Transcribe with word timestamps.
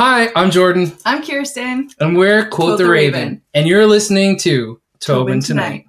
Hi, 0.00 0.30
I'm 0.36 0.52
Jordan, 0.52 0.92
I'm 1.04 1.24
Kirsten. 1.24 1.90
and 1.98 2.16
we're 2.16 2.48
Quote, 2.50 2.78
the, 2.78 2.88
Raven. 2.88 3.42
and 3.52 3.66
you're 3.66 3.84
listening 3.84 4.38
to 4.38 4.80
Tobin, 5.00 5.40
Tonight. 5.40 5.86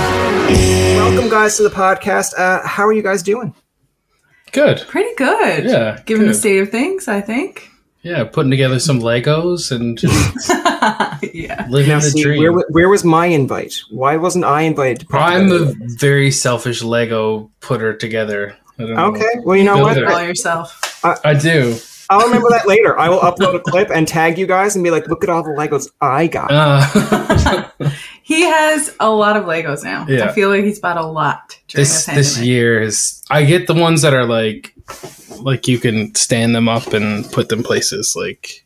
Welcome, 0.00 1.28
guys, 1.28 1.56
to 1.56 1.62
the 1.64 1.70
podcast. 1.70 2.34
Uh, 2.38 2.66
how 2.66 2.86
are 2.86 2.92
you 2.92 3.02
guys 3.02 3.22
doing? 3.22 3.54
Good. 4.52 4.84
Pretty 4.88 5.14
good. 5.16 5.64
Yeah, 5.64 6.00
Given 6.06 6.26
the 6.26 6.34
state 6.34 6.58
of 6.60 6.70
things, 6.70 7.08
I 7.08 7.20
think. 7.20 7.69
Yeah, 8.02 8.24
putting 8.24 8.50
together 8.50 8.78
some 8.78 9.00
Legos 9.00 9.70
and 9.70 9.98
just 9.98 10.48
yeah. 11.34 11.66
living 11.68 11.90
Now, 11.90 11.96
the 12.00 12.10
see, 12.10 12.22
dream. 12.22 12.54
where, 12.54 12.64
where 12.70 12.88
was 12.88 13.04
my 13.04 13.26
invite? 13.26 13.74
Why 13.90 14.16
wasn't 14.16 14.46
I 14.46 14.62
invited 14.62 15.06
to 15.08 15.16
I'm 15.16 15.48
together 15.50 15.70
a 15.72 15.74
very 15.98 16.30
selfish 16.30 16.82
Lego 16.82 17.50
putter 17.60 17.94
together. 17.94 18.56
I 18.78 18.82
don't 18.84 18.94
know. 18.94 19.06
Okay, 19.08 19.28
well, 19.44 19.56
you 19.56 19.64
know 19.64 19.78
what? 19.78 19.94
Builder. 19.96 20.10
All 20.12 20.22
yourself. 20.22 20.80
I 21.24 21.34
do. 21.34 21.76
I'll 22.08 22.24
remember 22.26 22.48
that 22.50 22.66
later. 22.66 22.98
I 22.98 23.08
will 23.08 23.20
upload 23.20 23.54
a 23.54 23.60
clip 23.70 23.90
and 23.90 24.08
tag 24.08 24.38
you 24.38 24.46
guys 24.46 24.74
and 24.74 24.82
be 24.82 24.90
like, 24.90 25.06
look 25.06 25.22
at 25.22 25.30
all 25.30 25.42
the 25.42 25.50
Legos 25.50 25.88
I 26.00 26.26
got. 26.26 26.50
Uh, 26.50 27.90
He 28.22 28.42
has 28.42 28.94
a 29.00 29.10
lot 29.10 29.36
of 29.36 29.44
Legos 29.44 29.82
now. 29.82 30.06
Yeah. 30.08 30.28
I 30.28 30.32
feel 30.32 30.50
like 30.50 30.62
he's 30.62 30.78
bought 30.78 30.96
a 30.96 31.04
lot 31.04 31.58
during 31.70 31.82
this 31.84 32.06
this 32.06 32.38
year 32.38 32.80
is 32.82 33.22
I 33.30 33.44
get 33.44 33.66
the 33.66 33.74
ones 33.74 34.02
that 34.02 34.14
are 34.14 34.26
like 34.26 34.74
like 35.40 35.68
you 35.68 35.78
can 35.78 36.14
stand 36.14 36.54
them 36.54 36.68
up 36.68 36.92
and 36.92 37.30
put 37.32 37.48
them 37.48 37.62
places 37.62 38.14
like 38.16 38.64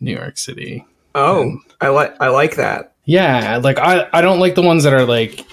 New 0.00 0.14
York 0.14 0.38
City. 0.38 0.84
Oh, 1.14 1.58
I 1.80 1.88
like 1.88 2.14
I 2.20 2.28
like 2.28 2.56
that. 2.56 2.94
Yeah, 3.04 3.58
like 3.62 3.78
I 3.78 4.08
I 4.12 4.20
don't 4.20 4.40
like 4.40 4.54
the 4.54 4.62
ones 4.62 4.84
that 4.84 4.92
are 4.92 5.04
like 5.06 5.44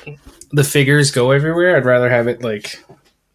the 0.51 0.63
figures 0.63 1.11
go 1.11 1.31
everywhere. 1.31 1.75
I'd 1.77 1.85
rather 1.85 2.09
have 2.09 2.27
it 2.27 2.41
like 2.41 2.83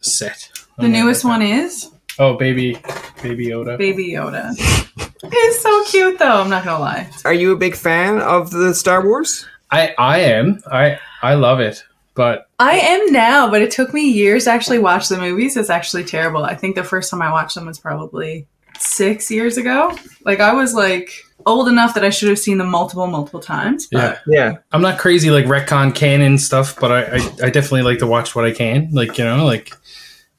set. 0.01 0.49
The 0.79 0.89
newest 0.89 1.25
one 1.25 1.43
is 1.43 1.93
Oh, 2.19 2.37
baby, 2.37 2.79
baby 3.23 3.47
Yoda. 3.47 3.79
Baby 3.79 4.11
Yoda. 4.11 4.55
He's 5.33 5.61
so 5.61 5.85
cute, 5.87 6.19
though. 6.19 6.43
I'm 6.43 6.51
not 6.51 6.65
gonna 6.65 6.79
lie. 6.79 7.09
Are 7.25 7.33
you 7.33 7.53
a 7.53 7.57
big 7.57 7.75
fan 7.75 8.21
of 8.21 8.51
the 8.51 8.75
Star 8.75 9.05
Wars? 9.05 9.47
I 9.71 9.95
I 9.97 10.19
am. 10.21 10.61
I 10.71 10.99
I 11.23 11.35
love 11.35 11.61
it, 11.61 11.83
but 12.15 12.49
I 12.59 12.79
am 12.79 13.13
now, 13.13 13.51
but 13.51 13.63
it 13.63 13.71
took 13.71 13.95
me 13.95 14.11
years 14.11 14.45
to 14.45 14.51
actually 14.51 14.79
watch 14.79 15.09
the 15.09 15.19
movies. 15.19 15.57
It's 15.57 15.71
actually 15.71 16.05
terrible. 16.05 16.45
I 16.45 16.55
think 16.55 16.77
the 16.77 16.85
first 16.85 17.11
time 17.11 17.23
I 17.23 17.31
watched 17.33 17.55
them 17.55 17.67
was 17.67 17.79
probably 17.79 18.47
six 18.79 19.31
years 19.31 19.57
ago. 19.57 19.97
Like 20.25 20.41
I 20.41 20.53
was 20.53 20.75
like 20.75 21.13
old 21.47 21.69
enough 21.69 21.95
that 21.95 22.05
I 22.05 22.11
should 22.11 22.29
have 22.29 22.39
seen 22.39 22.59
them 22.59 22.69
multiple, 22.69 23.07
multiple 23.07 23.41
times. 23.41 23.89
But 23.91 24.21
yeah, 24.27 24.51
Yeah. 24.51 24.59
I'm 24.73 24.83
not 24.83 24.99
crazy 24.99 25.31
like 25.31 25.47
retcon 25.47 25.95
canon 25.95 26.39
stuff, 26.39 26.79
but 26.79 26.93
I 26.93 27.17
I, 27.17 27.47
I 27.47 27.51
definitely 27.51 27.83
like 27.83 27.99
to 28.01 28.07
watch 28.07 28.35
what 28.35 28.45
I 28.45 28.53
can. 28.53 28.91
Like 28.93 29.19
you 29.19 29.25
know, 29.25 29.45
like. 29.45 29.73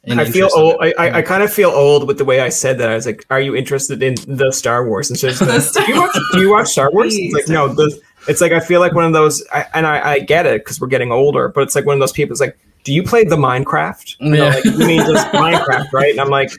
an 0.05 0.19
I 0.19 0.25
feel 0.25 0.49
old. 0.53 0.75
I, 0.81 0.93
I, 0.99 1.17
I 1.19 1.21
kind 1.21 1.43
of 1.43 1.51
feel 1.51 1.69
old 1.69 2.07
with 2.07 2.17
the 2.17 2.25
way 2.25 2.41
I 2.41 2.49
said 2.49 2.77
that. 2.79 2.89
I 2.89 2.95
was 2.95 3.05
like, 3.05 3.25
"Are 3.29 3.39
you 3.39 3.55
interested 3.55 4.03
in 4.03 4.15
the 4.27 4.51
Star 4.51 4.85
Wars?" 4.85 5.09
And 5.09 5.17
so, 5.17 5.27
like, 5.45 5.71
do 5.71 5.93
you 5.93 6.01
watch? 6.01 6.17
Do 6.33 6.41
you 6.41 6.51
watch 6.51 6.67
Star 6.67 6.91
Wars? 6.91 7.15
It's 7.15 7.33
like, 7.33 7.47
no. 7.47 7.69
The, 7.69 8.01
it's 8.27 8.41
like 8.41 8.51
I 8.51 8.59
feel 8.59 8.79
like 8.79 8.93
one 8.93 9.05
of 9.05 9.13
those, 9.13 9.45
I, 9.51 9.65
and 9.73 9.85
I, 9.87 10.11
I 10.13 10.19
get 10.19 10.45
it 10.45 10.61
because 10.63 10.79
we're 10.79 10.87
getting 10.87 11.11
older. 11.11 11.49
But 11.49 11.61
it's 11.61 11.75
like 11.75 11.85
one 11.85 11.95
of 11.95 11.99
those 11.99 12.11
people. 12.11 12.33
It's 12.33 12.41
like, 12.41 12.57
do 12.83 12.93
you 12.93 13.03
play 13.03 13.23
the 13.23 13.35
Minecraft? 13.37 14.15
And 14.19 14.35
Yeah. 14.35 14.49
like, 14.49 14.65
you 14.65 14.77
mean 14.85 14.99
just 15.01 15.27
Minecraft, 15.27 15.91
right? 15.93 16.11
And 16.11 16.19
I'm 16.21 16.29
like, 16.29 16.51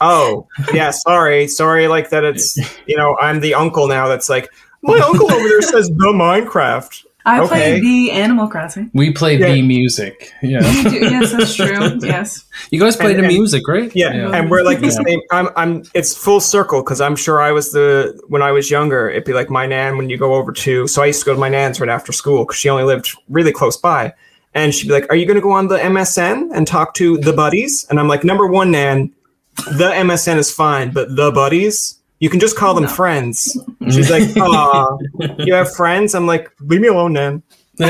oh 0.00 0.46
yeah, 0.72 0.90
sorry, 0.90 1.46
sorry. 1.48 1.88
Like 1.88 2.10
that. 2.10 2.24
It's 2.24 2.56
you 2.86 2.96
know, 2.96 3.16
I'm 3.20 3.40
the 3.40 3.54
uncle 3.54 3.86
now. 3.88 4.08
That's 4.08 4.28
like 4.28 4.48
my 4.82 4.98
uncle 4.98 5.30
over 5.32 5.48
there 5.48 5.62
says 5.62 5.88
the 5.88 6.12
Minecraft. 6.12 7.04
I 7.24 7.38
Okay. 7.40 7.48
played 7.48 7.82
the 7.84 8.10
Animal 8.10 8.48
Crossing. 8.48 8.90
We 8.94 9.12
play 9.12 9.36
Yeah. 9.38 9.52
the 9.52 9.62
music. 9.62 10.32
Yeah. 10.42 10.60
Do- 10.60 10.90
yes, 10.98 11.32
that's 11.32 11.54
true. 11.54 11.98
Yes. 12.02 12.44
You 12.70 12.80
guys 12.80 12.96
play 12.96 13.10
And- 13.12 13.20
the 13.20 13.24
and- 13.24 13.32
music, 13.34 13.68
right? 13.68 13.90
Yeah, 13.94 14.10
and 14.34 14.50
we're 14.50 14.62
like 14.62 14.80
the 14.80 14.86
Yeah. 14.86 15.02
same. 15.06 15.20
I'm, 15.30 15.48
I'm. 15.56 15.82
It's 15.94 16.16
full 16.16 16.40
circle 16.40 16.82
because 16.82 17.00
I'm 17.00 17.14
sure 17.16 17.40
I 17.40 17.52
was 17.52 17.70
the 17.72 18.18
when 18.28 18.42
I 18.42 18.50
was 18.50 18.70
younger. 18.70 19.08
It'd 19.08 19.24
be 19.24 19.32
like 19.34 19.50
my 19.50 19.66
nan 19.66 19.96
when 19.98 20.10
you 20.10 20.16
go 20.18 20.34
over 20.34 20.50
to. 20.52 20.86
So 20.88 21.02
I 21.02 21.06
used 21.06 21.20
to 21.20 21.26
go 21.26 21.34
to 21.34 21.40
my 21.40 21.48
nan's 21.48 21.80
right 21.80 21.88
after 21.90 22.12
school 22.12 22.44
because 22.44 22.56
she 22.58 22.68
only 22.68 22.84
lived 22.84 23.16
really 23.28 23.52
close 23.52 23.76
by, 23.76 24.12
and 24.54 24.74
she'd 24.74 24.88
be 24.88 24.92
like, 24.94 25.06
"Are 25.10 25.16
you 25.16 25.26
going 25.26 25.36
to 25.36 25.40
go 25.42 25.52
on 25.52 25.68
the 25.68 25.78
MSN 25.78 26.50
and 26.52 26.66
talk 26.66 26.94
to 26.94 27.18
the 27.18 27.32
buddies?" 27.32 27.86
And 27.88 28.00
I'm 28.00 28.08
like, 28.08 28.24
"Number 28.24 28.46
one, 28.48 28.70
nan, 28.72 29.12
the 29.78 29.90
MSN 29.94 30.38
is 30.38 30.50
fine, 30.52 30.90
but 30.90 31.14
the 31.14 31.30
buddies." 31.30 31.98
You 32.22 32.30
can 32.30 32.38
just 32.38 32.56
call 32.56 32.72
them 32.74 32.84
No. 32.84 32.90
friends. 32.90 33.58
She's 33.90 34.08
like, 34.08 34.22
"Aw, 34.36 34.98
you 35.40 35.52
have 35.54 35.74
friends?" 35.74 36.14
I'm 36.14 36.26
like, 36.26 36.48
"Leave 36.60 36.80
me 36.80 36.86
alone, 36.88 37.14
Nan." 37.14 37.42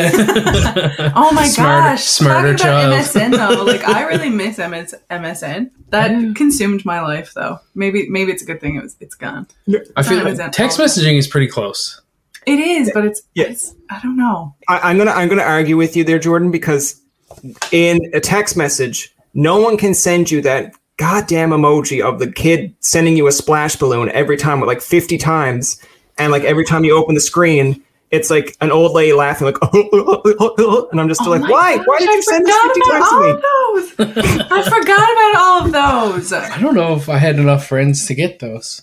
Oh 1.14 1.30
my 1.34 1.46
Smarter- 1.46 1.90
gosh. 1.90 2.04
smarter 2.04 2.54
Talking 2.54 2.92
about. 2.92 3.04
MSN 3.04 3.30
though, 3.36 3.62
like 3.64 3.86
I 3.86 4.04
really 4.08 4.30
miss 4.30 4.56
MS- 4.58 4.94
MSN. 5.10 5.70
That 5.90 6.10
Yeah. 6.12 6.32
consumed 6.34 6.84
my 6.86 7.00
life 7.02 7.32
though. 7.34 7.58
Maybe 7.74 8.08
maybe 8.08 8.32
it's 8.32 8.42
a 8.42 8.46
good 8.46 8.60
thing 8.60 8.76
it 8.76 8.82
was 8.82 8.96
it's 9.00 9.14
gone. 9.14 9.46
I 9.96 10.02
feel 10.02 10.24
like 10.24 10.52
text 10.52 10.78
messaging 10.78 11.18
is 11.18 11.26
pretty 11.28 11.48
close. 11.48 12.00
It 12.46 12.58
is, 12.58 12.90
but 12.94 13.04
it's, 13.04 13.22
Yeah. 13.34 13.46
it's 13.50 13.74
I 13.90 14.00
don't 14.02 14.16
know. 14.16 14.54
I, 14.68 14.78
I'm 14.90 14.96
gonna 14.98 15.10
I'm 15.12 15.28
gonna 15.28 15.42
argue 15.42 15.76
with 15.76 15.94
you 15.96 16.04
there, 16.04 16.18
Jordan, 16.18 16.50
because 16.50 16.98
in 17.70 18.00
a 18.14 18.20
text 18.20 18.56
message, 18.56 19.14
no 19.34 19.60
one 19.60 19.76
can 19.76 19.92
send 19.94 20.30
you 20.30 20.40
that 20.42 20.72
goddamn 21.02 21.50
emoji 21.50 22.00
of 22.00 22.20
the 22.20 22.30
kid 22.30 22.72
sending 22.78 23.16
you 23.16 23.26
a 23.26 23.32
splash 23.32 23.74
balloon 23.76 24.08
every 24.10 24.36
time, 24.36 24.60
like 24.60 24.80
50 24.80 25.18
times, 25.18 25.80
and 26.16 26.30
like 26.30 26.44
every 26.44 26.64
time 26.64 26.84
you 26.84 26.94
open 26.96 27.16
the 27.16 27.20
screen, 27.20 27.82
it's 28.12 28.30
like 28.30 28.56
an 28.60 28.70
old 28.70 28.92
lady 28.92 29.12
laughing, 29.12 29.46
like, 29.46 29.56
and 30.92 31.00
I'm 31.00 31.08
just 31.08 31.22
Oh 31.22 31.30
like, 31.30 31.42
why? 31.50 31.76
gosh, 31.78 31.86
why 31.86 31.98
did 31.98 32.08
I 32.10 32.14
you 32.14 32.22
send 32.22 32.46
this 32.46 32.56
50 32.56 32.80
times 32.82 33.08
to 33.08 33.20
me? 33.20 33.26
all 33.26 33.34
of 33.34 33.42
those. 33.42 33.94
I 34.52 34.62
forgot 34.62 35.12
about 35.12 35.34
all 35.36 35.64
of 35.64 35.72
those. 36.20 36.32
I 36.32 36.60
don't 36.60 36.74
know 36.76 36.94
if 36.94 37.08
I 37.08 37.16
had 37.18 37.36
enough 37.40 37.66
friends 37.66 38.06
to 38.06 38.14
get 38.14 38.38
those. 38.38 38.82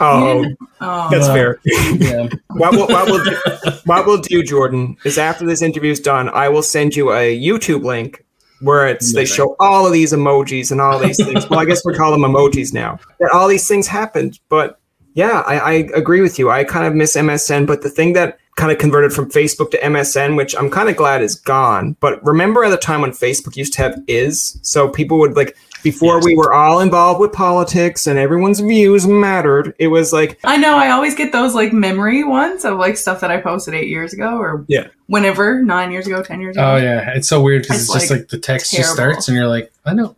Oh, 0.00 0.44
Oh, 0.80 1.08
that's 1.10 1.26
Uh, 1.28 1.32
fair. 1.34 1.60
Yeah. 1.64 2.28
what 2.48 2.72
we'll, 2.72 2.88
what, 2.88 3.06
we'll 3.06 3.22
do, 3.24 3.36
what 3.84 4.06
we'll 4.06 4.20
do, 4.22 4.42
Jordan, 4.42 4.96
is 5.04 5.18
after 5.18 5.46
this 5.46 5.62
interview's 5.62 6.00
done, 6.00 6.28
I 6.30 6.48
will 6.48 6.64
send 6.64 6.96
you 6.96 7.12
a 7.12 7.38
YouTube 7.38 7.84
link 7.84 8.24
where 8.64 8.88
it's 8.88 9.12
they 9.12 9.24
show 9.24 9.54
all 9.60 9.86
of 9.86 9.92
these 9.92 10.12
emojis 10.12 10.72
and 10.72 10.80
all 10.80 10.98
these 10.98 11.16
things. 11.16 11.48
well, 11.48 11.60
I 11.60 11.64
guess 11.64 11.84
we 11.84 11.94
call 11.94 12.10
them 12.10 12.22
emojis 12.22 12.72
now. 12.72 12.98
That 13.20 13.30
all 13.32 13.46
these 13.46 13.68
things 13.68 13.86
happened, 13.86 14.40
but 14.48 14.80
yeah, 15.14 15.44
I, 15.46 15.58
I 15.58 15.72
agree 15.94 16.20
with 16.20 16.38
you. 16.38 16.50
I 16.50 16.64
kind 16.64 16.86
of 16.86 16.94
miss 16.94 17.16
MSN, 17.16 17.66
but 17.66 17.82
the 17.82 17.90
thing 17.90 18.14
that 18.14 18.38
kind 18.56 18.72
of 18.72 18.78
converted 18.78 19.12
from 19.12 19.30
Facebook 19.30 19.70
to 19.70 19.78
MSN, 19.78 20.36
which 20.36 20.56
I'm 20.56 20.70
kind 20.70 20.88
of 20.88 20.96
glad 20.96 21.22
is 21.22 21.34
gone. 21.34 21.96
But 22.00 22.24
remember 22.24 22.64
at 22.64 22.70
the 22.70 22.76
time 22.76 23.00
when 23.00 23.10
Facebook 23.10 23.56
used 23.56 23.74
to 23.74 23.82
have 23.82 23.98
is, 24.06 24.58
so 24.62 24.88
people 24.88 25.18
would 25.18 25.36
like 25.36 25.56
before 25.84 26.20
we 26.24 26.34
were 26.34 26.52
all 26.52 26.80
involved 26.80 27.20
with 27.20 27.32
politics 27.32 28.08
and 28.08 28.18
everyone's 28.18 28.58
views 28.58 29.06
mattered. 29.06 29.72
It 29.78 29.86
was 29.88 30.12
like 30.12 30.40
I 30.42 30.56
know. 30.56 30.76
I 30.76 30.90
always 30.90 31.14
get 31.14 31.30
those 31.30 31.54
like 31.54 31.72
memory 31.72 32.24
ones 32.24 32.64
of 32.64 32.78
like 32.78 32.96
stuff 32.96 33.20
that 33.20 33.30
I 33.30 33.40
posted 33.40 33.74
eight 33.74 33.88
years 33.88 34.12
ago 34.12 34.36
or 34.38 34.64
Yeah. 34.66 34.88
whenever 35.06 35.62
nine 35.62 35.92
years 35.92 36.06
ago, 36.08 36.22
ten 36.22 36.40
years 36.40 36.56
ago. 36.56 36.72
Oh 36.72 36.76
yeah, 36.76 37.12
it's 37.14 37.28
so 37.28 37.40
weird 37.40 37.62
because 37.62 37.82
It's, 37.82 37.90
it's, 37.90 37.94
just 38.00 38.10
like, 38.10 38.20
like 38.22 38.28
the 38.30 38.38
text 38.38 38.72
just 38.72 38.92
starts 38.92 39.28
and 39.28 39.36
you're 39.36 39.46
like, 39.46 39.72
I 39.84 39.94
know. 39.94 40.16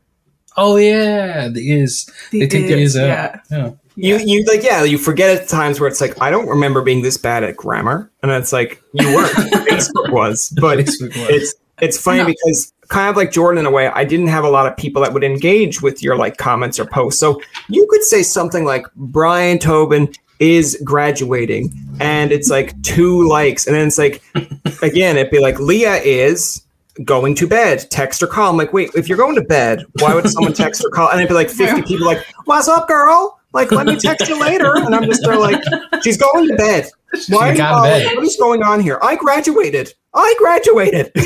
Oh 0.56 0.76
yeah, 0.76 1.48
the 1.48 1.72
is. 1.80 2.06
The 2.30 2.40
They 2.40 2.46
take 2.48 2.66
the 2.68 2.78
is, 2.80 2.94
is 2.94 3.02
out. 3.02 3.06
Yeah. 3.06 3.40
Yeah. 3.50 3.70
You 3.98 4.18
you 4.18 4.44
like 4.44 4.62
yeah 4.62 4.82
you 4.84 4.98
forget 4.98 5.40
at 5.40 5.48
times 5.48 5.80
where 5.80 5.88
it's 5.88 6.00
like 6.02 6.20
I 6.20 6.30
don't 6.30 6.48
remember 6.48 6.82
being 6.82 7.00
this 7.02 7.16
bad 7.16 7.42
at 7.44 7.56
grammar 7.56 8.10
and 8.22 8.30
it's 8.30 8.52
like 8.52 8.82
you 8.92 9.06
weren't 9.14 9.32
Facebook 9.70 10.10
was 10.12 10.50
but 10.60 10.78
Facebook 10.78 11.16
was. 11.16 11.30
it's 11.30 11.54
it's 11.80 11.98
funny 11.98 12.18
No. 12.18 12.26
because 12.26 12.74
kind 12.88 13.08
of 13.08 13.16
like 13.16 13.32
Jordan 13.32 13.58
in 13.58 13.66
a 13.66 13.70
way 13.70 13.88
I 13.88 14.04
didn't 14.04 14.28
have 14.28 14.44
a 14.44 14.48
lot 14.48 14.66
of 14.66 14.76
people 14.76 15.02
that 15.02 15.12
would 15.12 15.24
engage 15.24 15.82
with 15.82 16.02
your 16.02 16.16
like 16.16 16.36
comments 16.36 16.78
or 16.78 16.86
posts. 16.86 17.20
So 17.20 17.40
you 17.68 17.86
could 17.90 18.02
say 18.02 18.22
something 18.22 18.64
like 18.64 18.86
Brian 18.94 19.58
Tobin 19.58 20.12
is 20.38 20.80
graduating 20.84 21.72
and 21.98 22.30
it's 22.30 22.50
like 22.50 22.80
two 22.82 23.26
likes 23.26 23.66
and 23.66 23.74
then 23.74 23.86
it's 23.86 23.98
like 23.98 24.22
again 24.82 25.16
it'd 25.16 25.30
be 25.30 25.40
like 25.40 25.58
Leah 25.58 25.96
is 25.96 26.62
going 27.04 27.34
to 27.34 27.46
bed. 27.46 27.86
Text 27.90 28.22
or 28.22 28.26
call. 28.26 28.50
I'm 28.50 28.56
like 28.56 28.72
wait 28.72 28.90
if 28.94 29.08
you're 29.08 29.18
going 29.18 29.36
to 29.36 29.42
bed 29.42 29.84
why 30.00 30.14
would 30.14 30.28
someone 30.28 30.52
text 30.54 30.84
or 30.84 30.90
call? 30.90 31.10
And 31.10 31.20
it'd 31.20 31.28
be 31.28 31.34
like 31.34 31.50
50 31.50 31.82
people 31.82 32.06
like 32.06 32.26
what's 32.44 32.68
up 32.68 32.88
girl? 32.88 33.40
Like 33.52 33.72
let 33.72 33.86
me 33.86 33.96
text 33.96 34.28
you 34.28 34.38
later. 34.38 34.76
And 34.76 34.94
I'm 34.94 35.04
just 35.04 35.22
there 35.24 35.38
like 35.38 35.62
she's 36.02 36.18
going 36.18 36.48
to 36.48 36.56
bed. 36.56 36.90
Why 37.28 37.48
are 37.48 37.52
you 37.52 37.56
got 37.56 37.70
calling? 37.70 37.90
bed. 37.90 38.16
what 38.16 38.26
is 38.26 38.36
going 38.36 38.62
on 38.62 38.80
here? 38.80 38.98
I 39.02 39.16
graduated 39.16 39.94
I 40.16 40.34
graduated 40.38 41.12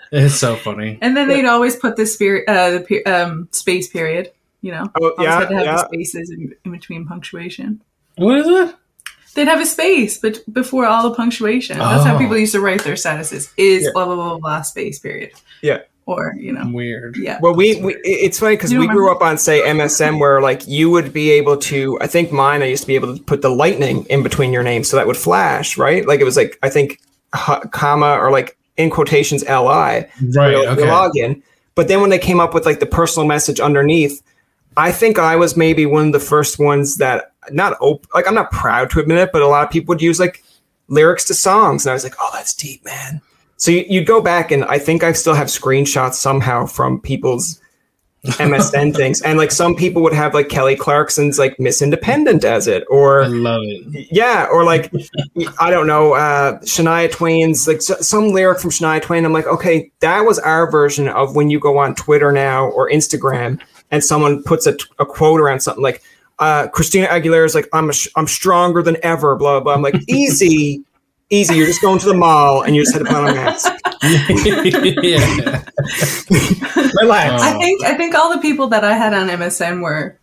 It's 0.12 0.34
so 0.34 0.56
funny. 0.56 0.98
and 1.00 1.16
then 1.16 1.28
they'd 1.28 1.44
always 1.44 1.76
put 1.76 1.94
the 1.96 2.04
spirit, 2.06 2.48
uh, 2.48 2.70
the 2.70 2.80
pe- 2.80 3.02
um, 3.04 3.48
space 3.52 3.88
period. 3.88 4.32
You 4.62 4.72
know, 4.72 4.84
oh 5.00 5.10
always 5.12 5.26
yeah 5.26 5.38
had 5.40 5.48
to 5.48 5.54
have 5.54 5.64
yeah 5.64 5.76
the 5.76 5.84
spaces 5.86 6.30
in, 6.30 6.54
in 6.64 6.72
between 6.72 7.06
punctuation. 7.06 7.80
What 8.16 8.36
is 8.38 8.46
it? 8.48 8.74
They'd 9.34 9.46
have 9.48 9.60
a 9.60 9.66
space, 9.66 10.18
but 10.18 10.40
before 10.52 10.84
all 10.86 11.08
the 11.08 11.14
punctuation. 11.14 11.78
That's 11.78 12.04
how 12.04 12.16
Oh. 12.16 12.18
people 12.18 12.36
used 12.36 12.52
to 12.52 12.60
write 12.60 12.82
their 12.84 12.94
statuses. 12.96 13.52
Is 13.56 13.84
Yeah. 13.84 13.90
blah 13.94 14.04
blah 14.06 14.16
blah 14.16 14.38
blah 14.38 14.62
space 14.62 14.98
period. 14.98 15.30
Yeah. 15.62 15.82
Or 16.10 16.34
you 16.36 16.52
know, 16.52 16.68
Weird. 16.72 17.16
yeah. 17.16 17.38
Well, 17.40 17.54
we, 17.54 17.80
we 17.80 17.94
it's 18.04 18.38
funny 18.38 18.56
because 18.56 18.72
we 18.72 18.86
don't 18.86 18.94
grew 18.94 19.10
up 19.10 19.22
on 19.22 19.38
say 19.38 19.62
MSN 19.62 20.18
where 20.18 20.40
like 20.40 20.66
you 20.66 20.90
would 20.90 21.12
be 21.12 21.30
able 21.30 21.56
to. 21.58 21.98
I 22.00 22.06
think 22.06 22.32
mine 22.32 22.62
I 22.62 22.66
used 22.66 22.82
to 22.82 22.86
be 22.86 22.94
able 22.96 23.16
to 23.16 23.22
put 23.22 23.42
the 23.42 23.48
lightning 23.50 24.04
in 24.10 24.22
between 24.22 24.52
your 24.52 24.62
names 24.62 24.88
so 24.88 24.96
that 24.96 25.06
would 25.06 25.16
flash, 25.16 25.76
right? 25.78 26.06
Like 26.06 26.20
it 26.20 26.24
was 26.24 26.36
like 26.36 26.58
I 26.62 26.68
think 26.70 27.00
h- 27.34 27.70
comma 27.70 28.16
or 28.18 28.30
like 28.30 28.56
in 28.76 28.90
quotations 28.90 29.42
li 29.42 29.48
Right. 29.48 30.06
your, 30.20 30.50
your 30.62 30.70
Okay. 30.72 30.82
login. 30.86 31.42
But 31.74 31.88
then 31.88 32.00
when 32.00 32.10
they 32.10 32.18
came 32.18 32.40
up 32.40 32.52
with 32.54 32.66
like 32.66 32.80
the 32.80 32.86
personal 32.86 33.26
message 33.26 33.60
underneath, 33.60 34.22
I 34.76 34.92
think 34.92 35.18
I 35.18 35.36
was 35.36 35.56
maybe 35.56 35.86
one 35.86 36.06
of 36.08 36.12
the 36.12 36.20
first 36.20 36.58
ones 36.58 36.96
that 36.96 37.32
not 37.50 37.76
op- 37.80 38.06
like 38.14 38.26
I'm 38.28 38.34
not 38.34 38.50
proud 38.50 38.90
to 38.90 39.00
admit 39.00 39.18
it, 39.18 39.30
but 39.32 39.42
a 39.42 39.46
lot 39.46 39.64
of 39.64 39.70
people 39.70 39.92
would 39.92 40.02
use 40.02 40.18
like 40.20 40.42
lyrics 40.88 41.24
to 41.26 41.34
songs, 41.34 41.86
and 41.86 41.90
I 41.90 41.94
was 41.94 42.02
like, 42.04 42.14
oh, 42.20 42.30
that's 42.34 42.52
deep, 42.54 42.84
man. 42.84 43.20
So 43.60 43.70
you, 43.70 43.84
you'd 43.88 44.06
go 44.06 44.22
back, 44.22 44.50
and 44.50 44.64
I 44.64 44.78
think 44.78 45.04
I 45.04 45.12
still 45.12 45.34
have 45.34 45.48
screenshots 45.48 46.14
somehow 46.14 46.64
from 46.64 46.98
people's 46.98 47.60
MSN 48.24 48.96
things, 48.96 49.20
and 49.20 49.38
like 49.38 49.50
some 49.50 49.74
people 49.74 50.02
would 50.02 50.14
have 50.14 50.32
like 50.32 50.48
Kelly 50.48 50.76
Clarkson's 50.76 51.38
like 51.38 51.60
Miss 51.60 51.82
Independent 51.82 52.42
as 52.42 52.66
it, 52.66 52.84
or 52.88 53.22
I 53.22 53.26
love 53.26 53.60
it. 53.64 54.08
yeah, 54.10 54.46
or 54.50 54.64
like 54.64 54.90
I 55.58 55.70
don't 55.70 55.86
know, 55.86 56.14
uh, 56.14 56.58
Shania 56.60 57.12
Twain's 57.12 57.68
like 57.68 57.78
s- 57.78 58.08
some 58.08 58.28
lyric 58.28 58.60
from 58.60 58.70
Shania 58.70 59.02
Twain. 59.02 59.24
I'm 59.26 59.32
like, 59.34 59.46
okay, 59.46 59.92
that 60.00 60.20
was 60.22 60.38
our 60.38 60.70
version 60.70 61.08
of 61.08 61.36
when 61.36 61.50
you 61.50 61.60
go 61.60 61.78
on 61.78 61.94
Twitter 61.94 62.32
now 62.32 62.66
or 62.70 62.90
Instagram 62.90 63.60
and 63.90 64.02
someone 64.02 64.42
puts 64.42 64.66
a, 64.66 64.76
a 64.98 65.04
quote 65.06 65.40
around 65.40 65.60
something 65.60 65.82
like 65.82 66.02
uh, 66.38 66.68
Christina 66.68 67.06
is 67.08 67.54
like, 67.54 67.68
I'm 67.72 67.90
a 67.90 67.92
I'm 68.16 68.26
stronger 68.26 68.82
than 68.82 68.96
ever, 69.02 69.36
blah 69.36 69.60
blah. 69.60 69.74
I'm 69.74 69.82
like, 69.82 69.96
easy, 70.08 70.82
easy. 71.30 71.54
You're 71.56 71.66
just 71.66 71.80
going 71.80 71.98
to 72.00 72.06
the 72.06 72.14
mall 72.14 72.62
and 72.62 72.74
you 72.76 72.82
just 72.82 72.92
had 72.94 73.00
to 73.00 73.04
put 73.06 73.16
on 73.16 73.28
a 73.28 73.34
mask. 73.34 73.72
yeah. 75.02 75.62
Relax. 77.00 77.42
I 77.42 77.56
think 77.58 77.84
I 77.84 77.94
think 77.96 78.14
all 78.14 78.32
the 78.34 78.40
people 78.40 78.68
that 78.68 78.84
I 78.84 78.94
had 78.96 79.14
on 79.14 79.28
MSN 79.28 79.82
were 79.82 80.18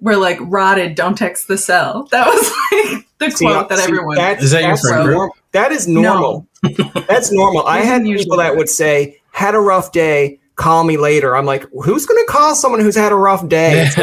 were 0.00 0.16
like 0.16 0.38
rotted. 0.42 0.94
Don't 0.94 1.16
text 1.16 1.48
the 1.48 1.56
cell. 1.58 2.08
That 2.10 2.26
was 2.26 2.50
like 2.72 3.06
the 3.18 3.30
See, 3.30 3.44
quote 3.46 3.68
that 3.68 3.78
see, 3.78 3.84
everyone. 3.84 4.16
that's- 4.16 4.42
Is 4.44 4.50
that 4.52 4.62
your 4.62 4.70
that's 4.70 4.88
friend 4.88 5.04
group? 5.04 5.16
norm- 5.16 5.30
That 5.52 5.72
is 5.72 5.86
normal. 5.88 6.46
that's 7.08 7.30
normal. 7.32 7.64
I 7.66 7.78
had 7.80 8.02
people 8.04 8.36
that 8.36 8.50
that. 8.50 8.56
would 8.56 8.68
say, 8.68 9.20
"Had 9.32 9.54
a 9.54 9.60
rough 9.60 9.92
day. 9.92 10.38
Call 10.56 10.84
me 10.84 10.96
later." 10.96 11.36
I'm 11.36 11.46
like, 11.46 11.66
who's 11.84 12.06
going 12.06 12.22
to 12.24 12.30
call 12.30 12.54
someone 12.54 12.80
who's 12.80 12.96
had 12.96 13.12
a 13.12 13.16
rough 13.16 13.46
day? 13.48 13.88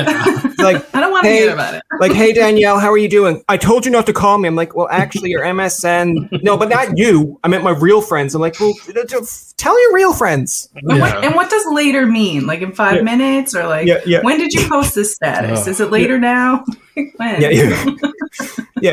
like, 0.60 0.96
I 0.96 1.00
don't 1.00 1.12
want 1.12 1.24
to 1.24 1.30
Hey, 1.30 1.38
hear 1.40 1.54
about 1.54 1.74
it. 1.76 1.84
like, 2.00 2.12
hey 2.12 2.34
Danielle, 2.42 2.80
how 2.80 2.90
are 2.92 2.98
you 2.98 3.10
doing? 3.10 3.44
I 3.50 3.58
told 3.58 3.86
you 3.86 3.92
not 3.92 4.06
to 4.08 4.14
call 4.14 4.38
me. 4.38 4.48
I'm 4.48 4.56
like, 4.56 4.76
well, 4.76 4.88
actually, 4.90 5.30
your 5.30 5.42
MSN. 5.44 6.42
No, 6.44 6.58
but 6.58 6.70
not 6.70 6.98
you. 6.98 7.40
I 7.44 7.48
meant 7.48 7.64
my 7.64 7.72
real 7.72 8.02
friends. 8.02 8.34
I'm 8.36 8.42
like, 8.42 8.60
well, 8.60 8.74
t- 8.86 8.94
t- 8.94 9.18
tell 9.58 9.82
your 9.82 9.94
real 9.94 10.14
friends. 10.14 10.70
And, 10.76 11.00
what, 11.00 11.24
and 11.24 11.36
what 11.36 11.50
does 11.50 11.66
later 11.72 12.06
mean? 12.06 12.46
Like 12.48 12.62
in 12.62 12.72
five 12.74 12.98
Yeah. 12.98 13.02
minutes, 13.04 13.56
or 13.56 13.68
like 13.68 13.88
Yeah, 13.88 14.00
yeah. 14.06 14.22
when 14.22 14.38
did 14.38 14.54
you 14.54 14.68
post 14.68 14.96
this 14.96 15.14
status? 15.16 15.68
Oh. 15.68 15.70
Is 15.72 15.80
it 15.80 15.92
later 15.92 16.20
now? 16.20 16.64
When? 17.16 17.42
Yeah, 17.42 17.50
yeah. 17.50 17.96
yeah. 18.82 18.92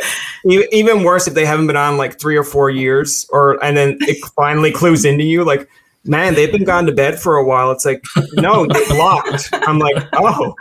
Even 0.70 1.02
worse 1.02 1.26
if 1.26 1.34
they 1.34 1.44
haven't 1.44 1.66
been 1.66 1.76
on 1.76 1.96
like 1.96 2.20
three 2.20 2.36
or 2.36 2.44
four 2.44 2.70
years, 2.70 3.26
or 3.30 3.62
and 3.64 3.76
then 3.76 3.96
it 4.02 4.24
finally 4.36 4.70
clues 4.70 5.04
into 5.04 5.24
you, 5.24 5.42
like, 5.44 5.68
man, 6.06 6.34
they've 6.34 6.50
been 6.52 6.64
gone 6.64 6.86
to 6.86 6.92
bed 6.92 7.18
for 7.20 7.36
a 7.36 7.44
while. 7.44 7.70
It's 7.72 7.84
like, 7.84 8.02
no, 8.34 8.66
they 8.66 8.84
blocked. 8.88 9.48
I'm 9.52 9.78
like, 9.78 9.96
oh, 10.14 10.54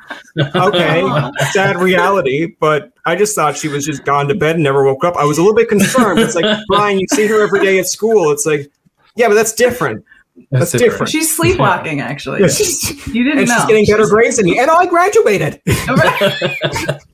okay, 0.55 1.31
sad 1.51 1.77
reality. 1.77 2.55
But 2.59 2.91
I 3.05 3.15
just 3.15 3.35
thought 3.35 3.55
she 3.57 3.67
was 3.67 3.85
just 3.85 4.03
gone 4.05 4.27
to 4.27 4.35
bed 4.35 4.55
and 4.55 4.63
never 4.63 4.83
woke 4.83 5.03
up. 5.03 5.15
I 5.15 5.23
was 5.25 5.37
a 5.37 5.41
little 5.41 5.55
bit 5.55 5.69
concerned. 5.69 6.19
It's 6.19 6.35
like, 6.35 6.45
Brian, 6.67 6.99
you 6.99 7.07
see 7.11 7.27
her 7.27 7.41
every 7.43 7.61
day 7.61 7.79
at 7.79 7.87
school. 7.87 8.31
It's 8.31 8.45
like, 8.45 8.71
yeah, 9.15 9.27
but 9.27 9.35
that's 9.35 9.53
different. 9.53 10.03
That's 10.51 10.73
different. 10.73 11.09
She's 11.09 11.33
sleepwalking. 11.35 12.01
Actually, 12.01 12.41
Yeah, 12.41 12.47
she's- 12.47 13.07
you 13.07 13.23
didn't 13.23 13.39
and 13.39 13.47
know. 13.47 13.55
she's 13.55 13.65
getting 13.65 13.85
better 13.85 14.05
grades 14.07 14.35
than 14.37 14.45
me. 14.45 14.59
And 14.59 14.69
I 14.69 14.85
graduated. 14.85 15.61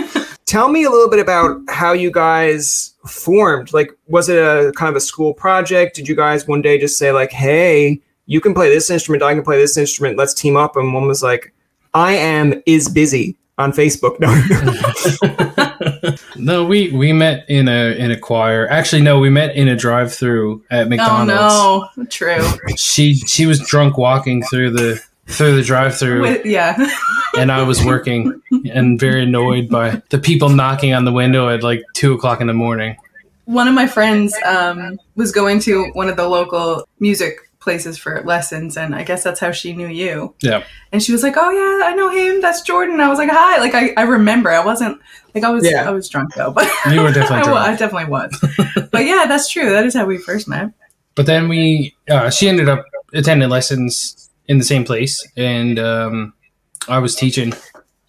Tell 0.50 0.68
me 0.68 0.82
a 0.82 0.90
little 0.90 1.08
bit 1.08 1.20
about 1.20 1.60
how 1.68 1.92
you 1.92 2.10
guys 2.10 2.92
formed. 3.06 3.72
Like, 3.72 3.96
was 4.08 4.28
it 4.28 4.36
a 4.36 4.72
kind 4.72 4.90
of 4.90 4.96
a 4.96 5.00
school 5.00 5.32
project? 5.32 5.94
Did 5.94 6.08
you 6.08 6.16
guys 6.16 6.48
one 6.48 6.60
day 6.60 6.76
just 6.76 6.98
say 6.98 7.12
like, 7.12 7.30
"Hey, 7.30 8.00
you 8.26 8.40
can 8.40 8.52
play 8.52 8.68
this 8.68 8.90
instrument, 8.90 9.22
I 9.22 9.32
can 9.32 9.44
play 9.44 9.58
this 9.58 9.76
instrument. 9.76 10.18
Let's 10.18 10.34
team 10.34 10.56
up." 10.56 10.74
And 10.74 10.92
one 10.92 11.06
was 11.06 11.22
like, 11.22 11.54
"I 11.94 12.14
am 12.14 12.60
is 12.66 12.88
busy 12.88 13.36
on 13.58 13.70
Facebook." 13.70 14.18
No, 16.36 16.62
no, 16.62 16.64
we 16.64 16.90
we 16.90 17.12
met 17.12 17.48
in 17.48 17.68
a 17.68 17.94
in 17.96 18.10
a 18.10 18.18
choir. 18.18 18.66
Actually, 18.68 19.02
no, 19.02 19.20
we 19.20 19.30
met 19.30 19.54
in 19.54 19.68
a 19.68 19.76
drive-through 19.76 20.64
at 20.70 20.86
oh, 20.86 20.88
McDonald's. 20.88 21.54
oh 21.54 21.88
no, 21.96 22.04
true. 22.06 22.42
She 22.76 23.14
she 23.14 23.46
was 23.46 23.60
drunk 23.60 23.96
walking 23.96 24.42
through 24.42 24.70
the 24.70 25.00
through 25.28 25.54
the 25.56 25.62
drive-through, 25.62 26.22
With, 26.22 26.46
yeah, 26.46 26.76
and 27.38 27.52
I 27.52 27.62
was 27.62 27.84
working 27.84 28.42
and 28.68 28.98
very 28.98 29.22
annoyed 29.22 29.68
by 29.68 30.02
the 30.10 30.18
people 30.18 30.48
knocking 30.48 30.92
on 30.94 31.04
the 31.04 31.12
window 31.12 31.48
at 31.48 31.62
like 31.62 31.82
two 31.94 32.12
o'clock 32.12 32.40
in 32.40 32.46
the 32.46 32.54
morning. 32.54 32.96
one 33.44 33.66
of 33.68 33.74
my 33.74 33.86
friends 33.86 34.34
um, 34.46 34.98
was 35.16 35.32
going 35.32 35.60
to 35.60 35.86
one 35.92 36.08
of 36.08 36.16
the 36.16 36.28
local 36.28 36.86
music 37.00 37.36
places 37.60 37.98
for 37.98 38.22
lessons, 38.22 38.76
and 38.76 38.94
I 38.94 39.02
guess 39.04 39.22
that's 39.22 39.38
how 39.40 39.52
she 39.52 39.74
knew 39.74 39.86
you. 39.88 40.34
Yeah. 40.40 40.64
And 40.92 41.02
she 41.02 41.12
was 41.12 41.22
like, 41.22 41.34
"Oh 41.36 41.50
yeah, 41.50 41.86
I 41.88 41.94
know 41.94 42.08
him. 42.10 42.40
That's 42.40 42.62
Jordan." 42.62 43.00
I 43.00 43.08
was 43.08 43.18
like, 43.18 43.28
"Hi." 43.30 43.58
Like 43.58 43.74
I, 43.74 43.92
I 43.96 44.04
remember. 44.04 44.50
I 44.50 44.64
wasn't 44.64 44.98
like 45.34 45.44
I 45.44 45.50
was. 45.50 45.68
Yeah. 45.68 45.86
I 45.86 45.90
was 45.90 46.08
drunk 46.08 46.34
though, 46.34 46.50
but 46.52 46.66
You 46.90 47.02
were 47.02 47.12
definitely 47.12 47.38
I, 47.38 47.42
drunk. 47.42 47.58
I 47.58 47.76
definitely 47.76 48.10
was. 48.10 48.88
but 48.90 49.04
yeah, 49.04 49.26
that's 49.28 49.50
true. 49.50 49.70
That 49.70 49.84
is 49.84 49.94
how 49.94 50.06
we 50.06 50.18
first 50.18 50.48
met. 50.48 50.70
But 51.16 51.26
then 51.26 51.48
we, 51.48 51.94
uh, 52.08 52.30
she 52.30 52.48
ended 52.48 52.68
up 52.68 52.86
attending 53.12 53.48
lessons 53.50 54.30
in 54.46 54.58
the 54.58 54.64
same 54.64 54.84
place, 54.84 55.26
and 55.36 55.78
um, 55.78 56.32
I 56.88 56.98
was 56.98 57.14
teaching 57.14 57.52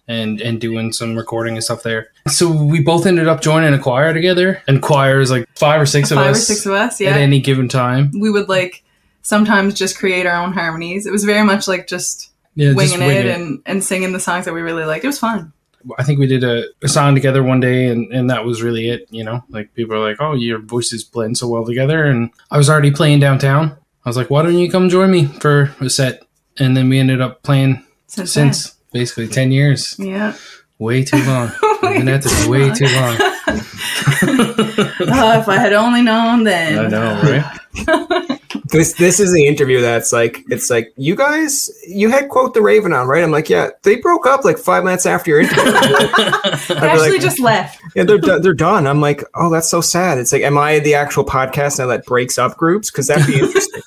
and 0.08 0.40
and 0.40 0.60
doing 0.60 0.92
some 0.92 1.16
recording 1.16 1.54
and 1.54 1.64
stuff 1.64 1.82
there. 1.82 2.08
So 2.28 2.50
we 2.50 2.80
both 2.80 3.06
ended 3.06 3.28
up 3.28 3.40
joining 3.40 3.74
a 3.74 3.78
choir 3.78 4.12
together, 4.12 4.62
and 4.66 4.82
choir 4.82 5.20
is 5.20 5.30
like 5.30 5.48
five 5.56 5.80
or 5.80 5.86
six 5.86 6.10
of 6.10 6.18
us, 6.18 6.24
Five 6.24 6.34
or 6.34 6.38
six 6.38 6.66
of 6.66 6.72
us. 6.72 7.00
Yeah, 7.00 7.10
at 7.10 7.20
any 7.20 7.40
given 7.40 7.68
time. 7.68 8.10
we 8.18 8.30
would 8.30 8.48
like 8.48 8.82
sometimes 9.22 9.74
just 9.74 9.98
create 9.98 10.26
our 10.26 10.42
own 10.42 10.52
harmonies. 10.52 11.06
It 11.06 11.12
was 11.12 11.24
very 11.24 11.44
much 11.44 11.68
like 11.68 11.86
just 11.86 12.30
Yeah, 12.54 12.74
winging 12.74 12.98
just 12.98 12.98
wing 12.98 13.16
it, 13.16 13.26
and 13.26 13.62
and 13.66 13.84
singing 13.84 14.12
the 14.12 14.20
songs 14.20 14.44
that 14.44 14.54
we 14.54 14.60
really 14.60 14.84
liked. 14.84 15.04
It 15.04 15.08
was 15.08 15.18
fun. 15.18 15.52
I 15.98 16.04
think 16.04 16.20
we 16.20 16.28
did 16.28 16.44
a, 16.44 16.66
a 16.82 16.88
song 16.88 17.16
together 17.16 17.42
one 17.42 17.58
day, 17.58 17.88
and, 17.88 18.12
and 18.12 18.30
that 18.30 18.44
was 18.44 18.62
really 18.62 18.88
it. 18.88 19.08
You 19.10 19.24
know, 19.24 19.42
like 19.48 19.74
people 19.74 19.96
are 19.96 20.08
like, 20.08 20.18
"Oh, 20.20 20.34
your 20.34 20.60
voices 20.60 21.02
blend 21.02 21.38
so 21.38 21.48
well 21.48 21.64
together." 21.64 22.04
And 22.04 22.30
I 22.50 22.58
was 22.58 22.70
already 22.70 22.92
playing 22.92 23.20
downtown. 23.20 23.76
I 24.04 24.08
was 24.08 24.16
like, 24.16 24.30
"Why 24.30 24.42
don't 24.42 24.58
you 24.58 24.70
come 24.70 24.88
join 24.88 25.10
me 25.10 25.26
for 25.26 25.74
a 25.80 25.90
set?" 25.90 26.22
And 26.58 26.76
then 26.76 26.88
we 26.88 26.98
ended 26.98 27.20
up 27.20 27.42
playing 27.42 27.84
Since, 28.06 28.32
since 28.32 28.74
basically 28.92 29.28
ten 29.28 29.52
years. 29.52 29.96
yeah. 29.98 30.34
Way 30.78 31.04
too 31.04 31.22
long. 31.24 31.52
We've 31.82 31.92
been 31.98 32.08
at 32.08 32.22
this 32.22 32.46
way 32.48 32.70
too 32.72 32.86
long. 32.86 33.16
Oh, 34.24 35.38
if 35.40 35.48
I 35.48 35.56
had 35.58 35.72
only 35.72 36.02
known 36.02 36.44
then. 36.44 36.78
I 36.78 36.88
know, 36.88 37.20
right? 37.22 38.38
this 38.70 38.94
this 38.94 39.20
is 39.20 39.32
the 39.32 39.46
interview 39.46 39.80
that's 39.80 40.12
like, 40.12 40.42
it's 40.48 40.70
like 40.70 40.92
you 40.96 41.14
guys, 41.16 41.68
you 41.86 42.08
had 42.10 42.28
quote 42.28 42.54
the 42.54 42.62
Raven 42.62 42.92
on, 42.92 43.06
right? 43.08 43.22
I'm 43.22 43.30
like, 43.30 43.48
yeah, 43.48 43.70
they 43.82 43.96
broke 43.96 44.26
up 44.26 44.44
like 44.44 44.58
five 44.58 44.84
minutes 44.84 45.06
after 45.06 45.30
your 45.30 45.40
interview. 45.40 45.64
They 45.64 46.76
actually 46.76 47.10
like- 47.12 47.20
just 47.20 47.40
left. 47.40 47.80
Yeah, 47.94 48.04
they're 48.04 48.18
do- 48.18 48.38
they're 48.40 48.54
done. 48.54 48.86
I'm 48.86 49.00
like, 49.00 49.22
oh, 49.34 49.50
that's 49.50 49.70
so 49.70 49.80
sad. 49.80 50.18
It's 50.18 50.32
like, 50.32 50.42
am 50.42 50.56
I 50.58 50.78
the 50.80 50.94
actual 50.94 51.24
podcast 51.24 51.78
now 51.78 51.86
that 51.86 52.04
breaks 52.06 52.38
up 52.38 52.56
groups? 52.56 52.90
Because 52.90 53.06
that'd 53.08 53.26
be 53.26 53.38
interesting. 53.40 53.82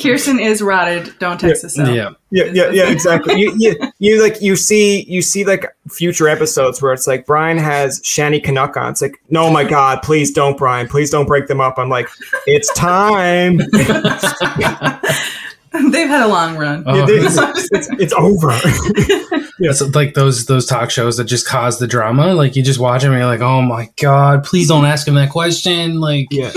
Kirsten 0.00 0.38
is 0.40 0.62
rotted. 0.62 1.14
Don't 1.18 1.38
text 1.40 1.64
us 1.64 1.78
out. 1.78 1.92
yeah. 1.94 2.10
Yeah, 2.30 2.44
yeah, 2.52 2.70
yeah, 2.70 2.90
exactly. 2.90 3.40
You, 3.40 3.54
you 3.56 3.74
you 3.98 4.22
like 4.22 4.42
you 4.42 4.54
see 4.54 5.04
you 5.04 5.22
see 5.22 5.44
like 5.44 5.64
future 5.88 6.28
episodes 6.28 6.82
where 6.82 6.92
it's 6.92 7.06
like 7.06 7.24
Brian 7.24 7.56
has 7.56 8.00
Shanneyganock 8.02 8.76
on. 8.76 8.90
It's 8.90 9.00
like, 9.00 9.18
no, 9.30 9.50
my 9.50 9.64
God, 9.64 10.02
please 10.02 10.30
don't, 10.30 10.58
Brian, 10.58 10.88
please 10.88 11.10
don't 11.10 11.26
break 11.26 11.46
them 11.46 11.60
up. 11.60 11.78
I'm 11.78 11.88
like, 11.88 12.08
it's 12.46 12.72
time. 12.74 13.56
They've 15.72 16.08
had 16.08 16.22
a 16.22 16.28
long 16.28 16.56
run. 16.56 16.82
Oh, 16.86 17.06
it's, 17.08 17.38
it's, 17.72 17.88
it's 17.92 18.12
over. 18.12 18.50
It's 19.60 19.82
like 19.92 20.14
those 20.14 20.46
those 20.46 20.66
talk 20.66 20.88
shows 20.88 21.16
that 21.16 21.24
just 21.24 21.44
cause 21.44 21.80
the 21.80 21.88
drama. 21.88 22.32
Like 22.32 22.54
you 22.54 22.62
just 22.62 22.78
watch 22.78 23.02
them 23.02 23.10
and 23.10 23.18
you're 23.18 23.26
like, 23.26 23.40
oh 23.40 23.60
my 23.60 23.90
god, 23.96 24.44
please 24.44 24.68
don't 24.68 24.84
ask 24.84 25.08
him 25.08 25.16
that 25.16 25.30
question. 25.30 25.98
Like, 25.98 26.28
yeah. 26.30 26.52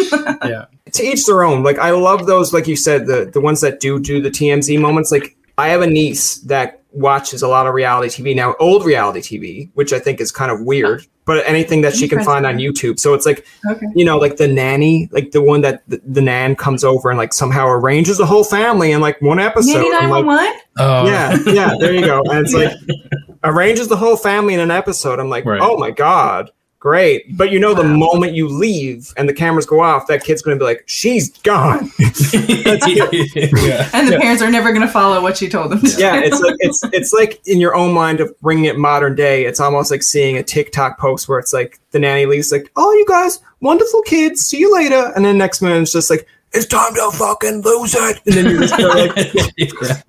yeah, 0.45 0.65
to 0.91 1.03
each 1.03 1.25
their 1.25 1.41
own. 1.41 1.63
Like 1.63 1.79
I 1.79 1.89
love 1.91 2.27
those, 2.27 2.53
like 2.53 2.67
you 2.67 2.75
said, 2.75 3.07
the 3.07 3.25
the 3.25 3.41
ones 3.41 3.61
that 3.61 3.79
do 3.79 3.99
do 3.99 4.21
the 4.21 4.29
TMZ 4.29 4.79
moments. 4.79 5.11
Like 5.11 5.35
I 5.57 5.69
have 5.69 5.81
a 5.81 5.87
niece 5.87 6.37
that 6.41 6.81
watches 6.93 7.41
a 7.41 7.47
lot 7.47 7.67
of 7.67 7.73
reality 7.73 8.21
TV 8.23 8.35
now, 8.35 8.55
old 8.59 8.83
reality 8.85 9.21
TV, 9.21 9.69
which 9.75 9.93
I 9.93 9.99
think 9.99 10.19
is 10.19 10.31
kind 10.31 10.51
of 10.51 10.61
weird. 10.61 11.05
But 11.23 11.45
anything 11.47 11.81
that 11.81 11.95
she 11.95 12.07
can 12.09 12.23
find 12.23 12.45
on 12.47 12.57
YouTube, 12.57 12.99
so 12.99 13.13
it's 13.13 13.25
like 13.25 13.45
Okay. 13.69 13.85
you 13.95 14.03
know, 14.03 14.17
like 14.17 14.37
the 14.37 14.47
nanny, 14.47 15.07
like 15.11 15.31
the 15.31 15.41
one 15.41 15.61
that 15.61 15.83
the, 15.87 16.01
the 16.05 16.19
nan 16.21 16.55
comes 16.55 16.83
over 16.83 17.09
and 17.09 17.17
like 17.17 17.31
somehow 17.31 17.67
arranges 17.67 18.17
the 18.17 18.25
whole 18.25 18.43
family 18.43 18.91
in 18.91 18.99
like 19.01 19.21
one 19.21 19.39
episode. 19.39 19.73
Nanny 19.83 19.93
I'm 19.95 20.09
like, 20.09 20.55
oh 20.79 21.05
yeah, 21.05 21.37
yeah, 21.45 21.73
there 21.79 21.93
you 21.93 22.01
go. 22.01 22.23
And 22.23 22.45
it's 22.45 22.53
like 22.53 22.73
arranges 23.43 23.87
the 23.87 23.95
whole 23.97 24.17
family 24.17 24.53
in 24.55 24.59
an 24.59 24.71
episode. 24.71 25.19
I'm 25.19 25.29
like, 25.29 25.45
Right. 25.45 25.61
oh 25.61 25.77
my 25.77 25.91
god. 25.91 26.49
Great. 26.81 27.37
But 27.37 27.51
you 27.51 27.59
know, 27.59 27.73
the 27.73 27.85
moment 27.85 28.33
you 28.33 28.49
leave 28.49 29.13
and 29.15 29.29
the 29.29 29.33
cameras 29.33 29.65
go 29.65 29.81
off, 29.81 30.07
that 30.07 30.25
kid's 30.25 30.41
going 30.41 30.57
to 30.57 30.59
be 30.59 30.65
like, 30.65 30.83
she's 30.87 31.29
gone. 31.37 31.91
yeah. 31.99 33.89
And 33.93 34.09
the 34.09 34.17
parents 34.19 34.41
are 34.41 34.49
never 34.51 34.71
going 34.71 34.81
to 34.81 34.91
follow 34.91 35.21
what 35.21 35.37
she 35.37 35.47
told 35.47 35.71
them 35.71 35.79
to. 35.81 35.97
yeah, 35.97 36.19
do. 36.19 36.25
it's 36.25 36.41
like 36.41 36.55
it's 36.59 36.83
it's 36.91 37.13
like 37.13 37.39
in 37.47 37.61
your 37.61 37.73
own 37.75 37.93
mind 37.93 38.19
of 38.19 38.37
bringing 38.41 38.65
it 38.65 38.77
modern 38.77 39.15
day. 39.15 39.45
It's 39.45 39.61
almost 39.61 39.91
like 39.91 40.03
seeing 40.03 40.37
a 40.37 40.43
TikTok 40.43 40.99
post 40.99 41.29
where 41.29 41.39
it's 41.39 41.53
like 41.53 41.79
the 41.91 41.99
nanny 41.99 42.25
leaves 42.25 42.51
like, 42.51 42.69
"Oh, 42.75 42.91
you 42.93 43.05
guys, 43.07 43.39
wonderful 43.61 44.01
kids. 44.01 44.41
See 44.41 44.57
you 44.57 44.73
later." 44.73 45.13
And 45.15 45.23
then 45.23 45.37
next 45.37 45.61
minute 45.61 45.83
it's 45.83 45.93
just 45.93 46.09
like, 46.09 46.27
"It's 46.53 46.65
time 46.65 46.93
to 46.95 47.11
fucking 47.13 47.61
lose 47.61 47.95
it." 47.95 48.19
And 48.25 48.35
then 48.35 48.45
you 48.51 48.59
just 48.59 48.77
go 48.77 48.87
like, 48.87 49.15
yeah. 49.33 50.01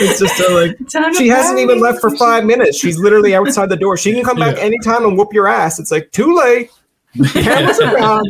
it's 0.00 0.18
just 0.20 0.36
so 0.36 0.54
like. 0.54 0.76
She 1.16 1.28
hasn't 1.28 1.58
even 1.58 1.80
left 1.80 2.00
for 2.00 2.10
five 2.16 2.44
minutes. 2.44 2.78
She's 2.78 2.98
literally 2.98 3.34
outside 3.34 3.68
the 3.68 3.76
door. 3.76 3.96
She 3.96 4.12
can 4.12 4.24
come 4.24 4.38
back 4.38 4.56
Yeah. 4.56 4.62
anytime 4.64 5.04
and 5.04 5.16
whoop 5.18 5.32
your 5.32 5.46
ass. 5.48 5.78
It's 5.78 5.90
like 5.90 6.10
too 6.12 6.34
late. 6.36 6.70
Cameras 7.32 7.78
are 7.80 7.96
gone. 7.98 8.24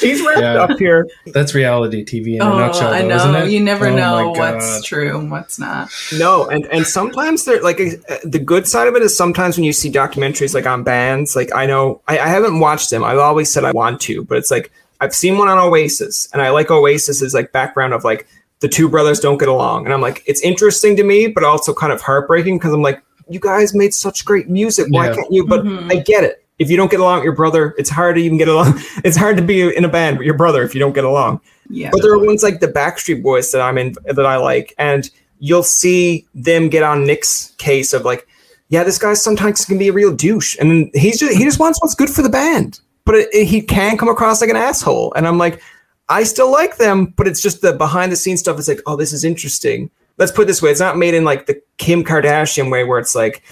She's 0.00 0.22
wrapped 0.24 0.40
Yeah. 0.40 0.54
up 0.62 0.78
here. 0.78 1.06
That's 1.26 1.54
reality 1.54 2.02
TV 2.02 2.36
in 2.36 2.40
a 2.40 2.50
Oh, 2.50 2.58
nutshell, 2.58 2.88
though, 2.90 2.96
I 2.96 3.02
know. 3.02 3.14
isn't 3.16 3.34
it? 3.34 3.50
You 3.50 3.60
never 3.60 3.88
Oh 3.88 3.94
know 3.94 4.30
what's 4.30 4.82
true 4.84 5.18
and 5.18 5.30
what's 5.30 5.58
not. 5.58 5.90
No, 6.18 6.46
and 6.48 6.64
and 6.72 6.86
sometimes 6.86 7.44
they're 7.44 7.60
like 7.62 7.78
uh, 7.78 8.16
the 8.24 8.38
good 8.38 8.66
side 8.66 8.88
of 8.88 8.94
it 8.96 9.02
is 9.02 9.14
sometimes 9.14 9.58
when 9.58 9.64
you 9.64 9.72
see 9.74 9.92
documentaries 9.92 10.54
like 10.54 10.66
on 10.66 10.82
bands, 10.82 11.36
like 11.36 11.54
I 11.54 11.66
know 11.66 12.00
I, 12.08 12.18
I 12.20 12.28
haven't 12.28 12.58
watched 12.58 12.88
them. 12.88 13.04
I've 13.04 13.18
always 13.18 13.52
said 13.52 13.64
I 13.64 13.72
want 13.72 14.00
to, 14.02 14.24
but 14.24 14.38
it's 14.38 14.50
like 14.50 14.72
I've 15.02 15.14
seen 15.14 15.36
one 15.36 15.48
on 15.48 15.58
Oasis, 15.58 16.28
and 16.32 16.40
I 16.40 16.50
like 16.50 16.68
Oasis's 16.68 17.34
like 17.34 17.52
background 17.52 17.92
of 17.92 18.04
like 18.04 18.26
the 18.60 18.68
two 18.68 18.88
brothers 18.88 19.20
don't 19.20 19.36
get 19.38 19.48
along, 19.48 19.84
and 19.84 19.92
I'm 19.92 20.00
like 20.00 20.22
it's 20.26 20.40
interesting 20.40 20.96
to 20.96 21.02
me, 21.04 21.26
but 21.26 21.44
also 21.44 21.74
kind 21.74 21.92
of 21.92 22.00
heartbreaking 22.00 22.58
because 22.58 22.72
I'm 22.72 22.82
like 22.82 23.02
you 23.28 23.38
guys 23.40 23.74
made 23.74 23.92
such 23.94 24.24
great 24.24 24.48
music, 24.48 24.86
why 24.90 25.08
Yeah. 25.08 25.14
can't 25.16 25.32
you? 25.32 25.46
But 25.46 25.64
Mhm. 25.64 25.90
I 25.92 25.96
get 25.96 26.24
it. 26.24 26.44
If 26.58 26.70
you 26.70 26.76
don't 26.76 26.90
get 26.90 27.00
along 27.00 27.16
with 27.18 27.24
your 27.24 27.34
brother, 27.34 27.74
it's 27.78 27.90
hard 27.90 28.16
to 28.16 28.22
even 28.22 28.38
get 28.38 28.48
along. 28.48 28.80
It's 29.04 29.16
hard 29.16 29.36
to 29.36 29.42
be 29.42 29.74
in 29.74 29.84
a 29.84 29.88
band 29.88 30.18
with 30.18 30.24
your 30.26 30.36
brother 30.36 30.62
if 30.62 30.74
you 30.74 30.80
don't 30.80 30.92
get 30.94 31.04
along. 31.04 31.40
Yeah. 31.68 31.90
But 31.92 32.02
there 32.02 32.12
are 32.12 32.18
ones 32.18 32.42
like 32.42 32.60
the 32.60 32.68
Backstreet 32.68 33.22
Boys 33.22 33.50
that 33.52 33.60
I'm 33.60 33.78
in 33.78 33.94
that 34.06 34.26
I 34.26 34.36
like, 34.36 34.74
and 34.78 35.08
you'll 35.40 35.62
see 35.64 36.26
them 36.34 36.68
get 36.68 36.82
on 36.84 37.04
Nick's 37.04 37.52
case 37.58 37.92
of 37.92 38.04
like, 38.04 38.26
yeah, 38.68 38.84
this 38.84 38.98
guy 38.98 39.14
sometimes 39.14 39.64
can 39.64 39.78
be 39.78 39.88
a 39.88 39.92
real 39.92 40.12
douche, 40.12 40.56
and 40.60 40.90
he's 40.94 41.18
just 41.18 41.36
he 41.36 41.42
just 41.44 41.58
wants 41.58 41.80
what's 41.82 41.94
good 41.96 42.10
for 42.10 42.22
the 42.22 42.28
band, 42.28 42.78
but 43.04 43.14
it, 43.16 43.28
it- 43.32 43.46
he 43.46 43.60
can 43.62 43.96
come 43.96 44.08
across 44.08 44.40
like 44.40 44.50
an 44.50 44.56
asshole, 44.56 45.12
and 45.14 45.26
I'm 45.26 45.38
like, 45.38 45.62
I 46.08 46.24
still 46.24 46.50
like 46.50 46.76
them, 46.76 47.06
but 47.16 47.26
it's 47.26 47.40
just 47.40 47.62
the 47.62 47.72
behind 47.72 48.12
the 48.12 48.16
scenes 48.16 48.40
stuff. 48.40 48.58
It's 48.58 48.68
like, 48.68 48.82
oh, 48.86 48.96
this 48.96 49.12
is 49.12 49.24
interesting. 49.24 49.90
Let's 50.18 50.32
put 50.32 50.46
this 50.46 50.60
way: 50.62 50.70
it's 50.70 50.80
not 50.80 50.98
made 50.98 51.14
in 51.14 51.24
like 51.24 51.46
the 51.46 51.60
Kim 51.78 52.04
Kardashian 52.04 52.70
way, 52.70 52.84
where 52.84 52.98
it's 52.98 53.14
like. 53.14 53.42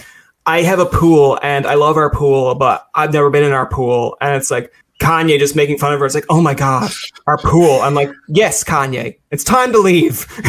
I 0.47 0.63
have 0.63 0.79
a 0.79 0.87
pool 0.87 1.39
and 1.43 1.67
I 1.67 1.75
love 1.75 1.99
our 1.99 2.11
pool, 2.11 2.55
but 2.55 2.89
I've 2.95 3.13
never 3.13 3.29
been 3.29 3.45
in 3.45 3.53
our 3.53 3.67
pool. 3.69 4.17
And 4.23 4.35
it's 4.35 4.51
like 4.51 4.73
Kanye 5.01 5.39
just 5.39 5.57
making 5.57 5.79
fun 5.79 5.93
of 5.93 6.01
her. 6.01 6.07
It's 6.07 6.15
like, 6.15 6.27
oh 6.29 6.41
my 6.41 6.55
God, 6.55 6.91
our 7.27 7.39
pool. 7.39 7.81
I'm 7.81 7.95
like, 7.95 8.13
yes, 8.29 8.63
Kanye, 8.63 9.17
it's 9.31 9.43
time 9.43 9.73
to 9.73 9.79
leave. 9.79 10.27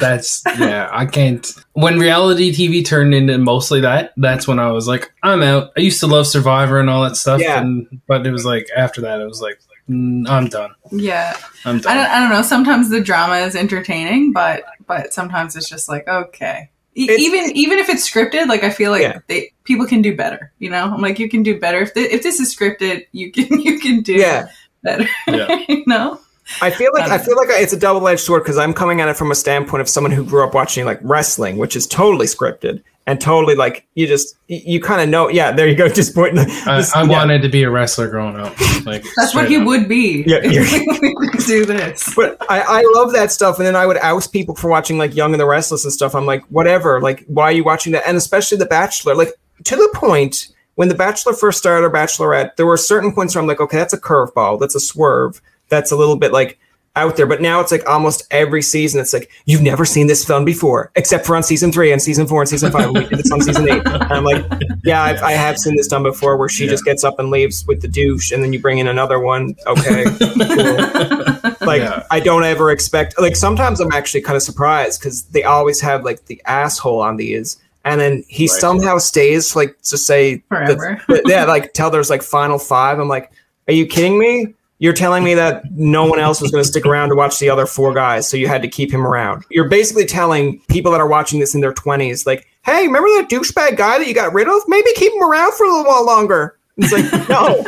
that's 0.00 0.42
yeah. 0.58 0.88
I 0.92 1.06
can't. 1.06 1.46
When 1.72 1.98
reality 1.98 2.52
TV 2.52 2.84
turned 2.84 3.14
into 3.14 3.38
mostly 3.38 3.80
that, 3.80 4.12
that's 4.16 4.48
when 4.48 4.58
I 4.58 4.70
was 4.72 4.88
like, 4.88 5.12
I'm 5.22 5.42
out. 5.42 5.70
I 5.76 5.80
used 5.80 6.00
to 6.00 6.06
love 6.06 6.26
Survivor 6.26 6.80
and 6.80 6.88
all 6.88 7.02
that 7.02 7.16
stuff, 7.16 7.40
Yeah. 7.40 7.60
and 7.60 8.00
but 8.06 8.26
it 8.26 8.30
was 8.30 8.44
like 8.44 8.68
after 8.76 9.00
that, 9.02 9.20
it 9.20 9.26
was 9.26 9.40
like, 9.42 9.58
mm, 9.88 10.28
I'm 10.28 10.48
done. 10.48 10.70
yeah. 10.92 11.36
I'm 11.64 11.76
I 11.76 11.80
done. 11.80 11.96
don't, 11.96 12.10
I 12.10 12.20
don't 12.20 12.30
know. 12.30 12.42
Sometimes 12.42 12.90
the 12.90 13.00
drama 13.00 13.36
is 13.38 13.56
entertaining, 13.56 14.32
but 14.32 14.64
but 14.86 15.12
sometimes 15.12 15.56
it's 15.56 15.68
just 15.68 15.88
like 15.88 16.06
okay. 16.08 16.70
It's- 17.04 17.18
even 17.20 17.56
even 17.56 17.78
if 17.78 17.88
it's 17.88 18.08
scripted, 18.10 18.48
like 18.48 18.64
I 18.64 18.70
feel 18.70 18.90
like 18.90 19.02
Yeah. 19.02 19.18
they 19.28 19.52
people 19.64 19.86
can 19.86 20.02
do 20.02 20.16
better. 20.16 20.52
You 20.58 20.70
know, 20.70 20.84
I'm 20.84 21.00
like 21.00 21.18
you 21.18 21.28
can 21.28 21.42
do 21.42 21.58
better 21.58 21.80
if 21.82 21.92
thi- 21.92 22.10
if 22.12 22.22
this 22.22 22.40
is 22.40 22.54
scripted, 22.54 23.06
you 23.12 23.30
can 23.32 23.60
you 23.66 23.78
can 23.78 24.00
do 24.02 24.14
Yeah. 24.14 24.48
better. 24.82 25.08
Yeah. 25.28 25.64
you 25.68 25.84
know, 25.86 26.18
I 26.62 26.70
feel 26.70 26.90
like 26.94 27.04
Um, 27.04 27.12
I 27.12 27.18
feel 27.18 27.36
like 27.36 27.48
it's 27.50 27.72
a 27.72 27.78
double 27.78 28.06
edged 28.08 28.20
sword 28.22 28.42
because 28.42 28.58
I'm 28.58 28.72
coming 28.74 29.00
at 29.00 29.08
it 29.08 29.16
from 29.16 29.30
a 29.30 29.34
standpoint 29.34 29.80
of 29.80 29.88
someone 29.88 30.10
who 30.12 30.24
grew 30.24 30.42
up 30.44 30.54
watching 30.54 30.84
like 30.86 30.98
wrestling, 31.02 31.56
which 31.58 31.76
is 31.76 31.86
totally 31.86 32.26
scripted 32.26 32.82
and 33.08 33.18
totally 33.18 33.54
like 33.54 33.86
you 33.94 34.06
just 34.06 34.36
you, 34.48 34.60
you 34.64 34.80
kind 34.82 35.00
of 35.00 35.08
know. 35.08 35.30
Yeah, 35.30 35.50
there 35.50 35.66
you 35.66 35.74
go. 35.74 35.88
Just 35.98 36.14
pointing. 36.14 36.40
I, 36.40 36.76
this- 36.76 36.94
I 36.94 37.02
yeah. 37.02 37.08
wanted 37.08 37.40
to 37.40 37.48
be 37.48 37.62
a 37.62 37.70
wrestler 37.70 38.06
growing 38.06 38.36
up. 38.36 38.52
Like 38.84 39.02
that's 39.16 39.34
what 39.34 39.46
straight 39.46 39.48
he 39.48 39.56
up. 39.56 39.66
would 39.66 39.88
be. 39.88 40.24
Yeah, 40.26 40.36
yeah. 40.42 40.60
if 40.62 41.00
we 41.00 41.14
would 41.14 41.38
do 41.46 41.64
this. 41.64 42.14
But 42.14 42.36
I, 42.50 42.60
I 42.60 42.92
love 42.94 43.14
that 43.14 43.32
stuff, 43.32 43.56
and 43.56 43.66
then 43.66 43.74
I 43.74 43.86
would 43.86 43.96
oust 43.96 44.30
people 44.30 44.54
for 44.54 44.68
watching 44.68 44.98
like 44.98 45.16
Young 45.16 45.32
and 45.32 45.40
the 45.40 45.46
Restless 45.46 45.84
and 45.84 45.92
stuff. 45.92 46.14
I'm 46.14 46.26
like, 46.26 46.44
whatever. 46.50 47.00
Like, 47.00 47.24
why 47.28 47.44
are 47.44 47.52
you 47.52 47.64
watching 47.64 47.92
that? 47.94 48.06
And 48.06 48.18
especially 48.18 48.58
The 48.58 48.66
Bachelor. 48.66 49.14
Like 49.14 49.32
to 49.64 49.74
the 49.74 49.90
point 49.94 50.48
when 50.74 50.88
The 50.88 50.94
Bachelor 50.94 51.32
first 51.32 51.58
started 51.58 51.86
or 51.86 51.90
Bachelorette, 51.90 52.56
there 52.56 52.66
were 52.66 52.76
certain 52.76 53.14
points 53.14 53.34
where 53.34 53.40
I'm 53.40 53.48
like, 53.48 53.60
okay, 53.60 53.78
that's 53.78 53.94
a 53.94 54.00
curveball, 54.00 54.60
that's 54.60 54.74
a 54.74 54.80
swerve, 54.80 55.40
that's 55.70 55.92
a 55.92 55.96
little 55.96 56.16
bit 56.16 56.30
like 56.30 56.58
out 56.98 57.16
there. 57.16 57.26
But 57.26 57.40
now 57.40 57.60
it's 57.60 57.72
like 57.72 57.88
almost 57.88 58.26
every 58.30 58.62
season, 58.62 59.00
it's 59.00 59.12
like 59.12 59.30
you've 59.46 59.62
never 59.62 59.84
seen 59.84 60.06
this 60.06 60.24
film 60.24 60.44
before, 60.44 60.90
except 60.96 61.24
for 61.26 61.34
on 61.36 61.42
season 61.42 61.72
three 61.72 61.92
and 61.92 62.00
season 62.02 62.26
four 62.26 62.42
and 62.42 62.48
season 62.48 62.70
five. 62.70 62.90
We 62.90 63.00
did 63.06 63.18
this 63.18 63.30
on 63.32 63.40
season 63.40 63.68
eight. 63.68 63.82
And 63.86 64.12
I'm 64.12 64.24
like, 64.24 64.44
yeah, 64.84 65.02
I've, 65.02 65.22
I 65.22 65.32
have 65.32 65.58
seen 65.58 65.76
this 65.76 65.88
done 65.88 66.02
before, 66.02 66.36
where 66.36 66.48
she 66.48 66.64
Yeah. 66.64 66.70
just 66.70 66.84
gets 66.84 67.04
up 67.04 67.18
and 67.18 67.30
leaves 67.30 67.64
with 67.66 67.80
the 67.80 67.88
douche, 67.88 68.32
and 68.32 68.42
then 68.44 68.52
you 68.52 68.60
bring 68.60 68.78
in 68.78 68.88
another 68.88 69.18
one. 69.20 69.54
Okay, 69.66 70.04
cool 70.04 70.36
like 71.66 71.82
Yeah. 71.82 72.04
I 72.10 72.20
don't 72.20 72.44
ever 72.44 72.70
expect 72.70 73.20
like 73.20 73.36
sometimes 73.36 73.80
I'm 73.80 73.92
actually 73.92 74.22
kind 74.22 74.36
of 74.36 74.42
surprised 74.42 75.00
because 75.00 75.24
they 75.24 75.42
always 75.44 75.80
have 75.80 76.04
like 76.04 76.24
the 76.26 76.40
asshole 76.46 77.00
on 77.00 77.16
these 77.16 77.58
and 77.84 78.00
then 78.00 78.24
he 78.28 78.44
Right. 78.44 78.60
somehow 78.60 78.98
stays 78.98 79.54
like 79.56 79.80
to 79.82 79.96
say 79.98 80.36
the- 80.36 80.42
Forever. 80.48 81.02
the- 81.08 81.22
yeah 81.26 81.44
like 81.44 81.72
till 81.74 81.90
there's 81.90 82.10
like 82.10 82.22
final 82.22 82.58
five 82.58 82.98
I'm 82.98 83.08
like 83.08 83.30
are 83.68 83.74
you 83.74 83.86
kidding 83.86 84.18
me 84.18 84.54
you're 84.78 84.92
telling 84.92 85.24
me 85.24 85.34
that 85.34 85.64
no 85.72 86.06
one 86.06 86.18
else 86.18 86.40
was 86.40 86.50
going 86.50 86.62
to 86.62 86.68
stick 86.68 86.86
around 86.86 87.08
to 87.08 87.14
watch 87.14 87.38
the 87.38 87.50
other 87.50 87.66
four 87.66 87.92
guys 87.92 88.28
so 88.28 88.36
you 88.36 88.48
had 88.48 88.62
to 88.62 88.68
keep 88.68 88.92
him 88.92 89.06
around. 89.06 89.44
You're 89.50 89.68
basically 89.68 90.06
telling 90.06 90.60
people 90.68 90.92
that 90.92 91.00
are 91.00 91.08
watching 91.08 91.40
this 91.40 91.54
in 91.54 91.60
their 91.60 91.72
20s 91.72 92.26
like 92.26 92.46
hey 92.64 92.86
remember 92.86 93.08
that 93.08 93.28
douchebag 93.30 93.76
guy 93.76 93.98
that 93.98 94.06
you 94.06 94.14
got 94.14 94.32
rid 94.32 94.48
of? 94.48 94.62
Maybe 94.68 94.90
keep 94.94 95.12
him 95.12 95.22
around 95.22 95.54
for 95.54 95.64
a 95.64 95.68
little 95.68 95.84
while 95.84 96.04
longer 96.04 96.57
it's 96.78 96.92
like 96.92 97.28
no 97.28 97.64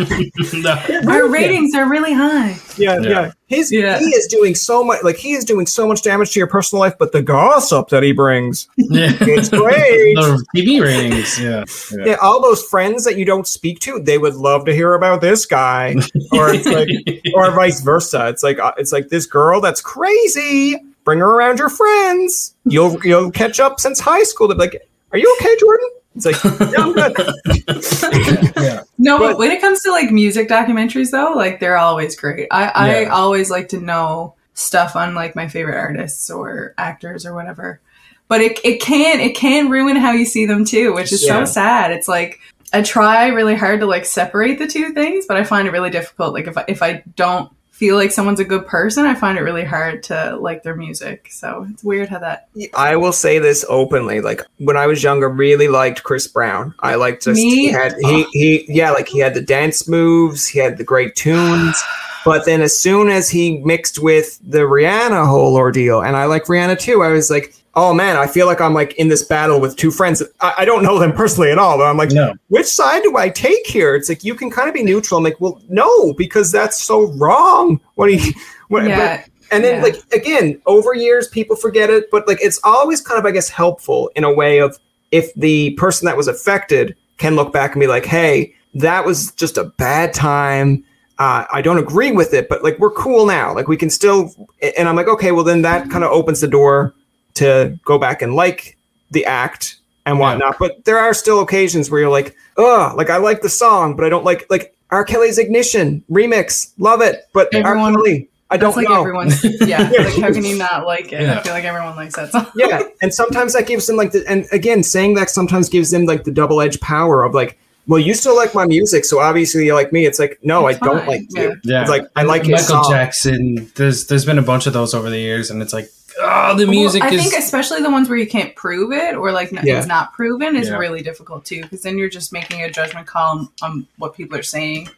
No. 1.05 1.11
Our 1.13 1.29
ratings 1.29 1.75
are 1.75 1.89
really 1.89 2.13
high. 2.13 2.57
Yeah, 2.77 2.99
Yeah. 3.01 3.09
yeah. 3.09 3.33
His 3.49 3.73
Yeah. 3.73 3.99
he 3.99 4.07
is 4.07 4.27
doing 4.29 4.55
so 4.55 4.85
much 4.85 5.03
like 5.03 5.17
he 5.17 5.33
is 5.33 5.45
doing 5.45 5.67
so 5.67 5.87
much 5.87 6.03
damage 6.03 6.33
to 6.33 6.39
your 6.41 6.47
personal 6.47 6.81
life, 6.81 6.95
but 6.99 7.13
the 7.13 7.21
gossip 7.21 7.89
that 7.89 8.03
he 8.03 8.13
brings, 8.13 8.69
Yeah. 8.77 9.11
it's 9.21 9.49
great. 9.63 10.15
the 10.15 10.45
TV 10.55 10.81
ratings. 10.83 11.41
Yeah. 11.41 11.65
Yeah. 11.93 12.05
yeah, 12.13 12.17
all 12.23 12.41
those 12.41 12.63
friends 12.63 13.05
that 13.05 13.17
you 13.17 13.25
don't 13.25 13.47
speak 13.47 13.81
to, 13.81 13.99
they 14.01 14.19
would 14.19 14.35
love 14.37 14.65
to 14.67 14.75
hear 14.75 14.95
about 14.95 15.21
this 15.21 15.45
guy, 15.47 15.97
or 16.33 16.51
it's 16.55 16.67
like, 16.67 16.89
or 17.35 17.51
vice 17.51 17.81
versa. 17.81 18.29
It's 18.29 18.43
like 18.43 18.59
uh, 18.59 18.73
it's 18.79 18.93
like 18.93 19.09
this 19.09 19.27
girl 19.27 19.61
that's 19.61 19.81
crazy. 19.81 20.77
Bring 21.05 21.19
her 21.19 21.27
around 21.35 21.59
your 21.59 21.71
friends. 21.71 22.55
You'll 22.65 23.05
you'll 23.05 23.31
catch 23.33 23.59
up 23.59 23.81
since 23.81 23.99
high 23.99 24.23
school. 24.23 24.47
They're 24.49 24.57
like, 24.57 24.87
"Are 25.13 25.19
you 25.19 25.37
okay, 25.41 25.57
Jordan?" 25.59 25.89
It's 26.17 26.27
like, 26.27 26.43
"Yeah, 26.45 26.75
I'm 26.79 26.93
good." 26.93 28.53
yeah. 28.57 28.83
No, 28.99 29.19
but 29.19 29.29
But- 29.33 29.39
when 29.39 29.51
it 29.53 29.61
comes 29.61 29.81
to 29.83 29.91
like 29.91 30.11
music 30.11 30.49
documentaries 30.49 31.11
though, 31.11 31.33
like 31.35 31.61
they're 31.61 31.77
always 31.79 32.17
great. 32.17 32.49
I, 32.51 32.69
I 32.75 33.01
Yeah. 33.03 33.09
always 33.11 33.51
like 33.51 33.69
to 33.69 33.81
know 33.81 34.35
stuff 34.55 34.97
on 34.97 35.15
like 35.15 35.37
my 35.37 35.49
favorite 35.49 35.79
artists 35.79 36.29
or 36.31 36.75
actors 36.77 37.25
or 37.25 37.35
whatever. 37.35 37.81
But 38.29 38.41
it 38.43 38.61
it 38.65 38.81
can 38.81 39.21
it 39.21 39.35
can 39.37 39.71
ruin 39.71 39.97
how 39.97 40.13
you 40.13 40.25
see 40.25 40.47
them 40.47 40.65
too, 40.65 40.93
which 40.95 41.13
is 41.13 41.25
Yeah. 41.27 41.45
so 41.45 41.53
sad. 41.53 41.93
It's 41.93 42.09
like 42.09 42.39
I 42.73 42.83
try 42.83 43.29
really 43.29 43.55
hard 43.57 43.81
to 43.81 43.87
like 43.87 44.05
separate 44.05 44.59
the 44.59 44.67
two 44.67 44.93
things, 44.93 45.27
but 45.27 45.37
I 45.37 45.45
find 45.45 45.67
it 45.67 45.73
really 45.73 45.91
difficult. 45.91 46.35
Like 46.35 46.47
if 46.47 46.57
I, 46.59 46.65
if 46.69 46.83
I 46.83 47.03
don't 47.17 47.51
feel 47.81 47.97
like 47.97 48.13
someone's 48.13 48.41
a 48.41 48.45
good 48.45 48.67
person, 48.67 49.07
I 49.07 49.15
find 49.15 49.39
it 49.39 49.41
really 49.41 49.65
hard 49.65 50.03
to 50.03 50.37
like 50.37 50.63
their 50.63 50.77
music. 50.77 51.29
So 51.31 51.67
it's 51.71 51.83
weird 51.83 52.11
how 52.11 52.19
that. 52.19 52.49
I 52.75 52.97
will 52.97 53.15
say 53.15 53.39
this 53.39 53.65
openly. 53.71 54.21
Like 54.21 54.43
when 54.59 54.77
I 54.77 54.87
was 54.87 55.03
younger, 55.03 55.31
really 55.31 55.67
liked 55.67 56.03
Chris 56.03 56.27
Brown. 56.29 56.75
I 56.81 56.97
liked 56.97 57.25
just 57.25 57.37
Me? 57.37 57.49
he 57.49 57.73
had 57.73 57.95
he 57.95 58.25
oh. 58.25 58.27
he 58.33 58.65
yeah, 58.69 58.91
like 58.91 59.09
he 59.09 59.19
had 59.19 59.33
the 59.33 59.41
dance 59.41 59.89
moves, 59.89 60.47
he 60.47 60.59
had 60.59 60.77
the 60.77 60.85
great 60.85 61.17
tunes. 61.17 61.83
But 62.23 62.45
then 62.45 62.61
as 62.61 62.79
soon 62.79 63.09
as 63.09 63.31
he 63.31 63.61
mixed 63.61 63.99
with 63.99 64.39
the 64.47 64.59
Rihanna 64.59 65.27
whole 65.27 65.57
ordeal, 65.57 66.03
and 66.03 66.15
I 66.15 66.27
like 66.27 66.45
Rihanna 66.45 66.79
too, 66.79 67.03
I 67.03 67.09
was 67.09 67.31
like, 67.31 67.55
oh 67.81 67.95
man, 67.95 68.17
I 68.19 68.27
feel 68.27 68.45
like 68.47 68.61
I'm 68.61 68.75
like 68.75 68.93
in 68.95 69.09
this 69.09 69.25
battle 69.25 69.59
with 69.59 69.75
two 69.77 69.91
friends. 69.91 70.23
I, 70.41 70.53
I 70.59 70.65
don't 70.67 70.83
know 70.83 70.99
them 70.99 71.13
personally 71.13 71.51
at 71.51 71.59
all, 71.59 71.79
but 71.79 71.85
I'm 71.85 71.97
like, 71.97 72.11
No. 72.11 72.35
which 72.49 72.67
side 72.67 73.03
do 73.03 73.17
I 73.17 73.31
take 73.31 73.67
here? 73.67 73.95
It's 73.95 74.09
like 74.11 74.23
you 74.23 74.35
can 74.35 74.51
kind 74.51 74.69
of 74.69 74.75
be 74.75 74.83
neutral. 74.83 75.17
I'm 75.19 75.25
like, 75.25 75.41
well, 75.41 75.63
no, 75.71 76.13
because 76.15 76.53
that's 76.53 76.79
so 76.83 77.07
wrong. 77.13 77.81
What 77.95 78.09
do 78.09 78.15
you? 78.17 78.33
What, 78.69 78.85
Yeah, 78.85 79.25
and 79.51 79.65
then, 79.65 79.77
Yeah. 79.77 79.83
like 79.83 79.97
again, 80.13 80.61
over 80.67 80.95
years, 80.95 81.27
people 81.27 81.57
forget 81.57 81.89
it, 81.91 82.09
but 82.13 82.29
like 82.29 82.39
it's 82.43 82.61
always 82.63 83.01
kind 83.01 83.19
of, 83.19 83.25
I 83.25 83.31
guess, 83.33 83.49
helpful 83.49 84.11
in 84.15 84.23
a 84.25 84.33
way 84.33 84.59
of 84.61 84.79
if 85.11 85.33
the 85.35 85.71
person 85.73 86.07
that 86.07 86.17
was 86.17 86.29
affected 86.29 86.95
can 87.17 87.35
look 87.35 87.53
back 87.53 87.73
and 87.73 87.81
be 87.81 87.87
like, 87.89 88.05
"Hey, 88.07 88.55
that 88.75 89.05
was 89.07 89.33
just 89.33 89.57
a 89.59 89.65
bad 89.65 90.13
time. 90.15 90.85
Uh, 91.19 91.45
I 91.53 91.63
don't 91.63 91.79
agree 91.79 92.13
with 92.13 92.33
it, 92.33 92.49
but 92.49 92.63
like 92.63 92.79
we're 92.79 92.93
cool 92.93 93.27
now. 93.27 93.53
Like 93.55 93.67
we 93.69 93.77
can 93.77 93.91
still." 93.91 94.33
And 94.79 94.89
I'm 94.89 94.95
like, 94.95 95.09
"Okay, 95.09 95.33
well 95.33 95.45
then 95.45 95.63
that 95.63 95.91
kind 95.91 96.05
of 96.05 96.13
opens 96.13 96.41
the 96.43 96.47
door 96.49 96.95
to 97.35 97.79
go 97.85 97.99
back 97.99 98.23
and 98.23 98.35
like 98.35 98.77
the 99.11 99.25
act." 99.27 99.77
and 100.07 100.19
whatnot. 100.19 100.57
But 100.59 100.85
there 100.87 100.99
are 100.99 101.13
still 101.13 101.41
occasions 101.41 101.91
where 101.91 102.01
you're 102.01 102.11
like, 102.11 102.35
oh, 102.57 102.93
like 102.97 103.11
I 103.11 103.19
like 103.19 103.43
the 103.43 103.51
song, 103.51 103.95
but 103.97 104.05
I 104.05 104.09
don't 104.09 104.25
like 104.25 104.47
like 104.51 104.75
R. 104.91 105.05
Kelly's 105.05 105.39
Ignition 105.39 106.03
remix, 106.11 106.73
love 106.79 107.03
it, 107.03 107.29
but 107.35 107.55
Everyone- 107.55 107.93
R. 107.95 108.03
Kelly, 108.03 108.29
I 108.51 108.57
don't 108.57 108.69
That's 108.75 108.77
like 108.79 108.89
know. 108.89 109.01
everyone's. 109.03 109.45
Yeah, 109.45 109.91
Yeah. 109.93 110.03
like 110.05 110.19
how 110.19 110.33
can 110.33 110.43
you 110.45 110.57
not 110.57 110.87
like 110.87 111.13
it? 111.13 111.21
Yeah. 111.21 111.39
I 111.39 111.43
feel 111.43 111.53
like 111.53 111.65
everyone 111.65 111.95
likes 111.97 112.17
that 112.17 112.33
song. 112.33 112.47
yeah, 112.57 112.83
and 113.03 113.13
sometimes 113.15 113.53
that 113.53 113.67
gives 113.67 113.87
them 113.87 113.97
like 113.97 114.11
the 114.13 114.25
and 114.27 114.47
again 114.53 114.83
saying 114.83 115.15
that 115.15 115.29
sometimes 115.31 115.69
gives 115.69 115.91
them 115.91 116.07
like 116.07 116.25
the 116.25 116.33
double 116.33 116.61
edged 116.63 116.81
power 116.81 117.23
of 117.23 117.35
like, 117.35 117.59
well, 117.87 118.01
you 118.01 118.15
still 118.15 118.35
like 118.35 118.55
my 118.55 118.65
music, 118.67 119.05
so 119.05 119.21
obviously 119.21 119.67
you 119.67 119.75
like 119.75 119.93
me. 119.93 120.07
It's 120.07 120.19
like 120.19 120.39
no, 120.43 120.67
It's 120.67 120.81
I 120.83 120.87
don't 120.87 121.07
like 121.07 121.23
yeah. 121.29 121.43
you. 121.43 121.57
Yeah, 121.63 121.81
It's 121.83 121.91
like 121.91 122.05
I 122.17 122.23
like 122.23 122.43
his 122.47 122.53
Michael 122.69 122.85
song. 122.85 122.91
Jackson. 122.91 123.71
There's 123.77 124.07
there's 124.07 124.25
been 124.25 124.39
a 124.39 124.43
bunch 124.43 124.67
of 124.67 124.73
those 124.73 124.95
over 124.95 125.11
the 125.11 125.19
years, 125.21 125.51
and 125.51 125.61
it's 125.63 125.75
like, 125.75 125.89
oh, 126.23 126.55
the 126.57 126.67
music 126.67 127.03
Well, 127.03 127.13
I 127.13 127.15
is. 127.17 127.23
think 127.23 127.35
especially 127.43 127.81
the 127.83 127.91
ones 127.91 128.09
where 128.09 128.19
you 128.19 128.27
can't 128.27 128.55
prove 128.55 128.93
it 128.93 129.15
or 129.17 129.33
like 129.33 129.51
Yeah. 129.53 129.79
it's 129.79 129.87
not 129.87 130.13
proven 130.13 130.57
is 130.57 130.69
Yeah. 130.69 130.77
really 130.77 131.03
difficult 131.03 131.45
too 131.45 131.63
because 131.63 131.83
then 131.83 131.99
you're 131.99 132.09
just 132.09 132.33
making 132.33 132.63
a 132.63 132.71
judgment 132.71 133.07
call 133.07 133.39
on, 133.39 133.49
on 133.63 133.87
what 133.99 134.15
people 134.15 134.39
are 134.39 134.43
saying 134.43 134.89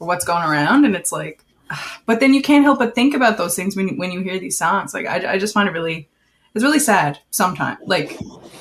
or 0.00 0.06
what's 0.06 0.24
going 0.24 0.42
around 0.42 0.84
and 0.84 0.94
it's 0.96 1.12
like 1.12 1.42
ah, 1.70 2.00
but 2.06 2.20
then 2.20 2.34
you 2.34 2.42
can't 2.42 2.64
help 2.64 2.78
but 2.78 2.94
think 2.94 3.14
about 3.14 3.38
those 3.38 3.54
things 3.56 3.76
when 3.76 3.88
you, 3.88 3.94
when 3.96 4.12
you 4.12 4.20
hear 4.20 4.38
these 4.38 4.58
songs 4.58 4.92
like 4.94 5.06
I, 5.06 5.32
I 5.34 5.38
just 5.38 5.54
find 5.54 5.68
it 5.68 5.72
really 5.72 6.08
it's 6.54 6.62
really 6.64 6.78
sad 6.78 7.18
sometimes 7.30 7.78
like 7.86 8.18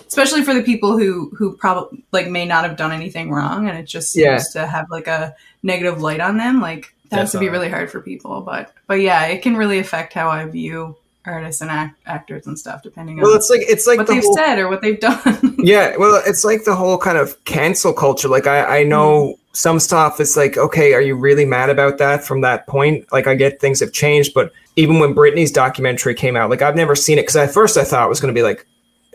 especially 0.07 0.43
for 0.43 0.53
the 0.53 0.61
people 0.63 0.97
who 0.97 1.31
who 1.37 1.55
probably 1.57 2.03
like 2.11 2.29
may 2.29 2.45
not 2.45 2.63
have 2.65 2.77
done 2.77 2.91
anything 2.91 3.31
wrong 3.31 3.67
and 3.69 3.77
it 3.77 3.83
just 3.85 4.11
seems 4.11 4.23
Yeah. 4.55 4.61
to 4.61 4.67
have 4.67 4.89
like 4.89 5.07
a 5.07 5.35
negative 5.63 6.01
light 6.01 6.19
on 6.19 6.37
them 6.37 6.61
like 6.61 6.93
that 7.09 7.19
has 7.19 7.31
to 7.31 7.37
be 7.39 7.45
Definitely. 7.45 7.67
really 7.67 7.71
hard 7.71 7.91
for 7.91 8.01
people 8.01 8.41
but 8.41 8.73
but 8.87 8.95
yeah 8.99 9.25
it 9.27 9.41
can 9.41 9.55
really 9.55 9.79
affect 9.79 10.13
how 10.13 10.29
i 10.29 10.43
view 10.45 10.95
artists 11.25 11.61
and 11.61 11.71
act- 11.71 11.99
actors 12.05 12.47
and 12.47 12.57
stuff 12.57 12.81
depending 12.83 13.17
Well, 13.19 13.31
on 13.31 13.37
it's 13.37 13.49
like 13.49 13.61
it's 13.67 13.87
like 13.87 13.97
what 13.97 14.07
the 14.07 14.13
they've 14.13 14.23
whole, 14.23 14.35
said 14.35 14.59
or 14.59 14.69
what 14.69 14.81
they've 14.81 14.99
done 14.99 15.55
Yeah, 15.65 15.97
well, 15.97 16.21
it's 16.27 16.43
like 16.43 16.63
the 16.63 16.75
whole 16.75 16.95
kind 16.99 17.17
of 17.17 17.43
cancel 17.45 17.91
culture. 17.91 18.27
Like, 18.27 18.45
I, 18.45 18.81
I 18.81 18.83
know 18.83 19.29
mm-hmm. 19.29 19.41
some 19.53 19.79
stuff 19.79 20.19
is 20.19 20.37
like, 20.37 20.57
okay, 20.57 20.93
are 20.93 21.01
you 21.01 21.15
really 21.15 21.43
mad 21.43 21.71
about 21.71 21.97
that 21.97 22.23
from 22.23 22.41
that 22.41 22.67
point? 22.67 23.11
Like, 23.11 23.25
I 23.25 23.33
get 23.33 23.59
things 23.59 23.79
have 23.79 23.91
changed, 23.91 24.35
but 24.35 24.51
even 24.75 24.99
when 24.99 25.15
Britney's 25.15 25.51
documentary 25.51 26.13
came 26.13 26.35
out, 26.35 26.51
like, 26.51 26.61
I've 26.61 26.75
never 26.75 26.95
seen 26.95 27.17
it 27.17 27.23
because 27.23 27.35
at 27.35 27.51
first 27.51 27.77
I 27.77 27.83
thought 27.83 28.05
it 28.05 28.09
was 28.09 28.19
going 28.19 28.31
to 28.31 28.37
be 28.37 28.43
like 28.43 28.67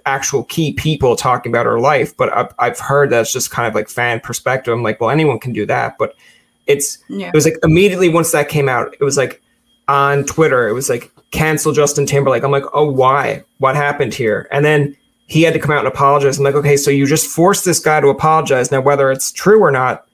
actual 0.07 0.43
key 0.43 0.73
people 0.73 1.15
talking 1.15 1.53
about 1.53 1.67
her 1.67 1.79
life, 1.79 2.17
but 2.17 2.37
I've, 2.37 2.53
I've 2.59 2.81
heard 2.81 3.11
that's 3.11 3.33
just 3.33 3.53
kind 3.53 3.69
of 3.69 3.75
like 3.77 3.89
fan 3.89 4.19
perspective. 4.19 4.75
I'm 4.75 4.83
like, 4.83 5.01
well, 5.01 5.11
anyone 5.11 5.39
can 5.39 5.53
do 5.53 5.67
that, 5.67 5.99
but 5.99 6.15
it's 6.67 6.99
yeah 7.09 7.29
it 7.29 7.35
was 7.35 7.45
like 7.45 7.57
immediately 7.63 8.09
once 8.09 8.33
that 8.33 8.49
came 8.49 8.69
out, 8.69 8.95
it 8.99 9.05
was 9.05 9.17
like 9.17 9.41
on 9.87 10.25
Twitter, 10.25 10.69
it 10.69 10.73
was 10.73 10.89
like 10.89 11.13
cancel 11.31 11.73
Justin 11.73 12.07
Timberlake. 12.07 12.43
I'm 12.43 12.51
like, 12.51 12.65
oh, 12.73 12.91
why? 12.91 13.45
What 13.59 13.77
happened 13.77 14.15
here? 14.15 14.49
And 14.51 14.65
then 14.65 14.97
he 15.27 15.43
had 15.43 15.53
to 15.55 15.61
come 15.61 15.71
out 15.71 15.79
and 15.79 15.89
apologize. 15.89 16.39
I'm 16.39 16.45
like, 16.45 16.55
okay, 16.57 16.77
so 16.77 16.91
you 16.91 17.07
just 17.07 17.27
forced 17.27 17.65
this 17.65 17.79
guy 17.79 18.01
to 18.01 18.09
apologize. 18.09 18.71
Now, 18.73 18.81
whether 18.81 19.11
it's 19.13 19.31
true 19.31 19.61
or 19.61 19.71
not, 19.71 20.07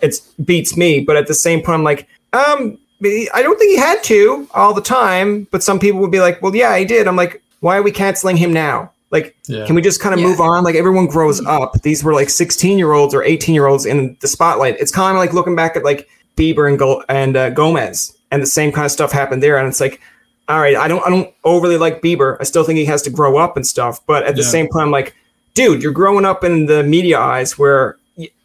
it 0.00 0.16
beats 0.44 0.76
me. 0.76 1.00
But 1.00 1.16
at 1.16 1.26
the 1.28 1.34
same 1.34 1.60
point, 1.60 1.76
I'm 1.78 1.84
like, 1.84 2.08
um, 2.32 2.76
I 3.02 3.42
don't 3.42 3.58
think 3.58 3.70
he 3.72 3.76
had 3.76 4.02
to 4.04 4.48
all 4.54 4.74
the 4.74 4.80
time. 4.80 5.46
But 5.52 5.62
some 5.62 5.78
people 5.78 6.00
would 6.00 6.10
be 6.10 6.20
like, 6.20 6.42
well, 6.42 6.54
yeah, 6.56 6.76
he 6.76 6.84
did. 6.84 7.06
I'm 7.06 7.16
like, 7.16 7.40
why 7.60 7.76
are 7.78 7.82
we 7.82 7.92
canceling 7.92 8.36
him 8.36 8.52
now? 8.52 8.90
Like, 9.10 9.36
Yeah. 9.46 9.64
can 9.66 9.76
we 9.76 9.82
just 9.82 10.00
kind 10.00 10.12
of 10.12 10.20
Yeah. 10.20 10.26
move 10.26 10.40
on? 10.40 10.64
Like 10.64 10.74
everyone 10.74 11.06
grows 11.06 11.44
up. 11.46 11.80
These 11.82 12.02
were 12.02 12.12
like 12.14 12.28
16 12.30 12.76
year 12.78 12.92
olds 12.92 13.14
or 13.14 13.22
18 13.22 13.54
year 13.54 13.66
olds 13.66 13.86
in 13.86 14.16
the 14.20 14.26
spotlight. 14.26 14.76
It's 14.80 14.90
kind 14.90 15.16
of 15.16 15.20
like 15.20 15.32
looking 15.32 15.54
back 15.54 15.76
at 15.76 15.84
like 15.84 16.08
Bieber 16.36 16.68
and 16.68 16.76
Go- 16.78 17.04
and 17.08 17.36
uh, 17.36 17.50
Gomez, 17.50 18.12
and 18.32 18.42
the 18.42 18.46
same 18.46 18.72
kind 18.72 18.84
of 18.84 18.90
stuff 18.90 19.12
happened 19.12 19.40
there. 19.40 19.56
And 19.56 19.68
it's 19.68 19.80
like, 19.80 20.00
all 20.48 20.60
right, 20.60 20.76
I 20.76 20.88
don't 20.88 21.04
I 21.06 21.10
don't 21.10 21.32
overly 21.44 21.76
like 21.78 22.02
Bieber. 22.02 22.36
I 22.40 22.44
still 22.44 22.64
think 22.64 22.78
he 22.78 22.84
has 22.86 23.02
to 23.02 23.10
grow 23.10 23.36
up 23.38 23.56
and 23.56 23.66
stuff. 23.66 24.00
But 24.06 24.24
at 24.24 24.36
the 24.36 24.42
Yeah. 24.42 24.48
same 24.48 24.68
time, 24.68 24.82
I'm 24.82 24.90
like, 24.90 25.14
dude, 25.54 25.82
you're 25.82 25.92
growing 25.92 26.24
up 26.24 26.44
in 26.44 26.66
the 26.66 26.82
media 26.82 27.18
eyes 27.18 27.58
where 27.58 27.96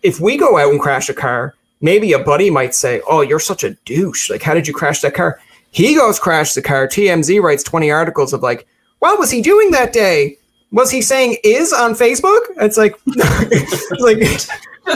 if 0.03 0.19
we 0.19 0.37
go 0.37 0.57
out 0.57 0.71
and 0.71 0.79
crash 0.79 1.09
a 1.09 1.13
car, 1.13 1.55
maybe 1.81 2.13
a 2.13 2.19
buddy 2.19 2.49
might 2.49 2.73
say, 2.73 3.01
"Oh, 3.07 3.21
you're 3.21 3.39
such 3.39 3.63
a 3.63 3.71
douche. 3.85 4.29
Like, 4.29 4.41
how 4.43 4.53
did 4.53 4.67
you 4.67 4.73
crash 4.73 5.01
that 5.01 5.13
car?" 5.13 5.39
He 5.71 5.93
goes 5.95 6.19
crash 6.19 6.53
the 6.53 6.61
car. 6.61 6.87
TMZ 6.87 7.39
writes 7.41 7.63
20 7.63 7.91
articles 7.91 8.33
of 8.33 8.41
like, 8.41 8.65
"What 8.99 9.19
was 9.19 9.29
he 9.31 9.41
doing 9.41 9.71
that 9.71 9.93
day? 9.93 10.37
Was 10.71 10.89
he 10.91 11.01
saying 11.01 11.37
is 11.43 11.71
on 11.73 11.93
Facebook?" 11.95 12.39
It's 12.57 12.77
like, 12.77 12.95
like 13.99 14.19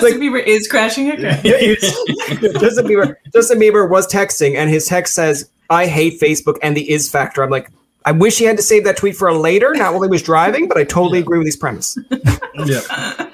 justin 0.02 0.20
bieber 0.20 0.44
is 0.46 0.68
crashing 0.68 1.08
it 1.08 1.20
yeah, 1.20 1.76
Justin 2.60 2.86
Bieber. 2.86 3.16
Justin 3.34 3.60
Bieber 3.60 3.90
was 3.90 4.08
texting, 4.08 4.56
and 4.56 4.70
his 4.70 4.86
text 4.86 5.14
says, 5.14 5.50
"I 5.70 5.88
hate 5.88 6.20
Facebook 6.20 6.58
and 6.62 6.76
the 6.76 6.90
is 6.90 7.10
factor." 7.10 7.44
I'm 7.44 7.50
like, 7.50 7.70
I 8.06 8.12
wish 8.12 8.38
he 8.38 8.46
had 8.46 8.58
to 8.58 8.64
save 8.64 8.84
that 8.84 8.98
tweet 8.98 9.16
for 9.16 9.28
a 9.28 9.38
later, 9.38 9.74
not 9.74 9.94
while 9.94 10.02
he 10.02 10.10
was 10.10 10.22
driving, 10.22 10.68
but 10.68 10.78
I 10.78 10.84
totally 10.84 11.20
agree 11.20 11.38
with 11.38 11.48
his 11.48 11.56
premise. 11.56 11.98
yeah. 12.66 13.30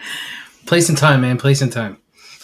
Place 0.65 0.89
and 0.89 0.98
time, 0.98 1.22
man. 1.22 1.38
Place 1.38 1.62
and 1.62 1.72
time. 1.72 1.98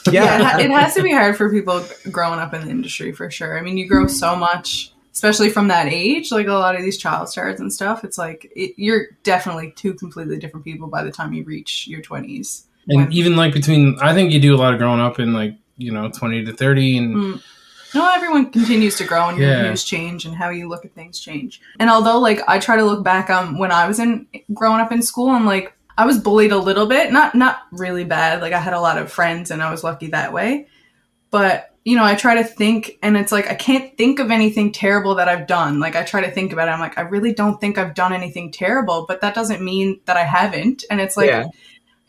yeah, 0.08 0.12
it, 0.12 0.13
Yeah, 0.13 0.43
ha- 0.43 0.60
it 0.60 0.71
has 0.71 0.95
to 0.95 1.04
be 1.04 1.12
hard 1.12 1.38
for 1.38 1.51
people 1.51 1.86
growing 2.12 2.39
up 2.39 2.54
in 2.54 2.62
the 2.62 2.69
industry 2.69 3.12
for 3.12 3.30
sure. 3.30 3.58
I 3.58 3.62
mean, 3.62 3.78
you 3.78 3.88
grow 3.88 4.08
so 4.08 4.36
much, 4.36 4.91
especially 5.13 5.49
from 5.49 5.67
that 5.67 5.88
age. 5.88 6.32
Like 6.32 6.47
a 6.47 6.54
lot 6.54 6.75
of 6.75 6.82
these 6.82 6.97
child 6.97 7.30
stars 7.30 7.60
and 7.60 7.71
stuff, 7.71 8.04
it's 8.04 8.17
like 8.17 8.51
it, 8.56 8.73
you're 8.78 9.08
definitely 9.23 9.71
two 9.75 9.93
completely 9.93 10.39
different 10.39 10.63
people 10.63 10.88
by 10.88 11.04
the 11.04 11.12
time 11.12 11.34
you 11.34 11.43
reach 11.43 11.88
your 11.88 12.01
twenties. 12.01 12.65
And 12.88 13.02
When- 13.06 13.12
even 13.13 13.36
like 13.36 13.54
between, 13.54 13.98
I 14.02 14.13
think 14.13 14.32
you 14.32 14.39
do 14.39 14.56
a 14.56 14.58
lot 14.58 14.74
of 14.74 14.80
growing 14.80 15.00
up 15.02 15.19
in 15.19 15.34
like 15.34 15.56
you 15.78 15.91
know 15.91 16.10
twenty 16.10 16.43
to 16.45 16.54
thirty, 16.54 16.98
and 16.98 17.15
Mm. 17.15 17.41
No, 17.93 18.12
everyone 18.13 18.52
continues 18.52 18.98
to 18.98 19.06
grow 19.06 19.30
and 19.30 19.38
your 19.38 19.63
views 19.63 19.86
change 19.86 20.26
and 20.26 20.36
how 20.36 20.50
you 20.50 20.67
look 20.67 20.84
at 20.84 20.93
things 20.93 21.17
change. 21.17 21.62
And 21.80 21.89
although 21.89 22.19
like 22.19 22.41
I 22.45 22.60
try 22.60 22.76
to 22.76 22.84
look 22.84 23.06
back 23.06 23.30
on 23.30 23.58
when 23.58 23.71
I 23.71 23.88
was 23.88 24.00
in 24.00 24.28
growing 24.54 24.82
up 24.82 24.91
in 24.91 25.02
school 25.02 25.34
and 25.34 25.45
like 25.45 25.71
I 25.98 26.06
was 26.06 26.17
bullied 26.19 26.52
a 26.52 26.58
little 26.58 26.88
bit, 26.88 27.13
not 27.13 27.36
not 27.36 27.60
really 27.71 28.04
bad. 28.04 28.41
Like 28.41 28.52
I 28.52 28.60
had 28.60 28.74
a 28.74 28.82
lot 28.82 28.98
of 28.98 29.10
friends 29.12 29.50
and 29.50 29.63
I 29.63 29.71
was 29.71 29.82
lucky 29.82 30.08
that 30.08 30.34
way. 30.34 30.67
But 31.32 31.71
you 31.86 31.95
know, 31.95 32.04
I 32.04 32.15
try 32.15 32.36
to 32.36 32.43
think 32.43 32.98
and 33.02 33.15
it's 33.15 33.32
like 33.32 33.48
I 33.50 33.56
can't 33.56 33.95
think 33.98 34.19
of 34.19 34.30
anything 34.30 34.74
terrible 34.74 35.15
that 35.15 35.30
I've 35.30 35.48
done. 35.48 35.80
Like 35.80 35.95
I 35.95 36.04
try 36.04 36.19
to 36.21 36.32
think 36.32 36.52
about 36.52 36.67
it. 36.67 36.71
I'm 36.71 36.80
like 36.82 36.98
I 36.98 37.02
really 37.02 37.34
don't 37.34 37.62
think 37.62 37.78
I've 37.78 37.93
done 37.93 38.12
anything 38.12 38.52
terrible, 38.52 39.06
but 39.08 39.21
that 39.21 39.36
doesn't 39.36 39.62
mean 39.62 40.02
that 40.06 40.17
I 40.17 40.24
haven't. 40.24 40.84
And 40.89 41.00
it's 41.00 41.15
like 41.15 41.28
Yeah. 41.30 41.45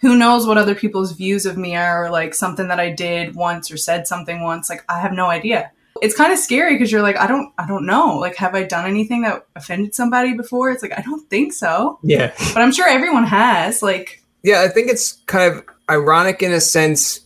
Who 0.07 0.16
knows 0.16 0.47
what 0.47 0.59
other 0.59 0.75
people's 0.75 1.12
views 1.12 1.47
of 1.47 1.57
me 1.57 1.75
are 1.77 2.07
or 2.07 2.11
like 2.11 2.35
something 2.35 2.69
that 2.69 2.81
I 2.81 2.90
did 2.90 3.35
once 3.35 3.71
or 3.71 3.77
said 3.77 4.07
something 4.07 4.42
once. 4.42 4.71
Like 4.71 4.85
I 4.88 5.01
have 5.01 5.12
no 5.12 5.27
idea. 5.27 5.71
It's 6.03 6.14
kind 6.14 6.31
of 6.33 6.38
scary 6.38 6.75
because 6.75 6.92
you're 6.92 7.01
like, 7.03 7.16
I 7.16 7.27
don't, 7.27 7.53
I 7.59 7.66
don't 7.66 7.87
know. 7.87 8.19
Like, 8.19 8.37
have 8.37 8.55
I 8.55 8.64
done 8.64 8.85
anything 8.87 9.23
that 9.23 9.47
offended 9.57 9.95
somebody 9.95 10.35
before? 10.35 10.71
It's 10.71 10.83
like 10.83 10.92
I 10.97 11.01
don't 11.01 11.27
think 11.31 11.55
so, 11.55 11.99
yeah, 12.03 12.33
but 12.53 12.59
I'm 12.59 12.71
sure 12.71 12.87
everyone 12.87 13.25
has. 13.25 13.83
Like, 13.83 14.23
yeah. 14.42 14.61
I 14.61 14.69
think 14.69 14.90
it's 14.90 15.12
kind 15.25 15.51
of 15.55 15.64
ironic 15.88 16.42
in 16.42 16.53
a 16.53 16.61
sense 16.61 17.21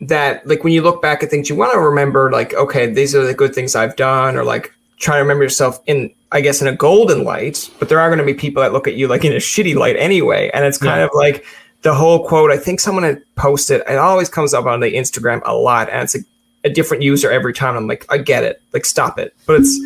that, 0.00 0.44
like, 0.44 0.64
when 0.64 0.72
you 0.72 0.82
look 0.82 1.00
back 1.00 1.22
at 1.22 1.30
things, 1.30 1.48
you 1.48 1.54
want 1.54 1.72
to 1.72 1.78
remember, 1.78 2.32
like, 2.32 2.52
okay, 2.54 2.92
these 2.92 3.14
are 3.14 3.24
the 3.24 3.32
good 3.32 3.54
things 3.54 3.76
I've 3.76 3.94
done, 3.94 4.36
or 4.36 4.42
like 4.42 4.72
try 4.98 5.14
to 5.16 5.22
remember 5.22 5.44
yourself 5.44 5.78
in, 5.86 6.12
I 6.32 6.40
guess, 6.40 6.60
in 6.60 6.66
a 6.66 6.74
golden 6.74 7.22
light. 7.22 7.70
But 7.78 7.88
there 7.88 8.00
are 8.00 8.08
going 8.08 8.18
to 8.18 8.24
be 8.24 8.34
people 8.34 8.60
that 8.60 8.72
look 8.72 8.88
at 8.88 8.94
you 8.94 9.06
like 9.06 9.24
in 9.24 9.32
a 9.34 9.36
shitty 9.36 9.76
light 9.76 9.94
anyway, 9.96 10.50
and 10.52 10.64
it's 10.64 10.78
kind 10.78 10.98
Yeah. 10.98 11.04
of 11.04 11.10
like 11.14 11.44
the 11.86 11.94
whole 11.94 12.26
quote. 12.26 12.50
I 12.50 12.56
think 12.56 12.80
someone 12.80 13.04
had 13.04 13.22
posted. 13.36 13.80
It 13.88 13.96
always 13.96 14.28
comes 14.28 14.52
up 14.52 14.66
on 14.66 14.80
the 14.80 14.92
Instagram 14.94 15.40
a 15.44 15.54
lot, 15.54 15.88
and 15.88 16.02
it's 16.02 16.16
a, 16.16 16.18
a 16.64 16.68
different 16.68 17.04
user 17.04 17.30
every 17.30 17.52
time. 17.52 17.76
I'm 17.76 17.86
like, 17.86 18.04
I 18.08 18.18
get 18.18 18.42
it. 18.42 18.60
Like, 18.72 18.84
stop 18.84 19.20
it. 19.20 19.36
But 19.46 19.60
it's 19.60 19.78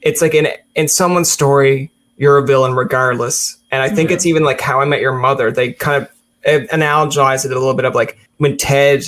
it's 0.00 0.22
like 0.22 0.32
in 0.32 0.48
in 0.76 0.88
someone's 0.88 1.30
story, 1.30 1.90
you're 2.16 2.38
a 2.38 2.46
villain 2.46 2.72
regardless. 2.72 3.58
And 3.70 3.82
I 3.82 3.90
think 3.90 4.10
it's 4.10 4.24
even 4.24 4.44
like 4.44 4.62
How 4.62 4.80
I 4.80 4.86
Met 4.86 5.02
Your 5.02 5.12
Mother. 5.12 5.52
They 5.52 5.74
kind 5.74 6.02
of 6.02 6.08
uh, 6.46 6.66
analogize 6.74 7.44
it 7.44 7.52
a 7.52 7.58
little 7.58 7.74
bit 7.74 7.84
of 7.84 7.94
like 7.94 8.18
when 8.38 8.56
Ted 8.56 9.04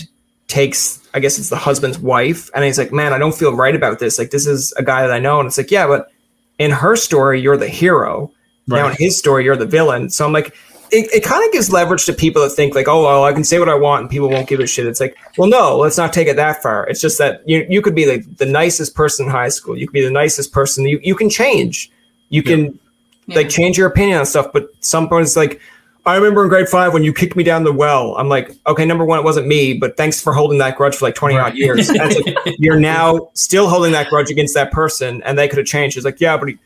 takes, 0.46 1.00
I 1.14 1.20
guess 1.20 1.38
it's 1.38 1.48
the 1.48 1.56
husband's 1.56 1.98
wife, 1.98 2.50
and 2.54 2.62
he's 2.62 2.76
like, 2.76 2.92
"Man, 2.92 3.14
I 3.14 3.18
don't 3.18 3.34
feel 3.34 3.56
right 3.56 3.74
about 3.74 4.00
this. 4.00 4.18
Like, 4.18 4.32
this 4.32 4.46
is 4.46 4.70
a 4.76 4.82
guy 4.82 5.00
that 5.00 5.14
I 5.14 5.18
know." 5.18 5.40
And 5.40 5.46
it's 5.46 5.56
like, 5.56 5.70
"Yeah, 5.70 5.86
but 5.86 6.12
in 6.58 6.72
her 6.72 6.94
story, 6.94 7.40
you're 7.40 7.56
the 7.56 7.68
hero. 7.68 8.30
Now 8.66 8.88
in 8.88 8.96
his 8.98 9.18
story, 9.18 9.44
you're 9.44 9.56
the 9.56 9.64
villain." 9.64 10.10
So 10.10 10.26
I'm 10.26 10.34
like. 10.34 10.54
It, 10.94 11.12
it 11.12 11.24
kind 11.24 11.44
of 11.44 11.52
gives 11.52 11.72
leverage 11.72 12.06
to 12.06 12.12
people 12.12 12.42
that 12.42 12.50
think 12.50 12.74
like, 12.74 12.86
oh, 12.86 13.02
well, 13.02 13.24
I 13.24 13.32
can 13.32 13.42
say 13.42 13.58
what 13.58 13.68
I 13.68 13.74
want 13.74 14.02
and 14.02 14.10
people 14.10 14.30
won't 14.30 14.48
give 14.48 14.60
a 14.60 14.66
shit. 14.66 14.86
It's 14.86 15.00
like, 15.00 15.16
well, 15.36 15.48
no, 15.48 15.76
let's 15.76 15.98
not 15.98 16.12
take 16.12 16.28
it 16.28 16.36
that 16.36 16.62
far. 16.62 16.86
It's 16.86 17.00
just 17.00 17.18
that 17.18 17.42
you 17.46 17.66
you 17.68 17.82
could 17.82 17.94
be 17.94 18.06
like 18.06 18.36
the 18.36 18.46
nicest 18.46 18.94
person 18.94 19.26
in 19.26 19.32
high 19.32 19.48
school. 19.48 19.76
You 19.76 19.88
could 19.88 19.94
be 19.94 20.04
the 20.04 20.10
nicest 20.10 20.52
person. 20.52 20.86
You 20.86 21.00
you 21.02 21.14
can 21.14 21.28
change. 21.28 21.90
You 22.28 22.42
can 22.42 22.78
yeah. 23.26 23.36
like 23.36 23.48
change 23.48 23.76
your 23.76 23.88
opinion 23.88 24.18
on 24.18 24.26
stuff. 24.26 24.52
But 24.52 24.68
some 24.80 25.08
it's 25.12 25.36
like, 25.36 25.60
I 26.06 26.16
remember 26.16 26.42
in 26.42 26.48
grade 26.48 26.68
five 26.68 26.92
when 26.92 27.02
you 27.02 27.12
kicked 27.12 27.34
me 27.34 27.44
down 27.44 27.64
the 27.64 27.72
well. 27.72 28.14
I'm 28.16 28.28
like, 28.28 28.50
okay, 28.66 28.84
number 28.84 29.04
one, 29.04 29.18
it 29.18 29.24
wasn't 29.24 29.46
me, 29.46 29.74
but 29.74 29.96
thanks 29.96 30.20
for 30.20 30.32
holding 30.32 30.58
that 30.58 30.76
grudge 30.76 30.96
for 30.96 31.06
like 31.06 31.14
20 31.14 31.36
odd 31.36 31.54
years. 31.56 31.90
Like, 31.90 32.16
you're 32.58 32.80
now 32.80 33.30
still 33.34 33.68
holding 33.68 33.92
that 33.92 34.10
grudge 34.10 34.30
against 34.30 34.54
that 34.54 34.70
person, 34.70 35.22
and 35.22 35.38
they 35.38 35.48
could 35.48 35.58
have 35.58 35.66
changed. 35.66 35.96
It's 35.96 36.04
like, 36.04 36.20
yeah, 36.20 36.36
but 36.36 36.50
he, 36.50 36.58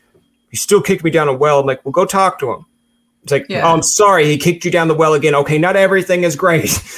he 0.51 0.57
still 0.57 0.81
kicked 0.81 1.03
me 1.03 1.11
down 1.11 1.29
a 1.29 1.33
well. 1.33 1.59
I'm 1.59 1.65
like, 1.65 1.83
well, 1.85 1.93
go 1.93 2.05
talk 2.05 2.39
to 2.39 2.51
him. 2.51 2.65
It's 3.31 3.31
like, 3.31 3.45
Yeah. 3.49 3.67
oh, 3.67 3.73
I'm 3.73 3.83
sorry, 3.83 4.25
he 4.25 4.37
kicked 4.37 4.65
you 4.65 4.71
down 4.71 4.87
the 4.87 4.95
well 4.95 5.13
again. 5.13 5.35
Okay, 5.35 5.57
not 5.59 5.75
everything 5.75 6.23
is 6.23 6.35
great. 6.35 6.71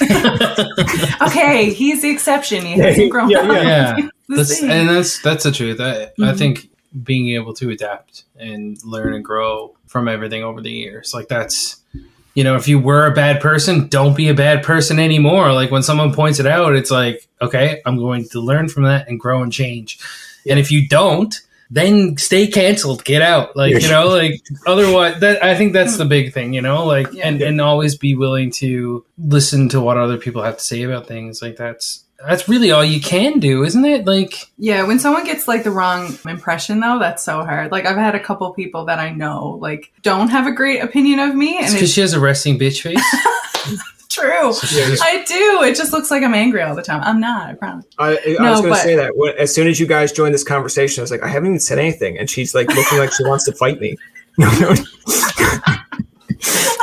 okay, 1.22 1.70
he's 1.72 2.02
the 2.02 2.10
exception. 2.10 2.64
He 2.64 2.76
Yeah, 2.76 2.84
hasn't 2.86 3.10
grown 3.10 3.30
yeah, 3.30 3.38
up. 3.40 3.48
yeah, 3.48 3.96
The 4.28 4.36
that's, 4.36 4.62
and 4.62 4.88
that's 4.88 5.20
that's 5.22 5.44
the 5.44 5.52
truth. 5.52 5.80
I, 5.80 6.04
I 6.04 6.08
Mhm. 6.18 6.38
think 6.38 6.68
being 7.04 7.30
able 7.30 7.54
to 7.54 7.70
adapt 7.70 8.24
and 8.38 8.78
learn 8.84 9.14
and 9.14 9.24
grow 9.24 9.74
from 9.86 10.08
everything 10.08 10.42
over 10.42 10.60
the 10.60 10.70
years, 10.70 11.12
like 11.14 11.28
that's 11.28 11.76
you 12.34 12.44
know, 12.44 12.56
if 12.56 12.66
you 12.66 12.78
were 12.78 13.04
a 13.06 13.10
bad 13.12 13.42
person, 13.42 13.88
don't 13.88 14.16
be 14.16 14.28
a 14.30 14.34
bad 14.34 14.62
person 14.62 14.98
anymore. 14.98 15.52
Like 15.52 15.70
when 15.70 15.82
someone 15.82 16.14
points 16.14 16.40
it 16.40 16.46
out, 16.46 16.74
it's 16.74 16.90
like, 16.90 17.28
okay, 17.42 17.82
I'm 17.84 17.98
going 17.98 18.26
to 18.30 18.40
learn 18.40 18.68
from 18.70 18.84
that 18.84 19.06
and 19.06 19.20
grow 19.20 19.42
and 19.42 19.52
change. 19.52 19.98
And 20.48 20.58
if 20.58 20.70
you 20.72 20.88
don't, 20.88 21.34
then 21.74 22.18
stay 22.18 22.46
canceled, 22.46 23.02
get 23.02 23.22
out. 23.22 23.56
Like, 23.56 23.72
you 23.82 23.88
know, 23.88 24.08
like 24.08 24.40
otherwise 24.66 25.20
that 25.20 25.42
I 25.42 25.56
think 25.56 25.72
that's 25.72 25.96
the 25.96 26.04
big 26.04 26.34
thing, 26.34 26.52
you 26.52 26.60
know, 26.60 26.84
like 26.84 27.10
Yeah. 27.12 27.26
and 27.28 27.40
and 27.40 27.60
always 27.60 27.96
be 27.96 28.14
willing 28.14 28.50
to 28.52 29.04
listen 29.18 29.68
to 29.70 29.80
what 29.80 29.96
other 29.96 30.18
people 30.18 30.42
have 30.42 30.58
to 30.58 30.62
say 30.62 30.82
about 30.82 31.06
things. 31.06 31.40
Like 31.40 31.56
that's 31.56 32.04
that's 32.24 32.48
really 32.48 32.70
all 32.70 32.84
you 32.84 33.00
can 33.00 33.40
do, 33.40 33.64
isn't 33.64 33.84
it? 33.86 34.04
Like 34.06 34.34
Yeah, 34.58 34.84
when 34.86 34.98
someone 34.98 35.24
gets 35.24 35.48
like 35.48 35.64
the 35.64 35.70
wrong 35.70 36.16
impression 36.26 36.80
though, 36.80 36.98
that's 36.98 37.22
so 37.24 37.42
hard. 37.42 37.72
Like 37.72 37.86
I've 37.86 37.96
had 37.96 38.14
a 38.14 38.20
couple 38.20 38.52
people 38.52 38.84
that 38.84 38.98
I 38.98 39.10
know 39.10 39.58
like 39.60 39.90
don't 40.02 40.28
have 40.28 40.46
a 40.46 40.52
great 40.52 40.82
opinion 40.82 41.20
of 41.20 41.34
me 41.34 41.56
and 41.56 41.64
it's 41.64 41.72
it's 41.72 41.80
because 41.80 41.92
she 41.94 42.00
has 42.02 42.12
a 42.12 42.20
resting 42.20 42.58
bitch 42.58 42.82
face. 42.82 43.02
true. 44.12 44.52
Yeah. 44.72 44.96
I 45.02 45.24
do. 45.26 45.62
It 45.64 45.76
just 45.76 45.92
looks 45.92 46.10
like 46.10 46.22
I'm 46.22 46.34
angry 46.34 46.62
all 46.62 46.74
the 46.74 46.82
time. 46.82 47.00
I'm 47.02 47.20
not, 47.20 47.48
I 47.50 47.54
promise. 47.54 47.86
I, 47.98 48.18
I 48.18 48.36
No, 48.42 48.50
was 48.52 48.60
going 48.60 48.74
to 48.74 48.80
say 48.80 48.96
that 48.96 49.16
when, 49.16 49.34
as 49.38 49.54
soon 49.54 49.66
as 49.68 49.78
you 49.80 49.86
guys 49.86 50.12
joined 50.12 50.34
this 50.34 50.44
conversation, 50.44 51.00
I 51.00 51.02
was 51.02 51.10
like, 51.10 51.22
I 51.22 51.28
haven't 51.28 51.48
even 51.48 51.60
said 51.60 51.78
anything, 51.78 52.18
and 52.18 52.28
she's 52.30 52.54
like 52.54 52.68
looking 52.68 52.98
like 52.98 53.12
she 53.12 53.24
wants 53.24 53.44
to 53.46 53.52
fight 53.52 53.80
me. 53.80 53.96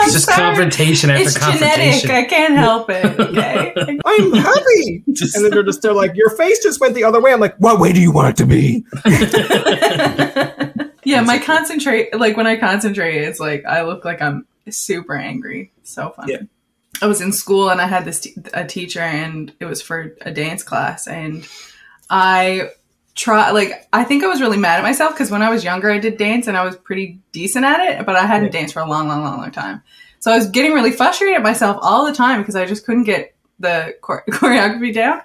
I'm 0.01 0.05
It's 0.05 0.13
just 0.13 0.25
sorry. 0.27 0.37
confrontation 0.37 1.09
after 1.09 1.23
It's 1.23 1.37
confrontation. 1.37 2.07
genetic. 2.07 2.09
I 2.11 2.23
can't 2.23 2.55
help 2.55 2.89
it. 2.89 3.05
Okay. 3.19 3.73
I'm 4.05 4.31
happy, 4.33 5.03
Just- 5.11 5.35
and 5.35 5.43
then 5.43 5.51
they're 5.51 5.63
just 5.63 5.81
they're 5.81 5.93
like, 5.93 6.15
your 6.15 6.29
face 6.31 6.63
just 6.63 6.79
went 6.79 6.95
the 6.95 7.03
other 7.03 7.19
way. 7.21 7.33
I'm 7.33 7.39
like, 7.41 7.55
what 7.57 7.79
way 7.79 7.91
do 7.91 7.99
you 7.99 8.11
want 8.11 8.29
it 8.29 8.37
to 8.37 8.45
be? 8.45 8.85
yeah, 11.03 11.21
my 11.21 11.37
concentrate 11.39 12.13
like 12.17 12.37
when 12.37 12.47
I 12.47 12.55
concentrate, 12.55 13.17
it's 13.23 13.39
like 13.41 13.65
I 13.65 13.81
look 13.83 14.05
like 14.05 14.21
I'm 14.21 14.47
super 14.69 15.15
angry. 15.15 15.71
So 15.83 16.11
funny. 16.15 16.33
Yeah. 16.33 16.39
I 17.01 17.07
was 17.07 17.21
in 17.21 17.31
school 17.31 17.69
and 17.69 17.79
I 17.79 17.87
had 17.87 18.05
this 18.05 18.21
t- 18.21 18.35
a 18.53 18.65
teacher 18.65 18.99
and 18.99 19.53
it 19.59 19.65
was 19.65 19.81
for 19.81 20.15
a 20.21 20.31
dance 20.31 20.63
class 20.63 21.07
and 21.07 21.47
I 22.09 22.69
try 23.15 23.51
like 23.51 23.87
I 23.93 24.03
think 24.03 24.23
I 24.23 24.27
was 24.27 24.41
really 24.41 24.57
mad 24.57 24.77
at 24.79 24.83
myself 24.83 25.13
because 25.13 25.31
when 25.31 25.41
I 25.41 25.49
was 25.49 25.63
younger 25.63 25.89
I 25.91 25.97
did 25.99 26.17
dance 26.17 26.47
and 26.47 26.57
I 26.57 26.63
was 26.65 26.75
pretty 26.75 27.19
decent 27.31 27.65
at 27.65 27.79
it, 27.79 28.05
but 28.05 28.15
I 28.15 28.25
hadn't 28.25 28.45
Yeah. 28.53 28.59
danced 28.59 28.73
for 28.73 28.81
a 28.81 28.89
long, 28.89 29.07
long, 29.07 29.23
long, 29.23 29.37
long 29.39 29.51
time. 29.51 29.81
So 30.19 30.31
I 30.31 30.35
was 30.37 30.47
getting 30.49 30.73
really 30.73 30.91
frustrated 30.91 31.35
at 31.37 31.43
myself 31.43 31.77
all 31.81 32.05
the 32.05 32.13
time 32.13 32.41
because 32.41 32.55
I 32.55 32.65
just 32.65 32.85
couldn't 32.85 33.03
get 33.03 33.33
the 33.59 33.95
chor- 34.01 34.25
choreography 34.29 34.93
down. 34.93 35.21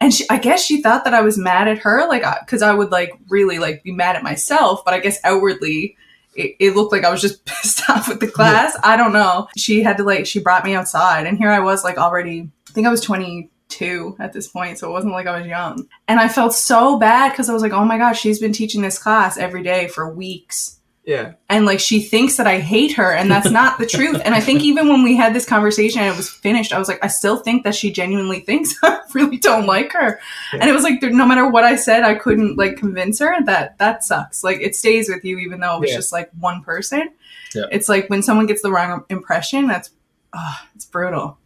And 0.00 0.12
she, 0.12 0.24
I 0.28 0.38
guess 0.38 0.62
she 0.64 0.82
thought 0.82 1.04
that 1.04 1.14
I 1.14 1.22
was 1.22 1.38
mad 1.38 1.68
at 1.68 1.78
her, 1.78 2.06
like, 2.06 2.22
because 2.40 2.60
I 2.62 2.74
would 2.74 2.90
like 2.90 3.12
really 3.30 3.58
like 3.58 3.82
be 3.82 3.92
mad 3.92 4.14
at 4.14 4.22
myself, 4.22 4.84
but 4.84 4.92
I 4.92 5.00
guess 5.00 5.18
outwardly 5.24 5.96
it, 6.38 6.56
it 6.60 6.76
looked 6.76 6.92
like 6.92 7.04
I 7.04 7.10
was 7.10 7.20
just 7.20 7.44
pissed 7.46 7.88
off 7.88 8.08
with 8.08 8.20
the 8.20 8.30
class. 8.30 8.76
I 8.82 8.96
don't 8.96 9.12
know. 9.12 9.48
She 9.56 9.82
had 9.82 9.96
to 9.98 10.04
like 10.04 10.26
she 10.26 10.40
brought 10.40 10.64
me 10.64 10.74
outside, 10.74 11.26
and 11.26 11.38
here 11.38 11.50
I 11.50 11.60
was 11.60 11.84
like 11.84 11.98
already. 11.98 12.48
I 12.68 12.72
think 12.72 12.86
I 12.86 12.90
was 12.90 13.00
twenty 13.00 13.50
two 13.68 14.16
at 14.20 14.32
this 14.32 14.48
point, 14.48 14.78
so 14.78 14.88
it 14.88 14.92
wasn't 14.92 15.12
like 15.12 15.26
I 15.26 15.38
was 15.38 15.46
young. 15.46 15.88
And 16.08 16.20
I 16.20 16.28
felt 16.28 16.54
so 16.54 16.98
bad 16.98 17.30
because 17.30 17.50
I 17.50 17.52
was 17.52 17.62
like, 17.62 17.72
oh 17.72 17.84
my 17.84 17.98
gosh, 17.98 18.20
she's 18.20 18.38
been 18.38 18.52
teaching 18.52 18.82
this 18.82 18.98
class 18.98 19.36
every 19.36 19.62
day 19.62 19.88
for 19.88 20.12
weeks 20.12 20.75
Yeah, 21.06 21.34
and 21.48 21.66
like 21.66 21.78
she 21.78 22.02
thinks 22.02 22.36
that 22.36 22.48
I 22.48 22.58
hate 22.58 22.94
her, 22.94 23.12
and 23.14 23.30
that's 23.30 23.48
not 23.48 23.78
the 23.78 23.86
truth. 23.86 24.20
And 24.24 24.34
I 24.34 24.40
think 24.40 24.62
even 24.64 24.88
when 24.88 25.04
we 25.04 25.14
had 25.16 25.34
this 25.34 25.46
conversation 25.46 26.00
and 26.00 26.12
it 26.12 26.16
was 26.16 26.28
finished, 26.28 26.72
I 26.72 26.80
was 26.80 26.88
like, 26.88 26.98
I 27.02 27.06
still 27.06 27.36
think 27.36 27.62
that 27.62 27.76
she 27.76 27.92
genuinely 27.92 28.40
thinks 28.40 28.74
I 28.82 28.98
really 29.14 29.36
don't 29.36 29.66
like 29.66 29.92
her. 29.92 30.18
Yeah. 30.52 30.58
And 30.60 30.68
it 30.68 30.72
was 30.72 30.82
like, 30.82 31.00
no 31.00 31.24
matter 31.24 31.48
what 31.48 31.62
I 31.62 31.76
said, 31.76 32.02
I 32.02 32.16
couldn't 32.16 32.56
like 32.58 32.76
convince 32.76 33.20
her 33.20 33.36
that 33.44 33.78
that 33.78 34.02
sucks. 34.02 34.42
Like 34.42 34.60
it 34.60 34.74
stays 34.74 35.08
with 35.08 35.24
you, 35.24 35.38
even 35.38 35.60
though 35.60 35.76
it 35.76 35.80
was 35.82 35.90
Yeah. 35.90 35.96
just 35.96 36.12
like 36.12 36.28
one 36.40 36.60
person. 36.62 37.08
Yeah. 37.54 37.66
It's 37.70 37.88
like 37.88 38.10
when 38.10 38.24
someone 38.24 38.46
gets 38.46 38.62
the 38.62 38.72
wrong 38.72 39.04
impression, 39.08 39.68
that's 39.68 39.90
oh, 40.32 40.58
it's 40.74 40.86
brutal. 40.86 41.38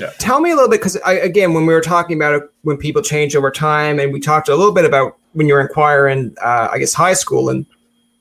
Yeah. 0.00 0.10
tell 0.18 0.40
me 0.40 0.50
a 0.50 0.54
little 0.56 0.68
bit 0.68 0.80
because 0.80 0.96
I 1.06 1.12
again 1.12 1.54
when 1.54 1.64
we 1.64 1.72
were 1.72 1.80
talking 1.80 2.16
about 2.18 2.34
it 2.34 2.42
when 2.62 2.76
people 2.76 3.02
change 3.02 3.36
over 3.36 3.52
time, 3.52 4.00
and 4.00 4.12
we 4.12 4.18
talked 4.18 4.48
a 4.48 4.56
little 4.56 4.74
bit 4.74 4.84
about 4.84 5.16
when 5.32 5.46
you 5.46 5.54
were 5.54 5.60
in 5.60 5.68
choir 5.68 6.08
in 6.08 6.34
uh, 6.42 6.68
I 6.72 6.78
guess 6.78 6.92
high 6.92 7.14
school 7.14 7.48
and. 7.50 7.66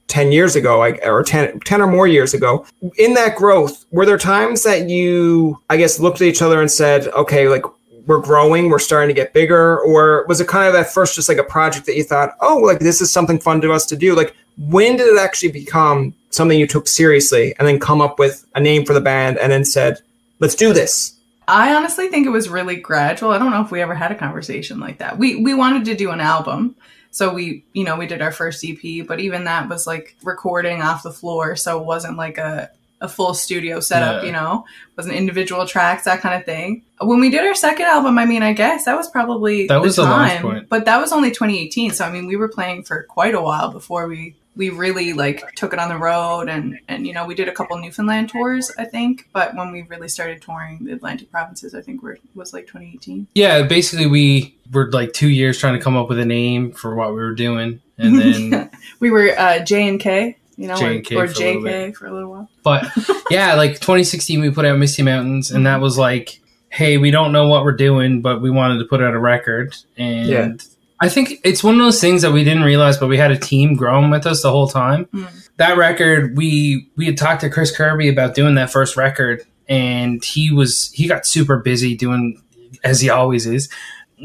10 0.07 0.31
years 0.31 0.55
ago 0.55 0.81
or 1.03 1.23
10, 1.23 1.59
10 1.61 1.81
or 1.81 1.87
more 1.87 2.07
years 2.07 2.33
ago 2.33 2.65
in 2.97 3.13
that 3.15 3.35
growth 3.35 3.85
were 3.91 4.05
there 4.05 4.17
times 4.17 4.63
that 4.63 4.87
you 4.87 5.59
i 5.69 5.77
guess 5.77 5.99
looked 5.99 6.21
at 6.21 6.27
each 6.27 6.41
other 6.41 6.61
and 6.61 6.69
said 6.69 7.07
okay 7.09 7.47
like 7.47 7.63
we're 8.05 8.19
growing 8.19 8.69
we're 8.69 8.77
starting 8.77 9.07
to 9.07 9.19
get 9.19 9.33
bigger 9.33 9.79
or 9.79 10.25
was 10.27 10.39
it 10.39 10.47
kind 10.47 10.67
of 10.67 10.75
at 10.75 10.91
first 10.91 11.15
just 11.15 11.27
like 11.27 11.39
a 11.39 11.43
project 11.43 11.85
that 11.87 11.95
you 11.95 12.03
thought 12.03 12.35
oh 12.41 12.57
like 12.57 12.79
this 12.79 13.01
is 13.01 13.11
something 13.11 13.39
fun 13.39 13.59
to 13.61 13.71
us 13.71 13.85
to 13.85 13.95
do 13.95 14.15
like 14.15 14.35
when 14.57 14.95
did 14.95 15.07
it 15.07 15.19
actually 15.19 15.51
become 15.51 16.13
something 16.29 16.59
you 16.59 16.67
took 16.67 16.87
seriously 16.87 17.55
and 17.57 17.67
then 17.67 17.79
come 17.79 18.01
up 18.01 18.19
with 18.19 18.45
a 18.55 18.59
name 18.59 18.85
for 18.85 18.93
the 18.93 19.01
band 19.01 19.37
and 19.39 19.51
then 19.51 19.65
said 19.65 19.99
let's 20.39 20.55
do 20.55 20.71
this 20.71 21.15
I 21.47 21.75
honestly 21.75 22.07
think 22.07 22.25
it 22.25 22.31
was 22.31 22.49
really 22.49 22.75
gradual. 22.75 23.31
I 23.31 23.37
don't 23.37 23.51
know 23.51 23.61
if 23.61 23.69
we 23.69 23.81
ever 23.81 23.93
had 23.93 24.11
a 24.11 24.15
conversation 24.15 24.79
like 24.79 24.97
that. 24.97 25.17
We 25.17 25.43
we 25.43 25.53
wanted 25.53 25.85
to 25.85 25.95
do 25.95 26.09
an 26.09 26.19
album. 26.19 26.75
So 27.15 27.33
we, 27.33 27.63
you 27.71 27.85
know, 27.85 27.95
we 27.95 28.07
did 28.07 28.21
our 28.21 28.33
first 28.33 28.65
EP, 28.65 29.07
but 29.07 29.21
even 29.21 29.45
that 29.45 29.69
was 29.69 29.87
like 29.87 30.17
recording 30.21 30.81
off 30.81 31.01
the 31.01 31.13
floor, 31.13 31.55
so 31.55 31.79
it 31.79 31.85
wasn't 31.85 32.17
like 32.17 32.37
a 32.37 32.69
a 32.99 33.07
full 33.07 33.33
studio 33.33 33.79
setup, 33.79 34.21
Yeah. 34.21 34.27
you 34.27 34.31
know. 34.33 34.65
It 34.91 34.97
wasn't 34.97 35.15
individual 35.15 35.65
tracks, 35.65 36.03
that 36.05 36.19
kind 36.19 36.35
of 36.35 36.43
thing. 36.45 36.83
When 36.99 37.21
we 37.21 37.29
did 37.29 37.45
our 37.45 37.55
second 37.55 37.85
album, 37.85 38.17
I 38.17 38.25
mean, 38.25 38.43
I 38.43 38.51
guess 38.51 38.83
that 38.85 38.97
was 38.97 39.09
probably 39.09 39.67
That 39.67 39.81
was 39.81 39.95
the 39.95 40.03
time. 40.03 40.65
But 40.69 40.83
that 40.85 40.99
was 40.99 41.13
only 41.13 41.29
2018, 41.31 41.91
so 41.91 42.03
I 42.05 42.11
mean, 42.11 42.25
we 42.27 42.35
were 42.35 42.49
playing 42.49 42.83
for 42.83 43.03
quite 43.03 43.33
a 43.33 43.41
while 43.41 43.71
before 43.71 44.07
we 44.07 44.35
we 44.55 44.69
really 44.69 45.13
like 45.13 45.53
took 45.55 45.73
it 45.73 45.79
on 45.79 45.89
the 45.89 45.97
road 45.97 46.47
and 46.49 46.79
and 46.87 47.05
you 47.05 47.13
know 47.13 47.25
we 47.25 47.35
did 47.35 47.47
a 47.47 47.51
couple 47.51 47.77
Newfoundland 47.77 48.29
tours 48.29 48.71
I 48.77 48.85
think 48.85 49.27
but 49.33 49.55
when 49.55 49.71
we 49.71 49.83
really 49.83 50.07
started 50.09 50.41
touring 50.41 50.85
the 50.85 50.93
Atlantic 50.93 51.31
provinces 51.31 51.75
I 51.75 51.81
think 51.81 52.01
were 52.01 52.17
was 52.33 52.53
like 52.53 52.67
2018 52.67 53.27
Yeah, 53.35 53.63
basically 53.63 54.07
we 54.07 54.55
were 54.71 54.91
like 54.91 55.13
two 55.13 55.29
years 55.29 55.57
trying 55.57 55.77
to 55.77 55.83
come 55.83 55.95
up 55.97 56.09
with 56.09 56.19
a 56.19 56.25
name 56.25 56.71
for 56.71 56.95
what 56.95 57.09
we 57.09 57.15
were 57.15 57.35
doing, 57.35 57.81
and 57.97 58.17
then 58.17 58.71
we 58.99 59.11
were 59.11 59.33
uh, 59.37 59.59
J 59.59 59.87
and 59.87 59.99
K 59.99 60.37
you 60.57 60.67
know 60.67 60.75
J 60.77 60.97
and 60.97 61.05
K 61.05 61.15
or, 61.15 61.23
or 61.23 61.27
for 61.27 61.43
a 61.43 61.53
little 61.53 61.63
JK 61.63 61.95
for 61.95 62.07
a 62.07 62.13
little 62.13 62.31
while. 62.31 62.49
But 62.63 62.85
yeah, 63.29 63.53
like 63.55 63.73
2016 63.73 64.39
we 64.41 64.49
put 64.51 64.65
out 64.65 64.77
Misty 64.77 65.03
Mountains, 65.03 65.51
and 65.51 65.65
that 65.65 65.81
was 65.81 65.97
like, 65.97 66.41
hey, 66.69 66.97
we 66.97 67.11
don't 67.11 67.31
know 67.31 67.47
what 67.47 67.63
we're 67.63 67.73
doing, 67.73 68.21
but 68.21 68.41
we 68.41 68.49
wanted 68.49 68.79
to 68.79 68.85
put 68.85 69.01
out 69.01 69.13
a 69.13 69.19
record, 69.19 69.75
and 69.97 70.27
Yeah. 70.27 70.53
I 71.01 71.09
think 71.09 71.39
it's 71.43 71.63
one 71.63 71.75
of 71.75 71.81
those 71.81 71.99
things 71.99 72.21
that 72.21 72.31
we 72.31 72.43
didn't 72.43 72.63
realize, 72.63 72.97
but 72.97 73.07
we 73.07 73.17
had 73.17 73.31
a 73.31 73.37
team 73.37 73.75
growing 73.75 74.09
with 74.09 74.25
us 74.25 74.41
the 74.41 74.51
whole 74.51 74.67
time. 74.67 75.05
Mm. 75.13 75.49
That 75.57 75.77
record, 75.77 76.37
we 76.37 76.89
we 76.95 77.05
had 77.05 77.17
talked 77.17 77.41
to 77.41 77.49
Chris 77.49 77.75
Kirby 77.75 78.07
about 78.09 78.33
doing 78.35 78.55
that 78.55 78.71
first 78.71 78.95
record, 78.95 79.43
and 79.67 80.23
he 80.23 80.51
was 80.53 80.91
he 80.93 81.07
got 81.07 81.25
super 81.25 81.57
busy 81.57 81.95
doing 81.95 82.41
as 82.83 83.01
he 83.01 83.09
always 83.09 83.45
is, 83.45 83.69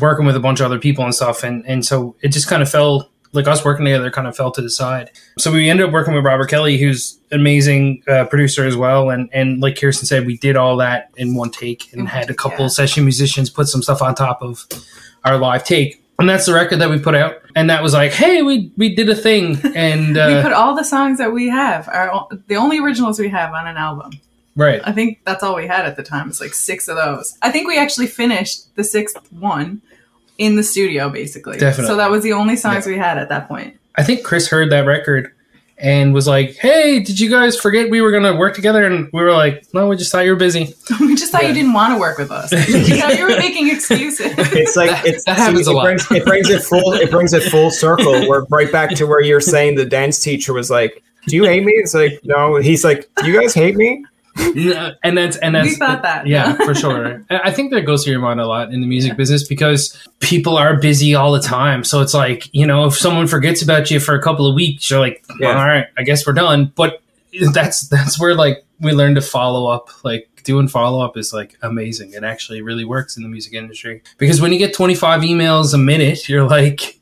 working 0.00 0.26
with 0.26 0.36
a 0.36 0.40
bunch 0.40 0.60
of 0.60 0.66
other 0.66 0.78
people 0.78 1.04
and 1.04 1.14
stuff, 1.14 1.42
and 1.42 1.64
and 1.66 1.84
so 1.84 2.16
it 2.22 2.28
just 2.28 2.46
kind 2.48 2.62
of 2.62 2.70
fell 2.70 3.10
like 3.32 3.46
us 3.46 3.64
working 3.64 3.84
together 3.84 4.10
kind 4.10 4.26
of 4.26 4.36
fell 4.36 4.50
to 4.50 4.60
the 4.60 4.68
side. 4.70 5.08
So 5.38 5.52
we 5.52 5.70
ended 5.70 5.86
up 5.86 5.92
working 5.92 6.14
with 6.14 6.24
Robert 6.24 6.48
Kelly, 6.50 6.78
who's 6.78 7.20
an 7.30 7.38
amazing 7.40 8.02
uh, 8.08 8.24
producer 8.24 8.64
as 8.66 8.76
well, 8.76 9.10
and 9.10 9.28
and 9.32 9.60
like 9.60 9.80
Kirsten 9.80 10.06
said, 10.06 10.26
we 10.26 10.36
did 10.38 10.56
all 10.56 10.76
that 10.78 11.10
in 11.16 11.34
one 11.36 11.50
take 11.50 11.92
and 11.92 12.02
Mhm, 12.02 12.10
had 12.10 12.30
a 12.30 12.34
couple 12.34 12.64
yeah. 12.64 12.68
session 12.68 13.04
musicians 13.04 13.48
put 13.50 13.68
some 13.68 13.82
stuff 13.82 14.02
on 14.02 14.14
top 14.14 14.42
of 14.42 14.66
our 15.24 15.36
live 15.38 15.62
take. 15.64 15.99
And 16.20 16.28
that's 16.28 16.46
the 16.46 16.54
record 16.54 16.78
that 16.80 16.90
we 16.90 16.98
put 16.98 17.14
out, 17.14 17.42
and 17.56 17.70
that 17.70 17.82
was 17.82 17.94
like, 17.94 18.12
"Hey, 18.12 18.42
we 18.42 18.72
we 18.76 18.94
did 18.94 19.08
a 19.08 19.14
thing," 19.14 19.58
and 19.74 20.14
we 20.14 20.20
uh, 20.20 20.42
put 20.42 20.52
all 20.52 20.76
the 20.76 20.84
songs 20.84 21.18
that 21.18 21.32
we 21.32 21.48
have 21.48 21.88
are 21.88 22.28
the 22.46 22.56
only 22.56 22.78
originals 22.78 23.18
we 23.18 23.28
have 23.28 23.52
on 23.52 23.66
an 23.66 23.76
album 23.76 24.12
right, 24.60 24.80
I 24.84 24.92
think 24.92 25.20
that's 25.24 25.42
all 25.42 25.56
we 25.56 25.66
had 25.66 25.86
at 25.86 25.96
the 25.96 26.02
time. 26.02 26.28
It's 26.28 26.40
like 26.40 26.54
six 26.54 26.88
of 26.88 26.96
those. 26.96 27.36
I 27.42 27.50
think 27.50 27.66
we 27.66 27.78
actually 27.78 28.06
finished 28.06 28.74
the 28.76 28.84
sixth 28.84 29.16
one 29.32 29.82
in 30.38 30.56
the 30.56 30.62
studio, 30.62 31.08
basically. 31.08 31.58
Definitely. 31.58 31.86
So 31.86 31.96
that 31.96 32.10
was 32.10 32.22
the 32.22 32.32
only 32.32 32.56
songs 32.56 32.86
we 32.86 32.96
had 32.96 33.18
at 33.18 33.28
that 33.28 33.48
point. 33.48 33.78
I 33.96 34.02
think 34.02 34.24
Chris 34.24 34.48
heard 34.48 34.70
that 34.70 34.86
record 34.86 35.32
and 35.82 36.12
was 36.12 36.26
like, 36.28 36.56
"Hey, 36.56 37.00
did 37.00 37.18
you 37.18 37.30
guys 37.30 37.56
forget 37.58 37.88
we 37.90 38.00
were 38.00 38.10
gonna 38.10 38.36
work 38.36 38.54
together?" 38.54 38.84
And 38.84 39.08
we 39.12 39.22
were 39.22 39.32
like, 39.32 39.64
"No, 39.72 39.88
we 39.88 39.96
just 39.96 40.12
thought 40.12 40.24
you 40.24 40.30
were 40.30 40.36
busy." 40.36 40.74
we 41.00 41.14
just 41.14 41.32
thought 41.32 41.42
Yeah. 41.42 41.48
you 41.48 41.54
didn't 41.54 41.72
want 41.72 41.94
to 41.94 41.98
work 41.98 42.18
with 42.18 42.30
us. 42.30 42.52
you 42.68 42.98
know, 42.98 43.08
you 43.08 43.22
were 43.24 43.30
making 43.38 43.70
excuses. 43.70 44.32
It's 44.36 44.76
like 44.76 44.90
That- 44.90 45.06
it's 45.06 45.24
that 45.24 45.36
happens 45.38 45.66
it 45.66 45.70
a 45.70 45.74
lot. 45.76 45.84
Brings, 45.84 46.10
it 46.10 46.24
brings 46.24 46.48
it 46.50 46.62
full. 46.62 46.92
It 46.94 47.10
brings 47.10 47.32
it 47.32 47.42
full 47.50 47.70
circle. 47.70 48.28
We're 48.28 48.44
right 48.50 48.70
back 48.70 48.90
to 48.96 49.06
where 49.06 49.20
you're 49.22 49.40
saying 49.40 49.76
the 49.76 49.84
dance 49.86 50.18
teacher 50.18 50.52
was 50.52 50.70
like, 50.70 51.02
"Do 51.26 51.36
you 51.36 51.44
hate 51.44 51.64
me?" 51.64 51.72
It's 51.72 51.94
like, 51.94 52.20
no. 52.24 52.56
He's 52.56 52.84
like, 52.84 53.08
"Do 53.22 53.30
you 53.30 53.40
guys 53.40 53.54
hate 53.54 53.76
me?" 53.76 54.04
No, 54.54 54.92
and 55.02 55.16
that's 55.16 55.36
and 55.36 55.54
that's 55.54 55.68
we 55.68 55.74
thought 55.76 56.02
that. 56.02 56.26
yeah, 56.26 56.54
for 56.54 56.74
sure. 56.74 57.24
I 57.30 57.40
I 57.44 57.50
think 57.52 57.72
that 57.72 57.82
goes 57.82 58.04
through 58.04 58.12
your 58.12 58.20
mind 58.20 58.40
a 58.40 58.46
lot 58.46 58.72
in 58.72 58.80
the 58.80 58.86
music 58.86 59.16
business 59.16 59.46
because 59.46 59.96
people 60.20 60.56
are 60.56 60.76
busy 60.78 61.14
all 61.14 61.32
the 61.32 61.40
time. 61.40 61.84
So 61.84 62.00
it's 62.00 62.14
like, 62.14 62.48
you 62.54 62.66
know, 62.66 62.86
if 62.86 62.94
someone 62.96 63.26
forgets 63.26 63.62
about 63.62 63.90
you 63.90 64.00
for 64.00 64.14
a 64.14 64.22
couple 64.22 64.46
of 64.46 64.54
weeks, 64.54 64.88
you're 64.90 65.00
like, 65.00 65.24
Yeah. 65.40 65.48
all 65.58 65.66
right, 65.66 65.86
I 65.96 66.02
guess 66.04 66.26
we're 66.26 66.32
done. 66.32 66.72
But 66.74 67.02
that's 67.52 67.88
that's 67.88 68.18
where 68.20 68.34
like 68.34 68.64
we 68.80 68.92
learn 68.92 69.14
to 69.16 69.20
follow 69.20 69.66
up. 69.70 69.88
Like 70.04 70.28
doing 70.44 70.68
follow 70.68 71.04
up 71.04 71.16
is 71.16 71.32
like 71.32 71.56
amazing. 71.62 72.12
It 72.12 72.24
actually 72.24 72.62
really 72.62 72.84
works 72.84 73.16
in 73.16 73.22
the 73.22 73.28
music 73.28 73.52
industry 73.52 74.02
because 74.18 74.40
when 74.40 74.52
you 74.52 74.58
get 74.58 74.74
25 74.74 75.20
emails 75.22 75.74
a 75.74 75.78
minute, 75.78 76.28
you're 76.28 76.48
like, 76.48 76.98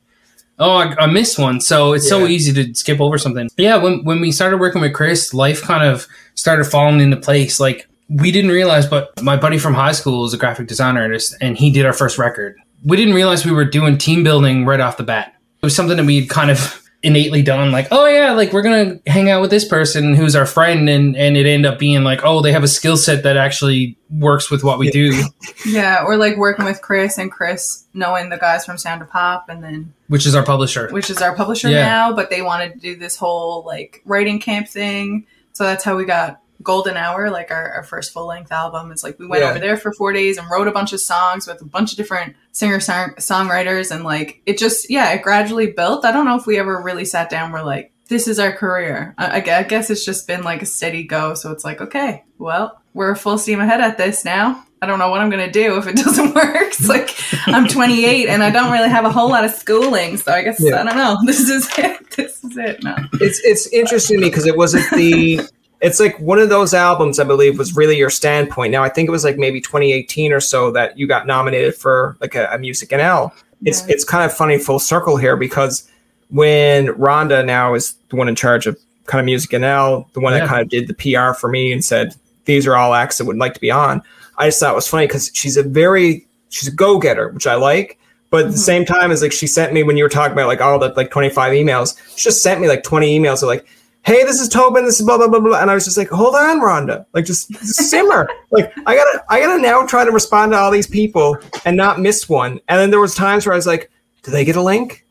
oh, 0.59 0.71
I, 0.73 0.93
I 1.03 1.05
missed 1.05 1.39
one. 1.39 1.61
So 1.61 1.93
it's 1.93 2.07
so 2.09 2.27
easy 2.27 2.51
to 2.63 2.75
skip 2.75 2.99
over 2.99 3.17
something. 3.17 3.49
Yeah, 3.57 3.77
when 3.77 4.03
when 4.03 4.19
we 4.19 4.31
started 4.31 4.59
working 4.59 4.81
with 4.81 4.93
Chris, 4.93 5.33
life 5.33 5.61
kind 5.61 5.83
of 5.83 6.05
started 6.39 6.65
falling 6.65 6.99
into 7.01 7.17
place. 7.17 7.59
Like 7.59 7.87
we 8.09 8.31
didn't 8.31 8.51
realize, 8.51 8.85
but 8.87 9.21
my 9.21 9.35
buddy 9.35 9.57
from 9.59 9.73
high 9.73 9.91
school 9.91 10.25
is 10.25 10.33
a 10.33 10.37
graphic 10.37 10.67
design 10.67 10.97
artist, 10.97 11.35
and 11.41 11.57
he 11.57 11.69
did 11.71 11.85
our 11.85 11.93
first 11.93 12.17
record. 12.17 12.55
We 12.83 12.97
didn't 12.97 13.13
realize 13.13 13.45
we 13.45 13.51
were 13.51 13.65
doing 13.65 13.97
team 13.97 14.23
building 14.23 14.65
right 14.65 14.79
off 14.79 14.97
the 14.97 15.03
bat. 15.03 15.33
It 15.61 15.65
was 15.65 15.75
something 15.75 15.97
that 15.97 16.05
we'd 16.05 16.29
kind 16.29 16.49
of 16.49 16.81
innately 17.01 17.41
done 17.41 17.71
like 17.71 17.87
oh 17.91 18.05
yeah 18.07 18.33
like 18.33 18.51
we're 18.51 18.61
gonna 18.61 18.99
hang 19.07 19.29
out 19.29 19.39
with 19.39 19.49
this 19.49 19.65
person 19.65 20.13
who's 20.13 20.35
our 20.35 20.45
friend 20.45 20.89
and 20.89 21.15
and 21.15 21.37
it 21.37 21.45
ended 21.45 21.71
up 21.71 21.79
being 21.79 22.03
like 22.03 22.19
oh 22.25 22.41
they 22.41 22.51
have 22.51 22.61
a 22.61 22.67
skill 22.67 22.97
set 22.97 23.23
that 23.23 23.37
actually 23.37 23.97
works 24.09 24.51
with 24.51 24.65
what 24.65 24.77
we 24.77 24.91
do 24.91 25.13
Yeah, 25.65 26.03
or 26.03 26.17
like 26.17 26.35
working 26.35 26.65
with 26.65 26.81
Chris 26.81 27.17
and 27.17 27.31
Chris 27.31 27.85
knowing 27.93 28.27
the 28.27 28.37
guys 28.37 28.65
from 28.65 28.77
Sound 28.77 29.01
of 29.01 29.09
Pop 29.09 29.47
and 29.47 29.63
then 29.63 29.93
which 30.09 30.25
is 30.25 30.35
our 30.35 30.43
publisher 30.43 30.89
which 30.91 31.09
is 31.09 31.21
our 31.21 31.33
publisher 31.33 31.69
Yeah. 31.69 31.85
now, 31.85 32.13
but 32.13 32.29
they 32.29 32.41
wanted 32.41 32.73
to 32.73 32.79
do 32.79 32.97
this 32.97 33.15
whole 33.15 33.63
like 33.65 34.01
writing 34.03 34.41
camp 34.41 34.67
thing. 34.67 35.25
So 35.59 35.65
that's 35.65 35.83
how 35.83 35.97
we 35.97 36.05
got 36.05 36.39
Golden 36.63 36.95
Hour, 36.95 37.29
like 37.29 37.51
our, 37.51 37.69
our 37.73 37.83
first 37.83 38.13
full 38.13 38.27
length 38.27 38.49
album. 38.49 38.93
It's 38.93 39.03
like 39.03 39.19
we 39.19 39.27
went 39.27 39.43
Yeah. 39.43 39.49
over 39.49 39.59
there 39.59 39.75
for 39.75 39.91
four 39.91 40.13
days 40.13 40.37
and 40.37 40.47
wrote 40.49 40.69
a 40.69 40.71
bunch 40.71 40.93
of 40.93 41.01
songs 41.01 41.47
with 41.47 41.61
a 41.61 41.65
bunch 41.65 41.91
of 41.91 41.97
different 41.97 42.37
singer 42.53 42.79
song- 42.79 43.15
songwriters. 43.17 43.91
And 43.93 44.05
like 44.05 44.41
it 44.45 44.57
just, 44.57 44.89
yeah, 44.89 45.11
it 45.11 45.21
gradually 45.21 45.67
built. 45.73 46.05
I 46.05 46.13
don't 46.13 46.23
know 46.23 46.37
if 46.37 46.45
we 46.45 46.57
ever 46.57 46.81
really 46.81 47.03
sat 47.03 47.29
down, 47.29 47.51
we're 47.51 47.63
like, 47.63 47.91
this 48.07 48.25
is 48.25 48.39
our 48.39 48.53
career. 48.53 49.13
I, 49.17 49.41
I 49.41 49.57
I 49.57 49.63
guess 49.63 49.89
it's 49.89 50.05
just 50.05 50.27
been 50.27 50.43
like 50.43 50.61
a 50.61 50.65
steady 50.65 51.03
go. 51.03 51.33
So 51.33 51.51
it's 51.51 51.65
like, 51.65 51.81
okay, 51.81 52.23
well, 52.37 52.81
we're 52.93 53.15
full 53.15 53.37
steam 53.37 53.59
ahead 53.59 53.81
at 53.81 53.97
this 53.97 54.23
now. 54.23 54.63
I 54.81 54.85
don't 54.85 54.99
know 54.99 55.09
what 55.09 55.19
I'm 55.21 55.29
going 55.29 55.45
to 55.45 55.51
do 55.51 55.77
if 55.77 55.87
it 55.87 55.95
doesn't 56.03 56.33
work. 56.33 56.55
It's 56.55 56.87
like 56.87 57.15
I'm 57.47 57.67
28 57.67 58.27
and 58.29 58.43
I 58.43 58.49
don't 58.49 58.71
really 58.71 58.89
have 58.89 59.05
a 59.05 59.09
whole 59.11 59.29
lot 59.29 59.43
of 59.43 59.51
schooling. 59.51 60.17
So 60.17 60.31
I 60.31 60.41
guess, 60.43 60.57
Yeah. 60.59 60.81
I 60.81 60.83
don't 60.83 60.95
know. 60.95 61.17
This 61.25 61.49
is 61.49 61.69
it. 61.77 62.09
This 62.11 62.43
is 62.43 62.57
it. 62.57 62.83
No. 62.83 62.95
it's 63.13 63.39
it's 63.43 63.67
interesting 63.67 64.17
to 64.17 64.21
me 64.21 64.29
because 64.29 64.45
it 64.45 64.55
wasn't 64.57 64.89
the 64.91 65.41
it's 65.81 65.99
like 65.99 66.19
one 66.19 66.39
of 66.39 66.49
those 66.49 66.73
albums 66.73 67.19
i 67.19 67.23
believe 67.23 67.57
was 67.57 67.73
really 67.73 67.95
your 67.97 68.09
standpoint 68.09 68.69
now 68.69 68.83
i 68.83 68.89
think 68.89 69.07
it 69.07 69.11
was 69.13 69.23
like 69.23 69.37
maybe 69.37 69.61
2018 69.61 70.33
or 70.33 70.41
so 70.41 70.71
that 70.71 70.97
you 70.97 71.07
got 71.07 71.25
nominated 71.25 71.73
for 71.73 72.17
like 72.19 72.35
a, 72.35 72.47
a 72.51 72.57
music 72.57 72.89
nl 72.89 73.31
it's 73.63 73.87
Yeah. 73.87 73.93
it's 73.93 74.03
kind 74.03 74.25
of 74.25 74.35
funny 74.35 74.57
full 74.57 74.79
circle 74.79 75.15
here 75.15 75.37
because 75.37 75.89
when 76.29 76.87
rhonda 76.87 77.45
now 77.45 77.73
is 77.75 77.93
the 78.09 78.17
one 78.17 78.27
in 78.27 78.35
charge 78.35 78.67
of 78.67 78.77
kind 79.05 79.19
of 79.21 79.25
music 79.25 79.51
nl 79.51 80.11
the 80.11 80.19
one 80.19 80.33
Yeah. 80.33 80.39
that 80.39 80.49
kind 80.49 80.61
of 80.61 80.67
did 80.67 80.87
the 80.89 80.93
pr 80.93 81.33
for 81.39 81.47
me 81.49 81.71
and 81.71 81.85
said 81.85 82.13
these 82.43 82.67
are 82.67 82.75
all 82.75 82.93
acts 82.93 83.17
that 83.19 83.25
would 83.25 83.37
like 83.37 83.53
to 83.53 83.61
be 83.61 83.71
on 83.71 84.01
i 84.39 84.47
just 84.47 84.59
thought 84.59 84.71
it 84.71 84.75
was 84.75 84.87
funny 84.87 85.05
because 85.07 85.29
she's 85.33 85.57
a 85.57 85.63
very 85.63 86.25
she's 86.49 86.67
a 86.67 86.75
go-getter 86.75 87.29
which 87.29 87.45
i 87.47 87.55
like 87.55 87.97
but 88.31 88.45
at 88.45 88.51
the 88.51 88.57
Mhm. 88.57 88.71
same 88.71 88.85
time 88.85 89.11
as 89.11 89.21
like 89.21 89.31
she 89.31 89.47
sent 89.47 89.73
me 89.73 89.83
when 89.83 89.97
you 89.97 90.03
were 90.03 90.09
talking 90.09 90.33
about 90.33 90.47
like 90.47 90.61
all 90.61 90.79
the 90.79 90.89
like 90.95 91.11
25 91.11 91.53
emails 91.53 91.95
she 92.17 92.23
just 92.23 92.41
sent 92.41 92.59
me 92.61 92.67
like 92.67 92.83
20 92.83 93.19
emails 93.19 93.41
of 93.43 93.47
like 93.49 93.65
hey 94.03 94.23
this 94.23 94.39
is 94.39 94.47
tobin 94.47 94.85
this 94.85 94.99
is 94.99 95.05
blah 95.05 95.17
blah 95.17 95.27
blah 95.27 95.39
blah 95.39 95.59
and 95.61 95.69
i 95.69 95.73
was 95.73 95.83
just 95.85 95.97
like 95.97 96.09
hold 96.09 96.33
on 96.35 96.59
rhonda 96.61 97.05
like 97.13 97.25
just, 97.25 97.49
just 97.51 97.75
simmer 97.89 98.27
like 98.51 98.71
i 98.85 98.95
gotta 98.95 99.23
i 99.29 99.39
gotta 99.39 99.61
now 99.61 99.85
try 99.85 100.05
to 100.05 100.11
respond 100.11 100.51
to 100.51 100.57
all 100.57 100.71
these 100.71 100.87
people 100.87 101.37
and 101.65 101.75
not 101.75 101.99
miss 101.99 102.29
one 102.29 102.59
and 102.69 102.79
then 102.79 102.91
there 102.91 102.99
was 103.01 103.13
times 103.13 103.45
where 103.45 103.53
i 103.53 103.57
was 103.57 103.67
like 103.67 103.91
do 104.23 104.31
they 104.31 104.45
get 104.45 104.55
a 104.55 104.61
link 104.61 105.05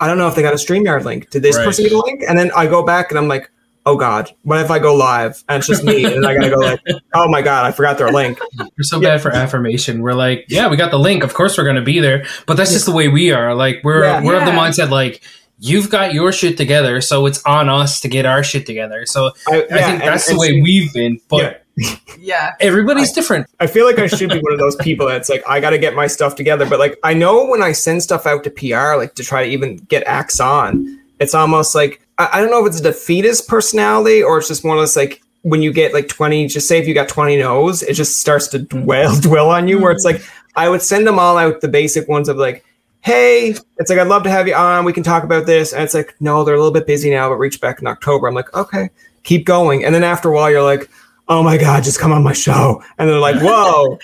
i 0.00 0.06
don't 0.06 0.16
know 0.16 0.26
if 0.26 0.34
they 0.34 0.42
got 0.42 0.54
a 0.54 0.56
streamyard 0.56 1.04
link 1.04 1.28
did 1.30 1.42
this 1.42 1.56
Right. 1.56 1.64
person 1.66 1.84
get 1.84 1.92
a 1.92 1.98
link 1.98 2.22
and 2.26 2.38
then 2.38 2.50
i 2.56 2.66
go 2.66 2.82
back 2.82 3.10
and 3.10 3.18
i'm 3.18 3.28
like 3.28 3.50
oh 3.86 3.96
god 3.96 4.30
what 4.42 4.60
if 4.60 4.70
i 4.70 4.78
go 4.78 4.94
live 4.94 5.42
and 5.48 5.58
it's 5.58 5.66
just 5.66 5.82
me 5.84 6.04
and 6.04 6.26
i 6.26 6.34
gotta 6.34 6.50
go 6.50 6.56
like 6.56 6.80
oh 7.14 7.28
my 7.28 7.40
god 7.42 7.64
i 7.64 7.72
forgot 7.72 7.96
their 7.98 8.12
link 8.12 8.38
we're 8.58 8.66
so 8.82 9.00
Yeah. 9.00 9.10
bad 9.10 9.22
for 9.22 9.30
affirmation 9.32 10.02
we're 10.02 10.12
like 10.14 10.44
yeah 10.48 10.68
we 10.68 10.76
got 10.76 10.90
the 10.90 10.98
link 10.98 11.24
of 11.24 11.32
course 11.34 11.56
we're 11.56 11.64
gonna 11.64 11.80
be 11.82 11.98
there 12.00 12.26
but 12.46 12.56
that's 12.56 12.72
just 12.72 12.86
the 12.86 12.92
way 12.92 13.08
we 13.08 13.32
are 13.32 13.54
like 13.54 13.80
we're 13.82 14.04
Yeah. 14.04 14.22
we're 14.22 14.36
of 14.38 14.44
the 14.44 14.50
mindset 14.52 14.90
like 14.90 15.22
you've 15.58 15.90
got 15.90 16.12
your 16.14 16.30
shit 16.32 16.56
together 16.56 17.00
so 17.00 17.26
it's 17.26 17.42
on 17.44 17.68
us 17.68 18.00
to 18.00 18.08
get 18.08 18.26
our 18.26 18.42
shit 18.42 18.66
together 18.66 19.06
so 19.06 19.30
I, 19.48 19.56
i 19.56 19.58
think 19.60 19.72
and- 19.72 20.00
that's 20.02 20.28
and 20.28 20.36
the 20.36 20.40
way 20.40 20.48
see- 20.50 20.62
we've 20.62 20.92
been 20.92 21.18
but 21.28 21.38
Yeah. 21.76 21.96
Yeah. 22.18 22.50
everybody's 22.60 23.12
different 23.12 23.46
I 23.58 23.66
feel 23.66 23.86
like 23.86 23.98
I 23.98 24.06
should 24.06 24.28
be 24.28 24.38
one 24.42 24.52
of 24.52 24.58
those 24.58 24.76
people 24.76 25.06
that's 25.06 25.30
like, 25.30 25.42
I 25.48 25.60
got 25.60 25.70
to 25.70 25.78
get 25.78 25.94
my 25.94 26.06
stuff 26.08 26.34
together. 26.34 26.68
But 26.68 26.78
like, 26.78 26.98
I 27.02 27.14
know 27.14 27.46
when 27.46 27.62
I 27.62 27.72
send 27.72 28.02
stuff 28.02 28.26
out 28.26 28.44
to 28.44 28.50
PR, 28.50 28.96
like 28.96 29.14
to 29.14 29.22
try 29.24 29.44
to 29.46 29.50
even 29.50 29.76
get 29.76 30.02
acts 30.06 30.40
on, 30.40 30.99
it's 31.20 31.34
almost 31.34 31.74
like, 31.74 32.00
I, 32.18 32.28
I 32.32 32.40
don't 32.40 32.50
know 32.50 32.64
if 32.64 32.72
it's 32.72 32.80
a 32.80 32.82
defeatist 32.82 33.46
personality 33.46 34.22
or 34.22 34.38
it's 34.38 34.48
just 34.48 34.64
more 34.64 34.74
or 34.74 34.80
less 34.80 34.96
like 34.96 35.22
when 35.42 35.62
you 35.62 35.72
get 35.72 35.94
like 35.94 36.08
20, 36.08 36.48
just 36.48 36.66
say 36.66 36.78
if 36.78 36.88
you 36.88 36.94
got 36.94 37.08
20 37.08 37.36
no's, 37.38 37.82
it 37.82 37.94
just 37.94 38.18
starts 38.18 38.48
to 38.48 38.58
mm-hmm. 38.58 38.82
dwell, 38.82 39.16
dwell 39.20 39.50
on 39.50 39.68
you 39.68 39.78
where 39.78 39.92
it's 39.92 40.04
mm-hmm. 40.04 40.20
like, 40.20 40.30
I 40.56 40.68
would 40.68 40.82
send 40.82 41.06
them 41.06 41.18
all 41.18 41.38
out, 41.38 41.60
the 41.60 41.68
basic 41.68 42.08
ones 42.08 42.28
of 42.28 42.36
like, 42.36 42.64
hey, 43.02 43.54
it's 43.78 43.88
like, 43.88 43.98
I'd 43.98 44.08
love 44.08 44.24
to 44.24 44.30
have 44.30 44.48
you 44.48 44.54
on. 44.54 44.84
We 44.84 44.92
can 44.92 45.02
talk 45.02 45.22
about 45.22 45.46
this. 45.46 45.72
And 45.72 45.82
it's 45.82 45.94
like, 45.94 46.14
no, 46.20 46.44
they're 46.44 46.54
a 46.54 46.58
little 46.58 46.72
bit 46.72 46.86
busy 46.86 47.10
now, 47.10 47.28
but 47.28 47.36
reach 47.36 47.60
back 47.60 47.80
in 47.80 47.86
October. 47.86 48.26
I'm 48.26 48.34
like, 48.34 48.52
okay, 48.54 48.90
keep 49.22 49.46
going. 49.46 49.84
And 49.84 49.94
then 49.94 50.04
after 50.04 50.30
a 50.30 50.34
while, 50.34 50.50
you're 50.50 50.62
like, 50.62 50.90
oh 51.28 51.42
my 51.42 51.56
God, 51.56 51.84
just 51.84 52.00
come 52.00 52.12
on 52.12 52.22
my 52.22 52.32
show. 52.32 52.82
And 52.98 53.08
they're 53.08 53.18
like, 53.18 53.36
whoa, 53.40 53.98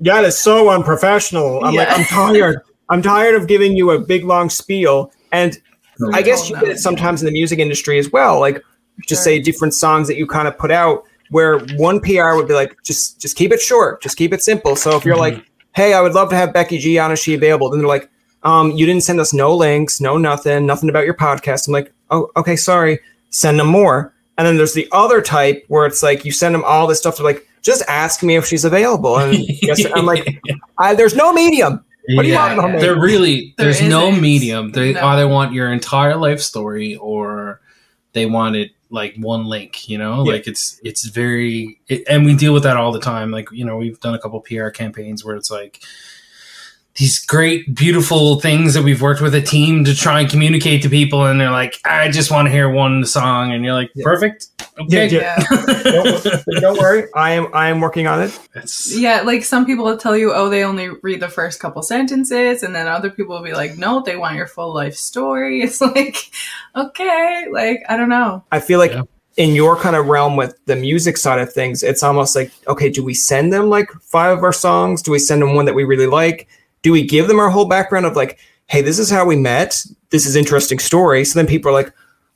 that 0.00 0.24
is 0.24 0.38
so 0.38 0.68
unprofessional. 0.68 1.64
I'm 1.64 1.74
like, 1.74 1.88
I'm 1.90 2.04
tired. 2.04 2.60
I'm 2.88 3.00
tired 3.00 3.36
of 3.36 3.46
giving 3.46 3.76
you 3.76 3.92
a 3.92 3.98
big 3.98 4.24
long 4.24 4.50
spiel. 4.50 5.12
And 5.30 5.58
I 6.12 6.22
guess 6.22 6.48
you 6.48 6.56
get 6.56 6.68
it 6.68 6.78
sometimes 6.78 7.22
in 7.22 7.26
the 7.26 7.32
music 7.32 7.58
industry 7.58 7.98
as 7.98 8.10
well. 8.10 8.40
Like 8.40 8.62
just 9.08 9.20
Sure. 9.22 9.32
say 9.32 9.38
different 9.40 9.74
songs 9.74 10.08
that 10.08 10.16
you 10.16 10.26
kind 10.26 10.46
of 10.48 10.56
put 10.58 10.70
out 10.70 11.04
where 11.30 11.58
one 11.76 12.00
PR 12.00 12.34
would 12.34 12.46
be 12.48 12.54
like, 12.54 12.76
just 12.82 13.20
just 13.20 13.36
keep 13.36 13.52
it 13.52 13.60
short, 13.60 14.02
just 14.02 14.16
keep 14.16 14.32
it 14.32 14.42
simple. 14.42 14.76
So 14.76 14.96
if 14.96 15.04
you're 15.04 15.16
Mhm. 15.16 15.20
like, 15.20 15.44
hey, 15.74 15.94
I 15.94 16.00
would 16.00 16.12
love 16.14 16.28
to 16.30 16.36
have 16.36 16.52
Becky 16.52 16.78
G 16.78 16.98
on, 16.98 17.10
is 17.12 17.18
she 17.18 17.34
available? 17.34 17.70
Then 17.70 17.78
they're 17.80 17.88
like, 17.88 18.08
um, 18.42 18.72
you 18.72 18.84
didn't 18.86 19.02
send 19.04 19.20
us 19.20 19.32
no 19.32 19.54
links, 19.54 20.00
no 20.00 20.18
nothing, 20.18 20.66
nothing 20.66 20.88
about 20.90 21.04
your 21.04 21.14
podcast. 21.14 21.66
I'm 21.68 21.72
like, 21.72 21.92
oh, 22.10 22.28
okay, 22.36 22.56
sorry. 22.56 22.98
Send 23.30 23.58
them 23.58 23.68
more. 23.68 24.12
And 24.36 24.46
then 24.46 24.56
there's 24.56 24.74
the 24.74 24.88
other 24.92 25.22
type 25.22 25.64
where 25.68 25.86
it's 25.86 26.02
like 26.02 26.24
you 26.24 26.32
send 26.32 26.54
them 26.54 26.64
all 26.64 26.86
this 26.86 26.98
stuff 26.98 27.16
to 27.16 27.22
like, 27.22 27.46
just 27.62 27.82
ask 27.88 28.22
me 28.22 28.34
if 28.36 28.44
she's 28.44 28.64
available. 28.64 29.16
And 29.18 29.34
yes, 29.62 29.84
I'm 29.94 30.04
like, 30.04 30.26
I, 30.78 30.94
there's 30.94 31.14
no 31.14 31.32
medium. 31.32 31.84
What 32.08 32.22
do 32.22 32.28
you 32.28 32.34
Yeah. 32.34 32.56
want 32.56 32.72
from? 32.72 32.80
They're 32.80 33.00
really 33.00 33.54
There 33.56 33.66
there's 33.66 33.80
no 33.82 34.08
isn't. 34.08 34.20
medium. 34.20 34.72
They 34.72 34.92
No. 34.94 35.06
either 35.06 35.28
want 35.28 35.52
your 35.52 35.72
entire 35.72 36.16
life 36.16 36.40
story 36.40 36.96
or 36.96 37.60
they 38.12 38.26
want 38.26 38.56
it 38.56 38.70
like 38.90 39.14
one 39.18 39.46
link. 39.46 39.88
You 39.88 39.98
know, 39.98 40.24
Yeah. 40.24 40.32
like 40.32 40.46
it's 40.46 40.78
it's 40.82 41.06
very 41.08 41.78
it, 41.88 42.02
and 42.08 42.24
we 42.26 42.34
deal 42.34 42.52
with 42.52 42.64
that 42.64 42.76
all 42.76 42.92
the 42.92 43.00
time. 43.00 43.30
Like 43.30 43.48
you 43.52 43.64
know, 43.64 43.76
we've 43.76 44.00
done 44.00 44.14
a 44.14 44.18
couple 44.18 44.40
PR 44.40 44.70
campaigns 44.70 45.24
where 45.24 45.36
it's 45.36 45.50
like 45.50 45.80
these 46.96 47.24
great, 47.24 47.74
beautiful 47.74 48.38
things 48.38 48.74
that 48.74 48.82
we've 48.82 49.00
worked 49.00 49.22
with 49.22 49.34
a 49.34 49.40
team 49.40 49.82
to 49.84 49.94
try 49.96 50.20
and 50.20 50.28
communicate 50.30 50.82
to 50.82 50.90
people, 50.90 51.24
and 51.24 51.40
they're 51.40 51.50
like, 51.50 51.78
I 51.86 52.10
just 52.10 52.30
want 52.30 52.46
to 52.48 52.52
hear 52.52 52.68
one 52.68 53.06
song, 53.06 53.50
and 53.52 53.64
you're 53.64 53.72
like, 53.72 53.90
Yeah. 53.94 54.04
perfect, 54.04 54.48
okay. 54.80 55.08
Yeah, 55.08 55.38
Yeah. 55.50 55.82
don't, 55.84 56.60
don't 56.60 56.78
worry, 56.78 57.04
I 57.14 57.32
am 57.32 57.48
I 57.54 57.68
am 57.68 57.80
working 57.80 58.06
on 58.06 58.22
it. 58.22 58.38
It's- 58.54 58.92
Yeah, 58.96 59.22
like 59.22 59.44
some 59.44 59.66
people 59.66 59.84
will 59.84 59.96
tell 59.98 60.16
you, 60.16 60.32
oh, 60.32 60.48
they 60.48 60.64
only 60.64 60.88
read 61.02 61.20
the 61.20 61.28
first 61.28 61.60
couple 61.60 61.82
sentences, 61.82 62.62
and 62.62 62.74
then 62.74 62.86
other 62.88 63.10
people 63.10 63.36
will 63.36 63.44
be 63.44 63.52
like, 63.52 63.76
no, 63.78 64.02
they 64.02 64.16
want 64.16 64.36
your 64.36 64.46
full 64.46 64.72
life 64.74 64.94
story. 64.96 65.62
It's 65.62 65.80
like, 65.80 66.16
okay, 66.76 67.46
like 67.52 67.82
I 67.88 67.96
don't 67.96 68.08
know. 68.08 68.44
I 68.52 68.60
feel 68.60 68.78
like 68.78 68.92
Yeah. 68.92 69.02
in 69.36 69.54
your 69.54 69.76
kind 69.76 69.96
of 69.96 70.06
realm 70.06 70.36
with 70.36 70.58
the 70.66 70.76
music 70.76 71.16
side 71.16 71.38
of 71.40 71.52
things, 71.52 71.82
it's 71.82 72.02
almost 72.02 72.34
like, 72.36 72.50
okay, 72.68 72.88
do 72.90 73.04
we 73.04 73.14
send 73.14 73.52
them 73.52 73.68
like 73.68 73.90
five 74.02 74.36
of 74.38 74.44
our 74.44 74.52
songs? 74.52 75.02
Do 75.02 75.10
we 75.10 75.18
send 75.18 75.42
them 75.42 75.54
one 75.54 75.64
that 75.66 75.74
we 75.74 75.84
really 75.84 76.06
like? 76.06 76.48
Do 76.82 76.92
we 76.92 77.02
give 77.06 77.28
them 77.28 77.38
our 77.38 77.50
whole 77.50 77.66
background 77.68 78.06
of 78.06 78.16
like, 78.16 78.38
hey, 78.66 78.80
this 78.82 78.98
is 78.98 79.10
how 79.10 79.24
we 79.24 79.36
met. 79.36 79.84
This 80.10 80.26
is 80.26 80.34
interesting 80.36 80.78
story. 80.78 81.24
So 81.24 81.38
then 81.38 81.46
people 81.46 81.70
are 81.70 81.74
like, 81.74 81.92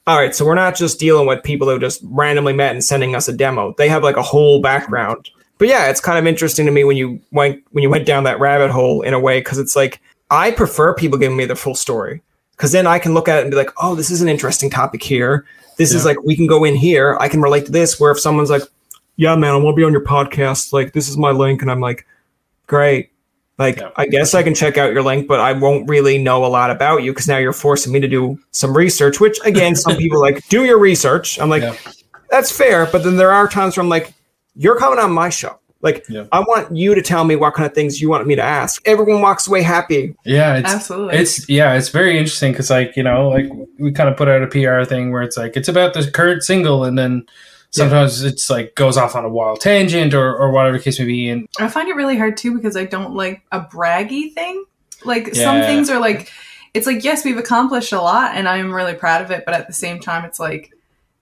all 0.06 0.16
right, 0.16 0.34
so 0.34 0.44
we're 0.44 0.54
not 0.54 0.76
just 0.76 1.00
dealing 1.00 1.26
with 1.26 1.42
people 1.42 1.68
who 1.68 1.78
just 1.80 2.00
randomly 2.04 2.52
met 2.52 2.72
and 2.72 2.84
sending 2.84 3.16
us 3.16 3.26
a 3.26 3.32
demo. 3.32 3.74
They 3.76 3.88
have 3.88 4.04
like 4.04 4.16
a 4.16 4.22
whole 4.22 4.60
background. 4.60 5.30
But 5.58 5.68
yeah, 5.68 5.88
it's 5.88 6.00
kind 6.00 6.18
of 6.18 6.26
interesting 6.26 6.66
to 6.66 6.72
me 6.72 6.84
when 6.84 6.96
you 6.96 7.20
went 7.32 7.64
when 7.72 7.82
you 7.82 7.90
went 7.90 8.06
down 8.06 8.24
that 8.24 8.38
rabbit 8.38 8.70
hole 8.70 9.02
in 9.02 9.14
a 9.14 9.20
way 9.20 9.40
because 9.40 9.58
it's 9.58 9.74
like 9.74 10.00
I 10.30 10.50
prefer 10.50 10.94
people 10.94 11.18
giving 11.18 11.36
me 11.36 11.44
the 11.44 11.56
full 11.56 11.74
story 11.74 12.22
because 12.52 12.72
then 12.72 12.86
I 12.86 12.98
can 12.98 13.14
look 13.14 13.28
at 13.28 13.38
it 13.38 13.42
and 13.42 13.50
be 13.50 13.56
like, 13.56 13.70
oh, 13.82 13.94
this 13.94 14.10
is 14.10 14.22
an 14.22 14.28
interesting 14.28 14.70
topic 14.70 15.02
here. 15.02 15.46
This 15.76 15.92
is 15.92 16.04
like 16.04 16.22
we 16.22 16.36
can 16.36 16.46
go 16.46 16.64
in 16.64 16.74
here. 16.74 17.16
I 17.20 17.28
can 17.28 17.42
relate 17.42 17.66
to 17.66 17.72
this. 17.72 17.98
Where 17.98 18.12
if 18.12 18.20
someone's 18.20 18.50
like, 18.50 18.62
yeah, 19.16 19.34
man, 19.34 19.54
I 19.54 19.56
want 19.56 19.74
to 19.74 19.76
be 19.76 19.84
on 19.84 19.92
your 19.92 20.04
podcast. 20.04 20.72
Like 20.72 20.92
this 20.92 21.08
is 21.08 21.16
my 21.16 21.30
link, 21.32 21.62
and 21.62 21.70
I'm 21.70 21.80
like, 21.80 22.06
great. 22.66 23.10
Like 23.58 23.78
Yeah. 23.78 23.90
I 23.96 24.06
guess 24.06 24.34
I 24.34 24.42
can 24.42 24.54
check 24.54 24.76
out 24.76 24.92
your 24.92 25.02
link, 25.02 25.26
but 25.26 25.40
I 25.40 25.52
won't 25.52 25.88
really 25.88 26.18
know 26.18 26.44
a 26.44 26.48
lot 26.48 26.70
about 26.70 27.02
you 27.02 27.12
because 27.12 27.26
now 27.28 27.38
you're 27.38 27.52
forcing 27.54 27.92
me 27.92 28.00
to 28.00 28.08
do 28.08 28.38
some 28.50 28.76
research. 28.76 29.18
Which 29.20 29.38
again, 29.44 29.74
some 29.76 29.96
people 29.98 30.20
like 30.20 30.46
do 30.48 30.64
your 30.64 30.78
research. 30.78 31.40
I'm 31.40 31.48
like, 31.48 31.62
Yeah. 31.62 31.74
that's 32.30 32.50
fair. 32.50 32.86
But 32.86 33.02
then 33.04 33.16
there 33.16 33.32
are 33.32 33.48
times 33.48 33.76
where 33.76 33.82
I'm 33.82 33.88
like, 33.88 34.12
you're 34.54 34.76
coming 34.76 34.98
on 34.98 35.10
my 35.12 35.30
show. 35.30 35.58
Like 35.82 36.04
Yeah. 36.08 36.24
I 36.32 36.40
want 36.40 36.74
you 36.76 36.94
to 36.94 37.02
tell 37.02 37.24
me 37.24 37.36
what 37.36 37.54
kind 37.54 37.66
of 37.66 37.74
things 37.74 38.00
you 38.00 38.08
want 38.10 38.26
me 38.26 38.34
to 38.34 38.42
ask. 38.42 38.82
Everyone 38.86 39.22
walks 39.22 39.46
away 39.46 39.62
happy. 39.62 40.14
Yeah, 40.24 40.56
it's 40.56 40.72
Absolutely. 40.74 41.16
it's 41.18 41.48
yeah, 41.48 41.74
it's 41.74 41.88
very 41.90 42.18
interesting 42.18 42.52
because 42.52 42.70
like 42.70 42.96
you 42.96 43.02
know, 43.02 43.28
like 43.28 43.46
we 43.78 43.92
kind 43.92 44.08
of 44.08 44.16
put 44.16 44.28
out 44.28 44.42
a 44.42 44.46
PR 44.48 44.84
thing 44.84 45.12
where 45.12 45.22
it's 45.22 45.36
like 45.36 45.56
it's 45.56 45.68
about 45.68 45.94
the 45.94 46.10
current 46.10 46.42
single, 46.42 46.84
and 46.84 46.98
then 46.98 47.24
sometimes 47.70 48.22
it's 48.22 48.48
like 48.50 48.74
goes 48.74 48.96
off 48.96 49.14
on 49.16 49.24
a 49.24 49.28
wild 49.28 49.60
tangent 49.60 50.14
or 50.14 50.36
or 50.36 50.50
whatever 50.50 50.78
case 50.78 50.98
may 50.98 51.06
be, 51.06 51.28
and 51.28 51.48
I 51.58 51.68
find 51.68 51.88
it 51.88 51.96
really 51.96 52.16
hard 52.16 52.36
too 52.36 52.54
because 52.56 52.76
I 52.76 52.84
don't 52.84 53.14
like 53.14 53.42
a 53.52 53.60
braggy 53.60 54.32
thing. 54.32 54.64
Like 55.04 55.34
some 55.34 55.60
things 55.62 55.90
are 55.90 56.00
like, 56.00 56.30
it's 56.74 56.86
like 56.86 57.04
yes, 57.04 57.24
we've 57.24 57.36
accomplished 57.38 57.92
a 57.92 58.00
lot, 58.00 58.34
and 58.34 58.48
I'm 58.48 58.72
really 58.74 58.94
proud 58.94 59.22
of 59.22 59.30
it, 59.30 59.44
but 59.44 59.54
at 59.54 59.66
the 59.66 59.72
same 59.74 60.00
time, 60.00 60.24
it's 60.24 60.40
like. 60.40 60.72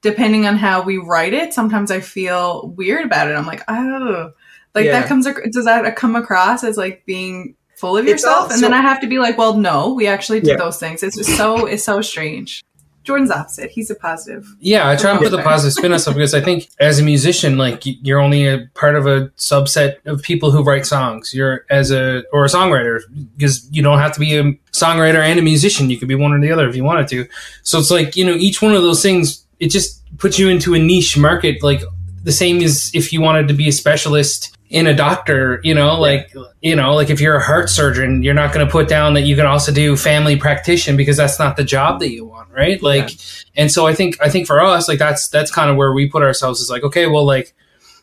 depending 0.03 0.47
on 0.47 0.55
how 0.57 0.83
we 0.83 0.99
write 0.99 1.33
it, 1.33 1.55
sometimes 1.55 1.91
I 1.91 2.01
feel 2.01 2.69
weird 2.77 3.07
about 3.07 3.27
it. 3.31 3.35
I'm 3.35 3.47
like, 3.47 3.63
oh, 3.69 4.33
like 4.75 4.85
Yeah. 4.85 5.01
that 5.01 5.09
comes, 5.09 5.27
does 5.51 5.65
that 5.65 5.97
come 5.97 6.15
across 6.15 6.63
as 6.63 6.77
like 6.77 7.07
being 7.07 7.57
full 7.79 7.97
of 7.97 8.07
yourself? 8.07 8.53
and 8.53 8.63
then 8.63 8.75
I 8.75 8.83
have 8.83 9.01
to 9.01 9.07
be 9.07 9.19
like, 9.19 9.39
well, 9.39 9.57
no, 9.57 9.95
we 9.95 10.07
actually 10.07 10.41
did 10.41 10.51
Yeah. 10.51 10.57
those 10.59 10.79
things. 10.79 11.03
It's 11.03 11.17
just 11.17 11.35
so, 11.39 11.65
it's 11.65 11.85
so 11.85 12.03
strange. 12.03 12.63
Jordan's 13.05 13.31
opposite. 13.31 13.71
He's 13.71 13.91
a 13.91 13.95
positive. 13.95 14.47
Yeah, 14.61 14.89
I 14.89 14.97
try 14.97 15.11
and 15.11 15.21
put 15.21 15.31
the 15.31 15.43
positive 15.43 15.75
spin 15.75 15.93
on 15.93 15.99
stuff 15.99 16.15
because 16.15 16.35
I 16.35 16.41
think 16.41 16.71
as 16.81 16.99
a 16.99 17.03
musician, 17.03 17.59
like 17.59 17.83
you're 17.85 18.19
only 18.19 18.47
a 18.47 18.67
part 18.75 18.97
of 18.97 19.07
a 19.07 19.29
subset 19.37 20.05
of 20.07 20.23
people 20.23 20.51
who 20.51 20.65
write 20.65 20.87
songs. 20.87 21.35
You're 21.35 21.67
as 21.71 21.91
a 21.91 22.25
or 22.33 22.45
a 22.45 22.49
songwriter 22.49 23.01
because 23.37 23.71
you 23.71 23.83
don't 23.83 23.99
have 23.99 24.13
to 24.13 24.21
be 24.21 24.37
a 24.37 24.45
songwriter 24.73 25.21
and 25.21 25.39
a 25.39 25.43
musician. 25.43 25.91
You 25.91 25.99
could 25.99 26.09
be 26.09 26.15
one 26.15 26.33
or 26.33 26.41
the 26.41 26.51
other 26.51 26.69
if 26.69 26.75
you 26.75 26.83
wanted 26.83 27.09
to. 27.09 27.27
So 27.63 27.79
it's 27.79 27.91
like 27.91 28.17
you 28.17 28.25
know 28.25 28.35
each 28.35 28.63
one 28.63 28.75
of 28.75 28.83
those 28.83 29.03
things 29.03 29.45
it 29.61 29.71
just 29.71 30.03
puts 30.19 30.39
you 30.39 30.49
into 30.49 30.75
a 30.75 30.79
niche 30.79 31.17
market. 31.17 31.63
Like 31.63 31.83
the 32.25 32.33
same 32.33 32.61
as 32.63 32.91
if 32.95 33.13
you 33.13 33.21
wanted 33.21 33.49
to 33.49 33.55
be 33.55 33.69
a 33.69 33.73
specialist 33.73 34.57
in 34.71 34.87
a 34.87 34.95
doctor. 34.95 35.61
You 35.63 35.75
know, 35.75 36.01
like 36.01 36.35
you 36.61 36.75
know, 36.75 36.95
like 36.95 37.11
if 37.11 37.21
you're 37.21 37.37
a 37.37 37.43
heart 37.43 37.71
surgeon, 37.71 38.23
you're 38.23 38.35
not 38.35 38.53
going 38.53 38.67
to 38.67 38.71
put 38.71 38.89
down 38.89 39.15
that 39.15 39.23
you 39.23 39.37
can 39.37 39.47
also 39.47 39.73
do 39.73 39.97
family 39.97 40.37
practitioner 40.37 40.97
because 40.97 41.17
that's 41.17 41.39
not 41.39 41.57
the 41.57 41.65
job 41.65 42.01
that 42.01 42.11
you 42.11 42.25
want, 42.25 42.51
right? 42.51 42.83
Like 42.83 43.11
and 43.57 43.71
so 43.71 43.87
I 43.87 43.95
think 43.95 44.21
I 44.21 44.29
think 44.29 44.47
for 44.47 44.61
us, 44.61 44.89
like 44.89 44.99
that's 44.99 45.29
that's 45.29 45.51
kind 45.51 45.71
of 45.71 45.77
where 45.77 45.93
we 45.93 46.09
put 46.09 46.23
ourselves 46.23 46.61
is 46.61 46.71
like, 46.71 46.83
okay, 46.83 47.07
well, 47.07 47.25
like 47.25 47.55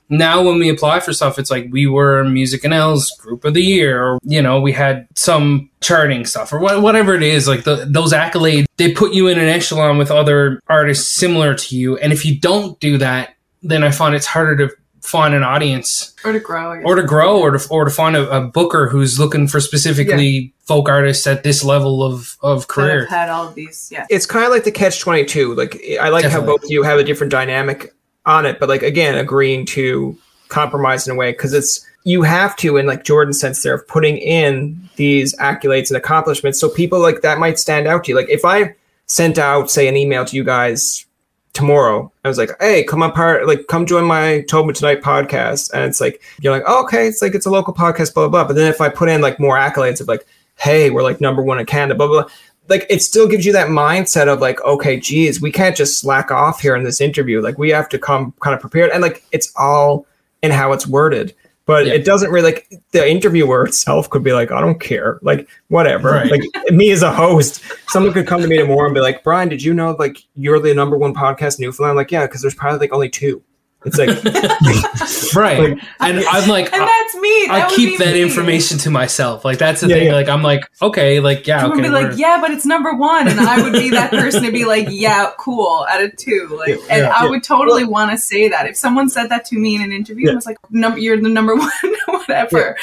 now 0.10 0.44
when 0.44 0.60
we 0.60 0.70
apply 0.70 1.00
for 1.00 1.14
stuff, 1.14 1.40
it's 1.40 1.50
like 1.50 1.68
we 1.72 1.88
were 1.88 2.24
Music 2.24 2.62
NL's 2.64 3.10
Group 3.20 3.46
of 3.46 3.54
the 3.54 3.62
Year, 3.62 4.04
or 4.04 4.20
you 4.24 4.42
know, 4.42 4.62
we 4.62 4.74
had 4.74 5.08
some 5.16 5.70
charting 5.80 6.26
stuff 6.26 6.54
or 6.54 6.60
what, 6.60 6.82
whatever 6.82 7.16
it 7.16 7.24
is. 7.24 7.48
Like 7.48 7.64
the, 7.64 7.88
those 7.90 8.14
accolades, 8.14 8.66
they 8.78 8.94
put 8.94 9.14
you 9.14 9.28
in 9.28 9.40
an 9.40 9.48
echelon 9.48 9.98
with 9.98 10.12
other 10.12 10.60
artists 10.68 11.16
similar 11.16 11.56
to 11.56 11.76
you, 11.76 11.98
and 11.98 12.14
if 12.14 12.26
you 12.26 12.40
don't 12.40 12.80
do 12.80 12.98
that, 12.98 13.36
then 13.62 13.84
I 13.84 13.92
find 13.92 14.16
it's 14.16 14.26
harder 14.26 14.56
to 14.68 14.76
find 15.02 15.34
an 15.34 15.44
audience 15.44 16.14
Or 16.24 16.32
to 16.32 16.40
grow. 16.40 16.80
Or 16.84 16.96
to 16.96 17.04
grow 17.04 17.40
or 17.40 17.58
to 17.58 17.70
or 17.70 17.86
to 17.86 17.92
find 17.92 18.16
a, 18.16 18.30
a 18.38 18.42
booker 18.42 18.88
who's 18.88 19.20
looking 19.20 19.48
for 19.48 19.60
specifically 19.60 20.54
folk 20.66 20.88
artists 20.90 21.26
at 21.28 21.44
this 21.44 21.64
level 21.64 22.04
of 22.04 22.38
of 22.42 22.62
that 22.62 22.68
career. 22.68 23.00
have 23.02 23.10
had 23.10 23.30
all 23.30 23.48
of 23.48 23.56
these. 23.56 23.90
Yeah. 23.92 24.06
it's 24.10 24.26
kind 24.28 24.46
of 24.46 24.52
like 24.52 24.64
the 24.64 24.72
catch 24.72 25.00
22 25.00 25.56
like 25.56 25.82
i 26.00 26.10
like 26.10 26.22
Definitely. 26.22 26.30
how 26.30 26.46
both 26.46 26.64
of 26.64 26.70
you 26.72 26.84
have 26.84 27.00
a 27.00 27.04
different 27.04 27.32
dynamic 27.32 27.94
on 28.28 28.46
it 28.46 28.60
but 28.60 28.70
like 28.70 28.84
again 28.84 29.18
agreeing 29.18 29.66
to 29.68 30.16
compromise 30.50 31.08
in 31.08 31.14
a 31.14 31.16
way 31.16 31.32
because 31.32 31.54
it's 31.54 31.84
you 32.04 32.22
have 32.22 32.56
to 32.58 32.78
in 32.78 32.86
like 32.86 33.04
jordan's 33.04 33.40
sense 33.40 33.64
there 33.64 33.74
of 33.74 33.88
putting 33.88 34.18
in 34.18 34.80
these 34.98 35.36
accolades 35.38 35.90
and 35.90 35.98
accomplishments 35.98 36.60
so 36.60 36.70
people 36.70 37.00
like 37.00 37.22
that 37.22 37.40
might 37.40 37.58
stand 37.58 37.88
out 37.88 38.04
to 38.04 38.12
you 38.12 38.16
like 38.16 38.30
if 38.30 38.46
i 38.46 38.74
sent 39.08 39.40
out 39.40 39.70
say 39.72 39.88
an 39.88 39.98
email 39.98 40.24
to 40.26 40.36
you 40.36 40.44
guys 40.44 41.06
tomorrow. 41.54 42.12
I 42.24 42.28
was 42.28 42.38
like 42.38 42.52
hey 42.60 42.84
come 42.84 43.04
on 43.04 43.12
part 43.12 43.46
like 43.48 43.68
come 43.68 43.86
join 43.86 44.06
my 44.06 44.42
tobin 44.50 44.74
tonight 44.74 45.02
podcast. 45.02 45.72
And 45.74 45.84
it's 45.84 46.02
like 46.02 46.22
you're 46.42 46.54
like 46.54 46.64
oh, 46.66 46.84
okay 46.84 47.08
it's 47.08 47.22
like 47.22 47.36
it's 47.36 47.46
a 47.46 47.52
local 47.52 47.74
podcast 47.74 48.14
blah 48.14 48.28
blah 48.28 48.44
blah. 48.44 48.48
But 48.48 48.56
then 48.56 48.72
if 48.72 48.82
i 48.82 48.90
put 48.90 49.10
in 49.10 49.22
like 49.22 49.40
more 49.40 49.58
accolades 49.58 50.02
of 50.02 50.08
like 50.08 50.26
hey 50.58 50.90
we're 50.90 51.04
like 51.04 51.22
number 51.22 51.42
one 51.42 51.60
in 51.60 51.66
canada 51.66 51.96
blah 51.96 52.08
blah, 52.08 52.24
blah 52.24 52.32
like 52.70 52.86
it 52.90 53.02
still 53.02 53.28
gives 53.28 53.46
you 53.46 53.52
that 53.54 53.68
mindset 53.68 54.28
of 54.28 54.40
like 54.40 54.62
okay 54.64 55.00
geez 55.00 55.42
we 55.42 55.52
can't 55.52 55.76
just 55.76 56.00
slack 56.00 56.32
off 56.32 56.62
here 56.62 56.76
in 56.76 56.84
this 56.84 57.02
interview. 57.02 57.42
Like 57.42 57.58
we 57.58 57.70
have 57.72 57.90
to 57.90 58.00
come 58.00 58.34
kind 58.40 58.54
of 58.54 58.62
prepared. 58.62 58.92
And 58.92 59.02
like 59.02 59.24
it's 59.32 59.52
all 59.56 60.06
in 60.42 60.52
how 60.52 60.72
it's 60.72 60.88
worded 60.88 61.36
but 61.66 61.86
Yeah. 61.86 61.94
it 61.94 62.06
doesn't 62.06 62.32
really 62.32 62.52
like 62.52 62.68
the 62.92 63.10
interviewer 63.10 63.66
itself 63.66 64.10
could 64.10 64.24
be 64.24 64.34
like 64.34 64.52
i 64.52 64.60
don't 64.62 64.80
care 64.80 65.20
like 65.22 65.48
whatever 65.70 66.12
Right. 66.12 66.32
like 66.32 66.42
me 66.72 66.92
as 66.92 67.02
a 67.04 67.12
host 67.12 67.64
someone 67.88 68.14
could 68.14 68.28
come 68.28 68.42
to 68.42 68.48
me 68.48 68.58
tomorrow 68.58 68.86
and 68.86 68.94
be 68.96 69.02
like 69.02 69.24
brian 69.24 69.50
did 69.50 69.62
you 69.64 69.74
know 69.74 69.96
like 70.00 70.18
you're 70.36 70.60
the 70.60 70.74
number 70.74 70.98
one 70.98 71.14
podcast 71.14 71.60
in 71.60 71.66
newfoundland 71.66 71.92
i'm 71.92 71.96
like 71.98 72.12
yeah 72.12 72.26
because 72.26 72.42
there's 72.42 72.56
probably 72.56 72.80
like 72.80 72.94
only 72.94 73.10
two 73.10 73.42
it's 73.86 73.98
like 73.98 74.10
right 75.36 75.60
Like- 75.72 75.84
and 76.00 76.24
i'm 76.26 76.48
like 76.50 76.72
And 76.72 76.82
that's 76.82 77.16
me. 77.16 77.46
That 77.48 77.70
I 77.72 77.76
keep 77.76 78.00
that 78.00 78.14
me. 78.14 78.22
information 78.22 78.78
to 78.80 78.90
myself. 78.90 79.44
Like 79.46 79.58
that's 79.58 79.82
the 79.82 79.88
Yeah, 79.88 79.96
thing. 79.96 80.06
yeah. 80.08 80.14
Like 80.14 80.30
I'm 80.30 80.44
like, 80.44 80.70
okay, 80.82 81.20
like 81.20 81.48
yeah, 81.48 81.66
okay. 81.66 81.76
would 81.76 81.82
be 81.84 81.90
like, 81.90 82.08
we're- 82.10 82.18
yeah, 82.18 82.40
but 82.40 82.52
it's 82.52 82.66
number 82.66 82.94
one, 82.94 83.28
and 83.28 83.40
I 83.40 83.62
would 83.62 83.74
be 83.74 83.90
that 83.92 84.12
person 84.12 84.44
to 84.44 84.52
be 84.52 84.66
like, 84.66 84.88
yeah, 84.90 85.32
cool, 85.38 85.86
out 85.90 86.04
of 86.04 86.16
two, 86.18 86.48
like, 86.58 86.78
and 86.90 87.04
Yeah, 87.04 87.14
I 87.16 87.28
would 87.30 87.44
totally 87.44 87.84
want 87.84 88.12
to 88.12 88.18
say 88.18 88.48
that 88.50 88.68
if 88.68 88.78
someone 88.78 89.10
said 89.10 89.28
that 89.30 89.46
to 89.46 89.58
me 89.58 89.76
in 89.76 89.82
an 89.82 89.92
interview, 89.92 90.26
Yeah. 90.26 90.30
and 90.32 90.38
was 90.38 90.46
like, 90.46 90.58
number, 90.70 91.00
you're 91.00 91.20
the 91.20 91.30
number 91.30 91.56
one, 91.58 91.70
whatever. 92.08 92.78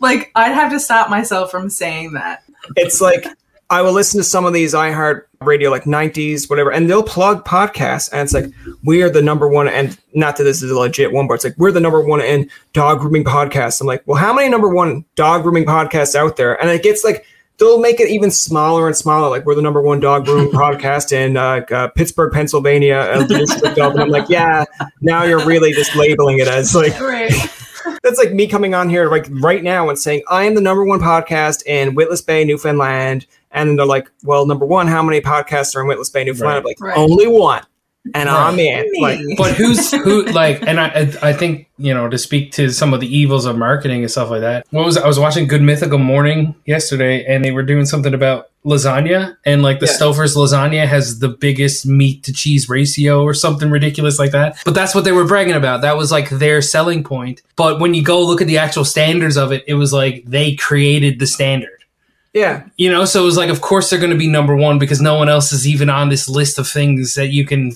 Like, 0.00 0.30
I'd 0.34 0.52
have 0.52 0.72
to 0.72 0.80
stop 0.80 1.10
myself 1.10 1.50
from 1.50 1.68
saying 1.70 2.12
that. 2.14 2.42
it's 2.76 3.00
like 3.00 3.26
I 3.70 3.82
will 3.82 3.92
listen 3.92 4.18
to 4.18 4.24
some 4.24 4.46
of 4.46 4.54
these 4.54 4.72
iHeart 4.72 5.24
radio 5.40 5.70
like 5.70 5.84
90s, 5.84 6.48
whatever, 6.48 6.72
and 6.72 6.88
they'll 6.88 7.02
plug 7.02 7.44
podcasts, 7.44 8.10
and 8.10 8.22
it's 8.22 8.32
like 8.32 8.46
we 8.82 9.02
are 9.02 9.10
the 9.10 9.22
number 9.22 9.46
one, 9.46 9.68
and 9.68 9.98
not 10.14 10.36
that 10.38 10.44
this 10.44 10.62
is 10.62 10.70
a 10.70 10.78
legit 10.78 11.12
one, 11.12 11.28
but 11.28 11.34
it's 11.34 11.44
like 11.44 11.54
we're 11.58 11.72
the 11.72 11.80
number 11.80 12.00
one 12.00 12.20
in 12.20 12.50
dog 12.72 13.00
grooming 13.00 13.24
podcasts. 13.24 13.80
I'm 13.80 13.86
like, 13.86 14.02
well, 14.06 14.16
how 14.16 14.32
many 14.32 14.48
number 14.48 14.68
one 14.68 15.04
dog 15.16 15.42
grooming 15.42 15.66
podcasts 15.66 16.14
out 16.14 16.36
there? 16.36 16.60
And 16.60 16.70
it 16.70 16.82
gets 16.82 17.04
like 17.04 17.26
they'll 17.58 17.80
make 17.80 18.00
it 18.00 18.08
even 18.08 18.30
smaller 18.30 18.86
and 18.86 18.96
smaller. 18.96 19.28
Like 19.28 19.44
we're 19.44 19.54
the 19.54 19.62
number 19.62 19.82
one 19.82 20.00
dog 20.00 20.24
grooming 20.24 20.50
podcast 20.52 21.12
in 21.12 21.36
uh, 21.36 21.66
uh, 21.70 21.88
Pittsburgh, 21.88 22.32
Pennsylvania, 22.32 22.96
uh, 22.96 23.24
the 23.24 23.38
district 23.38 23.78
of, 23.78 23.92
and 23.92 24.00
I'm 24.00 24.08
like, 24.08 24.28
yeah, 24.28 24.64
now 25.02 25.24
you're 25.24 25.44
really 25.44 25.72
just 25.72 25.94
labeling 25.94 26.38
it 26.38 26.48
as 26.48 26.74
like 26.74 26.98
Right. 26.98 27.32
That's 28.02 28.18
like 28.18 28.32
me 28.32 28.46
coming 28.46 28.74
on 28.74 28.88
here 28.88 29.10
like 29.10 29.26
right 29.30 29.62
now 29.62 29.88
and 29.88 29.98
saying 29.98 30.22
I 30.28 30.44
am 30.44 30.54
the 30.54 30.60
number 30.60 30.84
one 30.84 31.00
podcast 31.00 31.64
in 31.66 31.94
Witless 31.94 32.22
Bay, 32.22 32.44
Newfoundland. 32.44 33.26
And 33.50 33.68
then 33.70 33.76
they're 33.76 33.86
like, 33.86 34.10
well, 34.24 34.46
number 34.46 34.66
one, 34.66 34.86
how 34.86 35.02
many 35.02 35.20
podcasts 35.20 35.74
are 35.74 35.80
in 35.80 35.86
Witless 35.88 36.10
Bay, 36.10 36.24
Newfoundland? 36.24 36.58
I'm 36.58 36.64
like, 36.64 36.80
Right. 36.80 36.96
only 36.98 37.26
one. 37.26 37.62
And 38.14 38.28
Right. 38.28 38.48
I'm 38.52 38.58
in. 38.58 38.86
Like, 39.00 39.20
but 39.36 39.52
who's 39.54 39.90
who? 39.90 40.24
Like, 40.26 40.62
and 40.66 40.78
I, 40.80 40.86
I 41.22 41.28
I 41.30 41.32
think 41.32 41.68
you 41.78 41.94
know 41.94 42.08
to 42.08 42.18
speak 42.18 42.52
to 42.52 42.70
some 42.70 42.92
of 42.94 43.00
the 43.00 43.06
evils 43.16 43.46
of 43.46 43.56
marketing 43.56 44.02
and 44.02 44.10
stuff 44.10 44.30
like 44.30 44.40
that. 44.42 44.66
What 44.70 44.84
was 44.84 44.96
I 44.96 45.06
was 45.06 45.18
watching 45.18 45.46
Good 45.46 45.62
Mythical 45.62 45.98
Morning 45.98 46.54
yesterday, 46.66 47.24
and 47.24 47.44
they 47.44 47.50
were 47.50 47.62
doing 47.62 47.86
something 47.86 48.14
about 48.14 48.48
lasagna, 48.64 49.36
and 49.46 49.62
like 49.62 49.80
the 49.80 49.86
Yeah. 49.86 49.92
Stouffer's 49.92 50.34
lasagna 50.36 50.86
has 50.86 51.20
the 51.20 51.28
biggest 51.28 51.86
meat 51.86 52.24
to 52.24 52.32
cheese 52.32 52.68
ratio 52.68 53.22
or 53.22 53.32
something 53.34 53.70
ridiculous 53.70 54.18
like 54.18 54.32
that. 54.32 54.56
But 54.64 54.74
that's 54.74 54.94
what 54.94 55.04
they 55.04 55.12
were 55.12 55.24
bragging 55.24 55.54
about. 55.54 55.82
That 55.82 55.96
was 55.96 56.10
like 56.12 56.28
their 56.28 56.60
selling 56.60 57.02
point. 57.04 57.42
But 57.56 57.80
when 57.80 57.94
you 57.94 58.02
go 58.02 58.20
look 58.22 58.40
at 58.42 58.46
the 58.48 58.58
actual 58.58 58.84
standards 58.84 59.36
of 59.36 59.52
it, 59.52 59.64
it 59.66 59.74
was 59.74 59.92
like 59.92 60.24
they 60.26 60.54
created 60.54 61.18
the 61.18 61.26
standard. 61.26 61.70
yeah. 62.34 62.64
You 62.76 62.90
know, 62.90 63.04
so 63.06 63.22
it 63.22 63.24
was 63.24 63.36
like, 63.36 63.48
of 63.50 63.60
course 63.60 63.88
they're 63.90 63.98
going 63.98 64.12
to 64.12 64.18
be 64.18 64.28
number 64.28 64.54
one 64.54 64.78
because 64.78 65.00
no 65.00 65.14
one 65.14 65.28
else 65.28 65.52
is 65.52 65.66
even 65.66 65.88
on 65.88 66.08
this 66.10 66.28
list 66.28 66.58
of 66.58 66.68
things 66.68 67.14
that 67.14 67.28
you 67.28 67.44
can, 67.46 67.72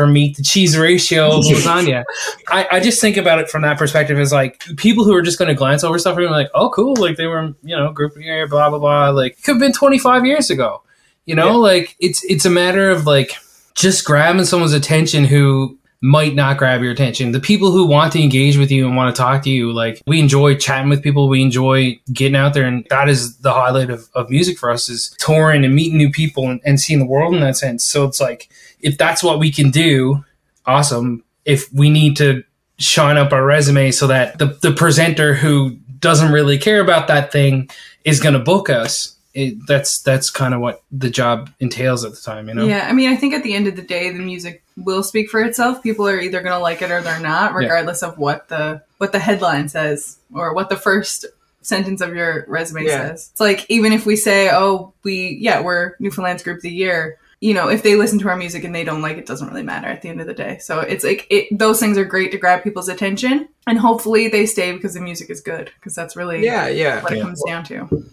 from 0.00 0.12
meat 0.12 0.36
to 0.36 0.42
cheese 0.42 0.76
ratio 0.78 1.28
of 1.38 1.44
lasagna. 1.44 2.04
I, 2.48 2.66
I 2.72 2.80
just 2.80 3.00
think 3.00 3.16
about 3.16 3.38
it 3.38 3.48
from 3.50 3.62
that 3.62 3.78
perspective 3.78 4.18
as 4.18 4.32
like 4.32 4.64
people 4.76 5.04
who 5.04 5.14
are 5.14 5.22
just 5.22 5.38
going 5.38 5.48
to 5.48 5.54
glance 5.54 5.84
over 5.84 5.98
stuff 5.98 6.16
and 6.16 6.26
be 6.26 6.30
like, 6.30 6.48
oh, 6.54 6.70
cool, 6.70 6.94
like 6.96 7.16
they 7.16 7.26
were, 7.26 7.54
you 7.62 7.76
know, 7.76 7.92
group 7.92 8.16
year, 8.16 8.48
blah 8.48 8.70
blah 8.70 8.78
blah. 8.78 9.10
Like 9.10 9.32
it 9.32 9.42
could 9.42 9.52
have 9.52 9.60
been 9.60 9.72
twenty 9.72 9.98
five 9.98 10.24
years 10.24 10.50
ago. 10.50 10.82
You 11.26 11.34
know, 11.34 11.48
Yeah. 11.48 11.54
like 11.54 11.96
it's 12.00 12.24
it's 12.24 12.44
a 12.46 12.50
matter 12.50 12.90
of 12.90 13.06
like 13.06 13.32
just 13.74 14.04
grabbing 14.04 14.44
someone's 14.44 14.72
attention 14.72 15.24
who 15.24 15.76
might 16.02 16.34
not 16.34 16.56
grab 16.56 16.80
your 16.82 16.90
attention. 16.92 17.32
The 17.32 17.40
people 17.40 17.72
who 17.72 17.84
want 17.86 18.14
to 18.14 18.22
engage 18.22 18.56
with 18.56 18.70
you 18.70 18.86
and 18.86 18.96
want 18.96 19.14
to 19.14 19.20
talk 19.20 19.42
to 19.42 19.50
you, 19.50 19.70
like 19.70 20.00
we 20.06 20.18
enjoy 20.18 20.54
chatting 20.56 20.88
with 20.88 21.02
people, 21.02 21.28
we 21.28 21.42
enjoy 21.42 22.00
getting 22.10 22.36
out 22.36 22.54
there, 22.54 22.64
and 22.64 22.86
that 22.88 23.10
is 23.10 23.36
the 23.40 23.52
highlight 23.52 23.90
of, 23.90 24.08
of 24.14 24.30
music 24.30 24.56
for 24.58 24.70
us 24.70 24.88
is 24.88 25.14
touring 25.18 25.62
and 25.62 25.74
meeting 25.74 25.98
new 25.98 26.10
people 26.10 26.48
and, 26.48 26.58
and 26.64 26.80
seeing 26.80 27.00
the 27.00 27.06
world 27.06 27.34
in 27.34 27.40
that 27.42 27.56
sense. 27.58 27.84
So 27.84 28.06
it's 28.06 28.18
like 28.18 28.48
if 28.82 28.98
that's 28.98 29.22
what 29.22 29.38
we 29.38 29.50
can 29.50 29.70
do, 29.70 30.24
awesome. 30.66 31.24
If 31.44 31.72
we 31.72 31.90
need 31.90 32.16
to 32.18 32.44
shine 32.78 33.16
up 33.16 33.32
our 33.32 33.44
resume 33.44 33.90
so 33.90 34.06
that 34.06 34.38
the, 34.38 34.46
the 34.62 34.72
presenter 34.72 35.34
who 35.34 35.76
doesn't 35.98 36.32
really 36.32 36.58
care 36.58 36.80
about 36.80 37.08
that 37.08 37.30
thing 37.30 37.68
is 38.04 38.20
going 38.20 38.32
to 38.32 38.38
book 38.38 38.70
us. 38.70 39.16
It, 39.32 39.64
that's 39.68 40.00
that's 40.02 40.28
kind 40.28 40.54
of 40.54 40.60
what 40.60 40.82
the 40.90 41.08
job 41.08 41.50
entails 41.60 42.04
at 42.04 42.10
the 42.12 42.20
time, 42.20 42.48
you 42.48 42.54
know. 42.54 42.66
Yeah, 42.66 42.88
I 42.88 42.92
mean, 42.92 43.10
I 43.12 43.16
think 43.16 43.32
at 43.32 43.44
the 43.44 43.54
end 43.54 43.68
of 43.68 43.76
the 43.76 43.82
day, 43.82 44.10
the 44.10 44.18
music 44.18 44.64
will 44.76 45.04
speak 45.04 45.30
for 45.30 45.40
itself. 45.40 45.84
People 45.84 46.08
are 46.08 46.18
either 46.18 46.40
going 46.40 46.52
to 46.52 46.58
like 46.58 46.82
it 46.82 46.90
or 46.90 47.00
they're 47.00 47.20
not, 47.20 47.54
regardless 47.54 48.02
of 48.02 48.18
what 48.18 48.48
the 48.48 48.82
what 48.98 49.12
the 49.12 49.20
headline 49.20 49.68
says 49.68 50.18
or 50.34 50.52
what 50.52 50.68
the 50.68 50.76
first 50.76 51.26
sentence 51.62 52.00
of 52.00 52.12
your 52.14 52.44
resume 52.48 52.84
Yeah. 52.84 53.08
says. 53.10 53.28
It's 53.30 53.40
like 53.40 53.66
even 53.68 53.92
if 53.92 54.04
we 54.04 54.16
say, 54.16 54.50
"Oh, 54.50 54.94
we 55.04 55.38
yeah, 55.40 55.60
we're 55.60 55.94
Newfoundland's 56.00 56.42
Group 56.42 56.56
of 56.56 56.62
the 56.62 56.70
Year," 56.70 57.16
you 57.40 57.54
know, 57.54 57.68
if 57.68 57.82
they 57.82 57.94
listen 57.96 58.18
to 58.20 58.28
our 58.28 58.36
music 58.36 58.64
and 58.64 58.74
they 58.74 58.84
don't 58.84 59.00
like 59.02 59.16
it, 59.16 59.24
doesn't 59.26 59.48
really 59.48 59.62
matter 59.62 59.88
at 59.88 60.02
the 60.02 60.08
end 60.10 60.20
of 60.20 60.26
the 60.26 60.34
day. 60.34 60.58
So 60.58 60.80
it's 60.80 61.02
like 61.04 61.26
it, 61.30 61.46
those 61.58 61.80
things 61.80 61.96
are 61.96 62.04
great 62.04 62.32
to 62.32 62.38
grab 62.38 62.62
people's 62.62 62.88
attention, 62.88 63.48
and 63.66 63.78
hopefully 63.78 64.28
they 64.28 64.44
stay 64.46 64.72
because 64.72 64.94
the 64.94 65.00
music 65.00 65.30
is 65.30 65.40
good. 65.40 65.70
Because 65.76 65.94
that's 65.94 66.16
really 66.16 66.44
Yeah, 66.44 66.68
yeah. 66.68 67.02
what 67.02 67.12
it 67.12 67.16
Yeah. 67.16 67.22
comes 67.22 67.42
down 67.46 67.64
to. 67.64 68.04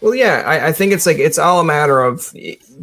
Well, 0.00 0.16
yeah, 0.16 0.42
I, 0.44 0.68
I 0.68 0.72
think 0.72 0.92
it's 0.92 1.06
like 1.06 1.18
it's 1.18 1.38
all 1.38 1.60
a 1.60 1.64
matter 1.64 2.00
of 2.02 2.34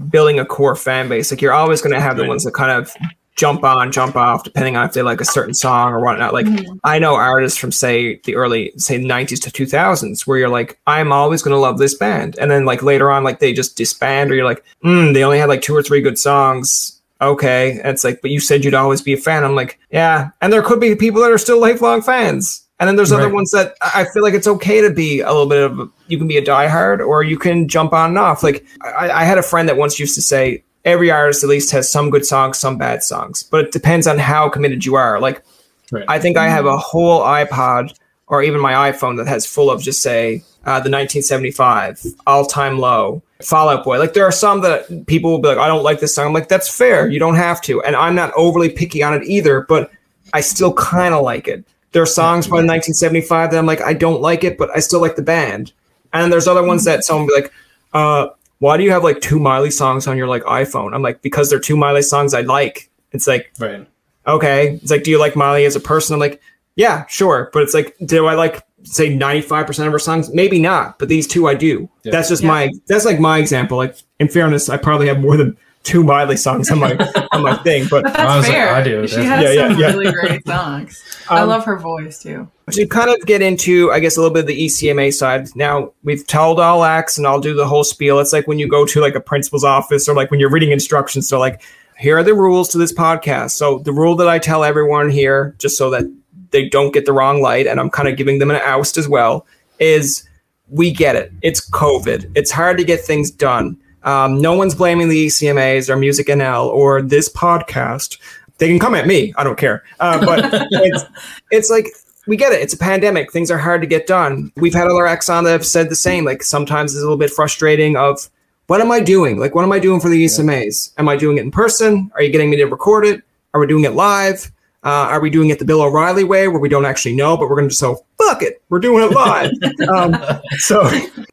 building 0.09 0.39
a 0.39 0.45
core 0.45 0.75
fan 0.75 1.09
base. 1.09 1.31
Like 1.31 1.41
you're 1.41 1.51
always 1.51 1.81
going 1.81 1.93
to 1.93 1.99
have 1.99 2.15
the 2.15 2.25
ones 2.25 2.45
that 2.45 2.53
kind 2.53 2.71
of 2.71 2.95
jump 3.39 3.63
on, 3.63 3.91
jump 3.91 4.15
off, 4.15 4.43
depending 4.43 4.75
on 4.75 4.85
if 4.85 4.93
they 4.93 5.01
like 5.01 5.21
a 5.21 5.25
certain 5.25 5.53
song 5.53 5.93
or 5.93 5.99
whatnot. 6.03 6.33
Like 6.33 6.45
Mhm. 6.45 6.79
I 6.83 6.99
know 6.99 7.15
artists 7.15 7.57
from 7.57 7.71
say 7.71 8.19
the 8.25 8.35
early 8.35 8.71
say 8.77 8.97
90s 8.97 9.39
to 9.41 9.49
2000s 9.51 10.27
where 10.27 10.37
you're 10.37 10.49
like, 10.49 10.77
I'm 10.85 11.11
always 11.11 11.41
going 11.41 11.53
to 11.53 11.59
love 11.59 11.77
this 11.77 11.93
band, 11.93 12.37
and 12.39 12.51
then 12.51 12.65
like 12.65 12.83
later 12.83 13.09
on, 13.11 13.23
like 13.23 13.39
they 13.39 13.53
just 13.53 13.77
disband, 13.77 14.31
or 14.31 14.35
you're 14.35 14.45
like, 14.45 14.63
mm, 14.83 15.13
they 15.13 15.23
only 15.23 15.39
had 15.39 15.49
like 15.49 15.61
two 15.61 15.75
or 15.75 15.83
three 15.83 16.01
good 16.01 16.19
songs 16.19 16.95
okay. 17.21 17.71
And 17.83 17.89
it's 17.89 18.05
like, 18.05 18.21
but 18.21 18.31
you 18.31 18.39
said 18.39 18.63
you'd 18.63 18.73
always 18.73 19.01
be 19.01 19.11
a 19.11 19.17
fan. 19.17 19.43
I'm 19.43 19.53
like, 19.53 19.77
yeah. 19.91 20.29
And 20.41 20.53
there 20.53 20.61
could 20.61 20.79
be 20.79 20.95
people 20.95 21.21
that 21.21 21.31
are 21.33 21.37
still 21.37 21.59
lifelong 21.59 22.01
fans. 22.01 22.65
And 22.79 22.87
then 22.87 22.95
there's 22.95 23.11
other 23.11 23.27
ones 23.27 23.51
that 23.51 23.75
I 23.81 24.01
I 24.01 24.05
feel 24.05 24.23
like 24.23 24.33
it's 24.33 24.47
okay 24.47 24.79
to 24.79 24.89
be 24.89 25.19
a 25.19 25.27
little 25.27 25.47
bit 25.47 25.69
of, 25.69 25.91
you 26.07 26.17
can 26.17 26.29
be 26.29 26.37
a 26.37 26.41
diehard 26.41 27.05
or 27.05 27.23
you 27.23 27.37
can 27.37 27.67
jump 27.67 27.91
on 27.91 28.11
and 28.11 28.17
off. 28.17 28.41
Like 28.41 28.65
I, 28.81 29.09
I 29.09 29.23
had 29.25 29.37
a 29.37 29.43
friend 29.43 29.67
that 29.67 29.75
once 29.75 29.99
used 29.99 30.15
to 30.15 30.21
say, 30.21 30.63
every 30.89 31.11
artist 31.11 31.43
at 31.43 31.49
least 31.49 31.71
has 31.71 31.91
some 31.91 32.09
good 32.09 32.25
songs, 32.25 32.57
some 32.57 32.77
bad 32.77 33.03
songs, 33.03 33.43
but 33.43 33.65
it 33.65 33.71
depends 33.71 34.07
on 34.07 34.17
how 34.17 34.49
committed 34.49 34.85
you 34.85 34.95
are. 34.95 35.19
Like 35.19 35.43
Right. 35.91 36.05
I 36.07 36.19
think 36.19 36.37
I 36.37 36.49
have 36.49 36.65
a 36.65 36.77
whole 36.77 37.21
iPod 37.21 37.97
or 38.27 38.43
even 38.43 38.61
my 38.61 38.91
iPhone 38.91 39.17
that 39.17 39.27
has 39.27 39.45
full 39.45 39.71
of 39.71 39.81
just 39.81 40.01
say 40.01 40.43
uh, 40.65 40.79
the 40.79 40.91
1975 40.91 42.03
all 42.27 42.45
time 42.45 42.77
low 42.77 43.23
Fall 43.41 43.69
Out 43.69 43.83
Boy. 43.83 43.97
Like 43.97 44.13
there 44.13 44.25
are 44.25 44.31
some 44.31 44.61
that 44.61 45.07
people 45.07 45.31
will 45.31 45.39
be 45.39 45.47
like, 45.47 45.57
I 45.57 45.67
don't 45.67 45.83
like 45.83 45.99
this 45.99 46.13
song. 46.13 46.27
I'm 46.27 46.33
like, 46.33 46.49
that's 46.49 46.73
fair. 46.73 47.09
You 47.09 47.19
don't 47.19 47.35
have 47.35 47.61
to. 47.61 47.81
And 47.83 47.95
I'm 47.95 48.15
not 48.15 48.33
overly 48.35 48.69
picky 48.69 49.01
on 49.01 49.13
it 49.13 49.23
either, 49.23 49.61
but 49.61 49.91
I 50.33 50.41
still 50.41 50.73
kind 50.73 51.13
of 51.13 51.23
like 51.23 51.47
it. 51.47 51.65
There 51.91 52.03
are 52.03 52.07
songs 52.07 52.45
by 52.45 52.57
1975 52.57 53.49
that 53.49 53.57
I'm 53.57 53.65
like, 53.65 53.81
I 53.81 53.93
don't 53.93 54.21
like 54.21 54.43
it, 54.43 54.59
but 54.59 54.69
I 54.75 54.79
still 54.79 55.01
like 55.01 55.15
the 55.15 55.23
band. 55.23 55.71
And 56.13 56.31
there's 56.31 56.47
other 56.47 56.63
ones 56.63 56.85
that 56.85 57.03
someone 57.03 57.25
will 57.25 57.35
be 57.35 57.41
like, 57.41 57.53
uh, 57.93 58.27
why 58.59 58.77
do 58.77 58.83
you 58.83 58.91
have 58.91 59.03
like 59.03 59.21
two 59.21 59.39
Miley 59.39 59.71
songs 59.71 60.07
on 60.07 60.17
your 60.17 60.27
like 60.27 60.43
iPhone? 60.43 60.93
I'm 60.93 61.01
like, 61.01 61.21
because 61.21 61.49
they're 61.49 61.59
two 61.59 61.75
Miley 61.77 62.01
songs 62.01 62.33
I 62.33 62.41
like. 62.41 62.89
It's 63.11 63.25
like, 63.27 63.51
right. 63.59 63.87
okay. 64.27 64.73
It's 64.81 64.91
like, 64.91 65.03
do 65.03 65.11
you 65.11 65.19
like 65.19 65.35
Miley 65.35 65.65
as 65.65 65.75
a 65.75 65.79
person? 65.79 66.13
I'm 66.13 66.19
like, 66.19 66.41
yeah, 66.75 67.05
sure. 67.07 67.49
But 67.51 67.63
it's 67.63 67.73
like, 67.73 67.95
do 68.05 68.25
I 68.27 68.35
like 68.35 68.63
say 68.83 69.09
95% 69.15 69.85
of 69.85 69.91
her 69.91 69.99
songs? 69.99 70.33
Maybe 70.33 70.59
not, 70.59 70.99
but 70.99 71.09
these 71.09 71.27
two 71.27 71.47
I 71.47 71.53
do. 71.55 71.89
Yeah. 72.03 72.11
That's 72.11 72.29
just 72.29 72.43
Yeah. 72.43 72.49
my 72.49 72.69
that's 72.87 73.05
like 73.05 73.19
my 73.19 73.39
example. 73.39 73.77
Like 73.77 73.95
in 74.19 74.27
fairness, 74.27 74.69
I 74.69 74.77
probably 74.77 75.07
have 75.07 75.19
more 75.19 75.35
than 75.37 75.57
two 75.83 76.03
Miley 76.03 76.37
songs 76.37 76.69
on 76.71 76.79
my 76.79 76.95
on 77.31 77.41
my 77.41 77.55
thing. 77.57 77.87
But 77.89 78.03
But 78.03 78.13
that's 78.13 78.31
Honestly, 78.31 78.53
fair. 78.53 78.73
I 78.75 78.83
do, 78.83 79.07
She 79.07 79.23
has 79.23 79.43
Yeah, 79.43 79.51
yeah, 79.51 79.67
some 79.69 79.79
yeah. 79.79 79.87
really 79.87 80.11
great 80.11 80.45
songs. 80.45 81.03
I 81.29 81.41
Um, 81.41 81.49
love 81.49 81.65
her 81.65 81.77
voice 81.77 82.21
too. 82.21 82.49
to 82.71 82.85
kind 82.87 83.09
of 83.09 83.25
get 83.25 83.41
into, 83.41 83.91
I 83.91 83.99
guess, 83.99 84.17
a 84.17 84.19
little 84.21 84.33
bit 84.33 84.41
of 84.41 84.47
the 84.47 84.65
ECMA 84.65 85.13
side. 85.13 85.47
Now 85.55 85.91
we've 86.03 86.25
told 86.27 86.59
all 86.59 86.83
acts, 86.83 87.17
and 87.17 87.25
I'll 87.25 87.39
do 87.39 87.53
the 87.53 87.67
whole 87.67 87.83
spiel. 87.83 88.19
It's 88.19 88.33
like 88.33 88.47
when 88.47 88.59
you 88.59 88.67
go 88.67 88.85
to 88.85 88.99
like 89.01 89.15
a 89.15 89.19
principal's 89.21 89.63
office, 89.63 90.07
or 90.09 90.15
like 90.15 90.31
when 90.31 90.39
you're 90.39 90.51
reading 90.51 90.71
instructions. 90.71 91.27
So 91.27 91.39
like, 91.39 91.61
here 91.97 92.17
are 92.17 92.23
the 92.23 92.33
rules 92.33 92.69
to 92.69 92.77
this 92.77 92.93
podcast. 92.93 93.51
So 93.51 93.79
the 93.79 93.91
rule 93.91 94.15
that 94.17 94.27
I 94.29 94.39
tell 94.39 94.63
everyone 94.63 95.09
here, 95.09 95.55
just 95.59 95.77
so 95.77 95.89
that 95.89 96.03
they 96.51 96.67
don't 96.69 96.93
get 96.93 97.05
the 97.05 97.13
wrong 97.13 97.41
light, 97.41 97.67
and 97.67 97.79
I'm 97.79 97.89
kind 97.89 98.07
of 98.07 98.15
giving 98.17 98.39
them 98.39 98.49
an 98.51 98.57
oust 98.63 98.97
as 98.97 99.07
well, 99.07 99.45
is 99.79 100.23
we 100.69 100.91
get 100.91 101.15
it. 101.15 101.31
It's 101.41 101.67
COVID. 101.69 102.31
It's 102.35 102.51
hard 102.51 102.77
to 102.77 102.83
get 102.83 103.01
things 103.01 103.31
done. 103.31 103.77
Um, 104.03 104.39
no 104.41 104.53
one's 104.53 104.75
blaming 104.75 105.09
the 105.09 105.27
ECMAs 105.27 105.89
or 105.89 105.95
Music 105.95 106.27
NL 106.27 106.67
or 106.67 107.01
this 107.01 107.29
podcast. 107.29 108.19
They 108.57 108.67
can 108.67 108.79
come 108.79 108.95
at 108.95 109.07
me. 109.07 109.33
I 109.37 109.43
don't 109.43 109.57
care. 109.57 109.83
Uh, 109.99 110.25
but 110.25 110.67
it's, 110.71 111.03
it's 111.51 111.69
like 111.69 111.87
we 112.27 112.37
get 112.37 112.51
it. 112.51 112.61
It's 112.61 112.73
a 112.73 112.77
pandemic. 112.77 113.31
Things 113.31 113.49
are 113.49 113.57
hard 113.57 113.81
to 113.81 113.87
get 113.87 114.07
done. 114.07 114.51
We've 114.55 114.73
had 114.73 114.87
other 114.87 115.07
acts 115.07 115.29
on 115.29 115.43
that 115.45 115.51
have 115.51 115.65
said 115.65 115.89
the 115.89 115.95
same. 115.95 116.25
Like 116.25 116.43
sometimes 116.43 116.93
it's 116.93 116.99
a 116.99 117.03
little 117.03 117.17
bit 117.17 117.31
frustrating. 117.31 117.95
Of 117.97 118.29
what 118.67 118.81
am 118.81 118.91
I 118.91 118.99
doing? 118.99 119.39
Like 119.39 119.55
what 119.55 119.63
am 119.63 119.71
I 119.71 119.79
doing 119.79 119.99
for 119.99 120.09
the 120.09 120.25
ECMAs? 120.25 120.93
Am 120.97 121.09
I 121.09 121.15
doing 121.15 121.37
it 121.37 121.41
in 121.41 121.51
person? 121.51 122.11
Are 122.15 122.21
you 122.21 122.31
getting 122.31 122.49
me 122.49 122.57
to 122.57 122.65
record 122.65 123.05
it? 123.05 123.23
Are 123.53 123.59
we 123.59 123.67
doing 123.67 123.83
it 123.83 123.93
live? 123.93 124.51
Uh, 124.83 125.07
are 125.09 125.19
we 125.19 125.29
doing 125.29 125.49
it 125.49 125.59
the 125.59 125.65
Bill 125.65 125.81
O'Reilly 125.81 126.23
way, 126.23 126.47
where 126.47 126.59
we 126.59 126.69
don't 126.69 126.85
actually 126.85 127.15
know, 127.15 127.35
but 127.35 127.49
we're 127.49 127.55
going 127.55 127.67
to 127.67 127.69
just 127.69 127.81
so 127.81 128.05
fuck 128.17 128.41
it, 128.41 128.61
we're 128.69 128.79
doing 128.79 129.03
it 129.03 129.13
live? 129.13 129.51
um, 129.93 130.15
so, 130.57 130.89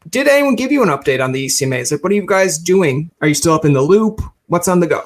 did 0.08 0.26
anyone 0.26 0.56
give 0.56 0.72
you 0.72 0.82
an 0.82 0.88
update 0.88 1.22
on 1.22 1.32
the 1.32 1.46
ECMAs? 1.46 1.92
Like, 1.92 2.02
what 2.02 2.10
are 2.10 2.16
you 2.16 2.26
guys 2.26 2.58
doing? 2.58 3.10
Are 3.20 3.28
you 3.28 3.34
still 3.34 3.54
up 3.54 3.64
in 3.64 3.72
the 3.72 3.82
loop? 3.82 4.20
What's 4.48 4.68
on 4.68 4.80
the 4.80 4.86
go? 4.86 5.04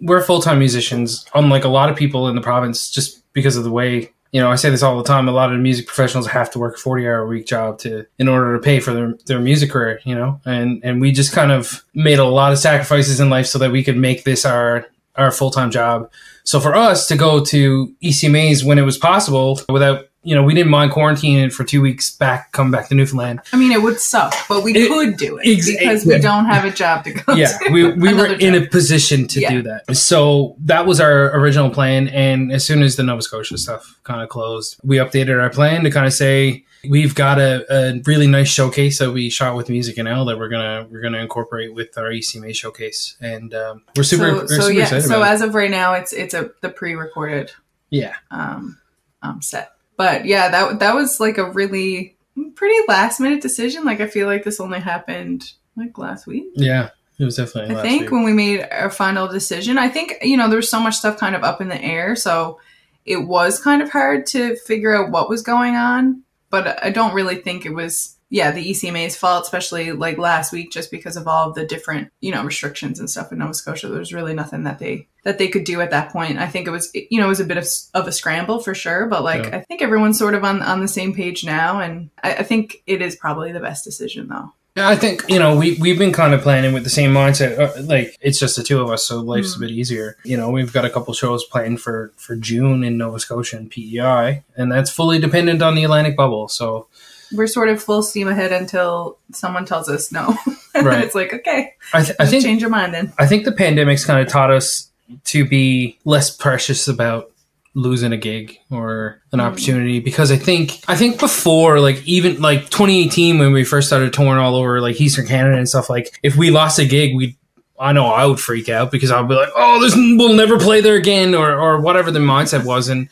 we're 0.00 0.22
full 0.22 0.42
time 0.42 0.58
musicians, 0.58 1.26
unlike 1.34 1.64
a 1.64 1.68
lot 1.68 1.90
of 1.90 1.96
people 1.96 2.28
in 2.28 2.34
the 2.34 2.40
province, 2.40 2.90
just 2.90 3.22
because 3.32 3.56
of 3.56 3.64
the 3.64 3.70
way. 3.70 4.12
You 4.32 4.40
know, 4.40 4.50
I 4.50 4.56
say 4.56 4.70
this 4.70 4.82
all 4.82 4.98
the 4.98 5.04
time. 5.04 5.28
A 5.28 5.32
lot 5.32 5.52
of 5.52 5.60
music 5.60 5.86
professionals 5.86 6.26
have 6.26 6.50
to 6.50 6.58
work 6.58 6.76
a 6.76 6.78
forty-hour 6.78 7.20
a 7.20 7.26
week 7.26 7.46
job 7.46 7.78
to, 7.80 8.06
in 8.18 8.28
order 8.28 8.54
to 8.54 8.62
pay 8.62 8.80
for 8.80 8.92
their, 8.92 9.14
their 9.26 9.40
music 9.40 9.70
career. 9.70 10.00
You 10.04 10.14
know, 10.14 10.40
and 10.44 10.80
and 10.84 11.00
we 11.00 11.12
just 11.12 11.32
kind 11.32 11.52
of 11.52 11.84
made 11.94 12.18
a 12.18 12.24
lot 12.24 12.52
of 12.52 12.58
sacrifices 12.58 13.20
in 13.20 13.30
life 13.30 13.46
so 13.46 13.58
that 13.58 13.70
we 13.70 13.84
could 13.84 13.96
make 13.96 14.24
this 14.24 14.44
our 14.44 14.86
our 15.14 15.30
full 15.30 15.50
time 15.50 15.70
job. 15.70 16.10
So 16.46 16.60
for 16.60 16.74
us 16.76 17.08
to 17.08 17.16
go 17.16 17.44
to 17.44 17.92
ECMAs 18.02 18.64
when 18.64 18.78
it 18.78 18.82
was 18.82 18.96
possible, 18.96 19.60
without 19.68 20.06
you 20.26 20.34
know, 20.34 20.42
we 20.42 20.54
didn't 20.54 20.70
mind 20.70 20.90
quarantining 20.90 21.52
for 21.52 21.62
two 21.64 21.80
weeks 21.80 22.10
back, 22.10 22.50
come 22.52 22.70
back 22.70 22.88
to 22.88 22.94
Newfoundland. 22.94 23.40
I 23.52 23.56
mean, 23.56 23.70
it 23.72 23.80
would 23.80 24.00
suck, 24.00 24.34
but 24.48 24.64
we 24.64 24.74
It- 24.74 24.88
could 24.88 25.16
do 25.16 25.38
it 25.38 25.46
ex- 25.48 25.70
because 25.70 26.04
yeah. 26.04 26.16
we 26.16 26.20
don't 26.20 26.46
have 26.46 26.64
a 26.64 26.70
job 26.70 27.04
to 27.04 27.12
go 27.12 27.34
yeah 27.34 27.56
to. 27.58 27.70
we, 27.72 27.84
we 27.92 28.12
were 28.12 28.24
Another 28.26 28.34
in 28.40 28.54
a 28.54 28.66
position 28.66 29.28
to 29.28 29.40
Yeah. 29.40 29.50
do 29.50 29.62
that 29.62 29.96
so 29.96 30.56
that 30.64 30.84
was 30.86 31.00
our 31.00 31.34
original 31.38 31.70
plan 31.70 32.08
and 32.08 32.50
as 32.52 32.64
soon 32.66 32.82
as 32.82 32.96
the 32.96 33.02
nova 33.02 33.22
scotia 33.22 33.56
stuff 33.56 33.98
kind 34.04 34.20
of 34.22 34.28
closed 34.28 34.76
we 34.82 34.96
updated 34.96 35.40
our 35.40 35.48
plan 35.50 35.84
to 35.84 35.90
kind 35.90 36.06
of 36.06 36.12
say 36.12 36.64
we've 36.88 37.14
got 37.14 37.38
a, 37.38 37.64
a 37.72 38.00
really 38.06 38.26
nice 38.26 38.48
showcase 38.48 38.98
that 38.98 39.10
we 39.12 39.28
shot 39.30 39.56
with 39.56 39.68
Music 39.68 39.96
NL 39.96 40.26
that 40.26 40.38
we're 40.38 40.48
gonna 40.48 40.86
we're 40.90 41.00
gonna 41.00 41.18
incorporate 41.18 41.72
with 41.74 41.96
our 41.98 42.10
ecma 42.10 42.54
showcase 42.54 43.16
and 43.20 43.54
um, 43.54 43.82
we're 43.96 44.02
super, 44.02 44.30
so, 44.30 44.34
we're 44.36 44.46
so 44.48 44.60
super 44.62 44.72
yeah. 44.72 44.82
excited 44.84 45.02
So 45.08 45.16
about 45.18 45.30
it. 45.30 45.34
as 45.34 45.40
of 45.42 45.54
right 45.54 45.70
now, 45.70 45.94
it's 45.94 46.12
it's 46.12 46.34
a 46.34 46.50
the 46.62 46.68
pre-recorded 46.68 47.52
yeah 47.90 48.14
um, 48.30 48.78
um, 49.22 49.40
set. 49.42 49.70
But 49.96 50.26
yeah, 50.26 50.50
that 50.50 50.80
that 50.80 50.94
was 50.94 51.20
like 51.20 51.38
a 51.38 51.50
really 51.50 52.16
pretty 52.54 52.76
last 52.88 53.20
minute 53.20 53.40
decision. 53.40 53.84
Like 53.84 54.00
I 54.00 54.06
feel 54.06 54.26
like 54.26 54.44
this 54.44 54.60
only 54.60 54.80
happened 54.80 55.52
like 55.76 55.96
last 55.98 56.26
week. 56.26 56.46
yeah 56.54 56.90
it 57.18 57.24
was 57.24 57.36
definitely 57.36 57.70
I 57.70 57.78
last 57.78 57.86
think 57.86 58.02
week. 58.02 58.10
when 58.10 58.24
we 58.24 58.32
made 58.32 58.66
our 58.70 58.90
final 58.90 59.26
decision, 59.26 59.78
I 59.78 59.88
think 59.88 60.16
you 60.22 60.36
know 60.36 60.48
there 60.48 60.58
was 60.58 60.68
so 60.70 60.80
much 60.80 60.96
stuff 60.96 61.18
kind 61.18 61.34
of 61.34 61.44
up 61.44 61.60
in 61.60 61.68
the 61.68 61.82
air, 61.82 62.14
so 62.14 62.60
it 63.04 63.16
was 63.26 63.62
kind 63.62 63.80
of 63.80 63.90
hard 63.90 64.26
to 64.26 64.56
figure 64.56 64.94
out 64.94 65.10
what 65.10 65.28
was 65.30 65.42
going 65.42 65.76
on. 65.76 66.22
But 66.50 66.82
I 66.84 66.90
don't 66.90 67.14
really 67.14 67.36
think 67.36 67.64
it 67.64 67.74
was 67.74 68.15
yeah 68.30 68.50
the 68.50 68.70
ECMA's 68.70 69.16
fault, 69.16 69.44
especially 69.44 69.92
like 69.92 70.18
last 70.18 70.52
week, 70.52 70.72
just 70.72 70.90
because 70.90 71.16
of 71.16 71.26
all 71.28 71.48
of 71.48 71.54
the 71.54 71.64
different 71.66 72.10
you 72.20 72.32
know 72.32 72.44
restrictions 72.44 72.98
and 72.98 73.08
stuff 73.10 73.32
in 73.32 73.38
Nova 73.38 73.54
Scotia. 73.54 73.88
There 73.88 73.98
was 73.98 74.12
really 74.12 74.34
nothing 74.34 74.64
that 74.64 74.78
they 74.78 75.06
that 75.24 75.38
they 75.38 75.48
could 75.48 75.64
do 75.64 75.80
at 75.80 75.90
that 75.90 76.10
point. 76.10 76.38
I 76.38 76.46
think 76.46 76.66
it 76.66 76.70
was 76.70 76.90
you 76.94 77.18
know 77.20 77.26
it 77.26 77.28
was 77.28 77.40
a 77.40 77.44
bit 77.44 77.56
of, 77.58 77.66
of 77.94 78.06
a 78.06 78.12
scramble 78.12 78.58
for 78.60 78.74
sure, 78.74 79.06
but 79.06 79.22
like 79.24 79.44
Yeah. 79.46 79.56
I 79.58 79.60
think 79.60 79.82
everyone's 79.82 80.18
sort 80.18 80.34
of 80.34 80.44
on 80.44 80.62
on 80.62 80.80
the 80.80 80.88
same 80.88 81.14
page 81.14 81.44
now, 81.44 81.80
and 81.80 82.10
I, 82.22 82.36
I 82.36 82.42
think 82.42 82.82
it 82.86 83.02
is 83.02 83.16
probably 83.16 83.52
the 83.52 83.60
best 83.60 83.84
decision 83.84 84.28
though. 84.28 84.52
Yeah, 84.76 84.90
I 84.90 84.96
think 84.96 85.24
you 85.30 85.38
know 85.38 85.56
we 85.56 85.78
we've 85.80 85.98
been 85.98 86.12
kind 86.12 86.34
of 86.34 86.42
planning 86.42 86.74
with 86.74 86.84
the 86.84 86.90
same 86.90 87.14
mindset. 87.14 87.58
Uh, 87.58 87.80
like 87.84 88.14
it's 88.20 88.38
just 88.38 88.56
the 88.56 88.62
two 88.62 88.78
of 88.82 88.90
us, 88.90 89.06
so 89.06 89.20
life's 89.20 89.54
Mm. 89.54 89.56
a 89.56 89.60
bit 89.60 89.70
easier. 89.70 90.16
You 90.22 90.36
know, 90.36 90.50
we've 90.50 90.70
got 90.70 90.84
a 90.84 90.90
couple 90.90 91.14
shows 91.14 91.44
planned 91.44 91.80
for 91.80 92.12
for 92.16 92.36
June 92.36 92.84
in 92.84 92.98
Nova 92.98 93.18
Scotia 93.18 93.56
and 93.56 93.70
PEI, 93.70 94.42
and 94.54 94.70
that's 94.70 94.90
fully 94.90 95.18
dependent 95.18 95.62
on 95.62 95.76
the 95.76 95.84
Atlantic 95.84 96.14
bubble. 96.14 96.48
So 96.48 96.88
we're 97.32 97.46
sort 97.46 97.68
of 97.68 97.82
full 97.82 98.02
steam 98.02 98.28
ahead 98.28 98.52
until 98.52 99.18
someone 99.32 99.64
tells 99.64 99.88
us 99.88 100.12
no. 100.12 100.36
Right. 100.76 101.02
it's 101.02 101.14
like, 101.14 101.32
okay, 101.32 101.72
I, 101.94 102.02
th- 102.02 102.16
I 102.20 102.26
think 102.26 102.44
change 102.44 102.60
your 102.60 102.68
mind 102.68 102.92
then. 102.92 103.10
I 103.18 103.26
think 103.26 103.46
the 103.46 103.52
pandemic's 103.52 104.04
kind 104.04 104.20
of 104.20 104.28
taught 104.30 104.50
us 104.50 104.90
to 105.24 105.46
be 105.46 105.98
less 106.04 106.28
precious 106.36 106.86
about 106.86 107.32
losing 107.72 108.12
a 108.12 108.16
gig 108.18 108.58
or 108.70 109.22
an 109.32 109.38
Mm. 109.38 109.42
opportunity 109.44 110.00
because 110.00 110.30
I 110.30 110.36
think 110.36 110.80
I 110.86 110.94
think 110.94 111.18
before 111.18 111.80
like 111.80 112.06
even 112.06 112.42
like 112.42 112.64
2018 112.64 113.38
when 113.38 113.52
we 113.52 113.64
first 113.64 113.86
started 113.86 114.12
touring 114.12 114.38
all 114.38 114.54
over 114.54 114.80
like 114.82 115.00
Eastern 115.00 115.26
Canada 115.26 115.56
and 115.56 115.66
stuff 115.68 115.88
like 115.88 116.18
if 116.22 116.36
we 116.36 116.50
lost 116.50 116.78
a 116.78 116.84
gig 116.86 117.16
we 117.16 117.36
I 117.80 117.92
know 117.92 118.06
I 118.06 118.26
would 118.26 118.40
freak 118.40 118.68
out 118.68 118.90
because 118.90 119.10
I'd 119.10 119.28
be 119.28 119.34
like 119.34 119.50
oh 119.56 119.80
this 119.82 119.94
we'll 119.94 120.34
never 120.34 120.58
play 120.58 120.80
there 120.82 120.94
again 120.96 121.34
or 121.34 121.54
or 121.58 121.80
whatever 121.80 122.10
the 122.10 122.18
mindset 122.18 122.64
was 122.66 122.88
and 122.88 123.08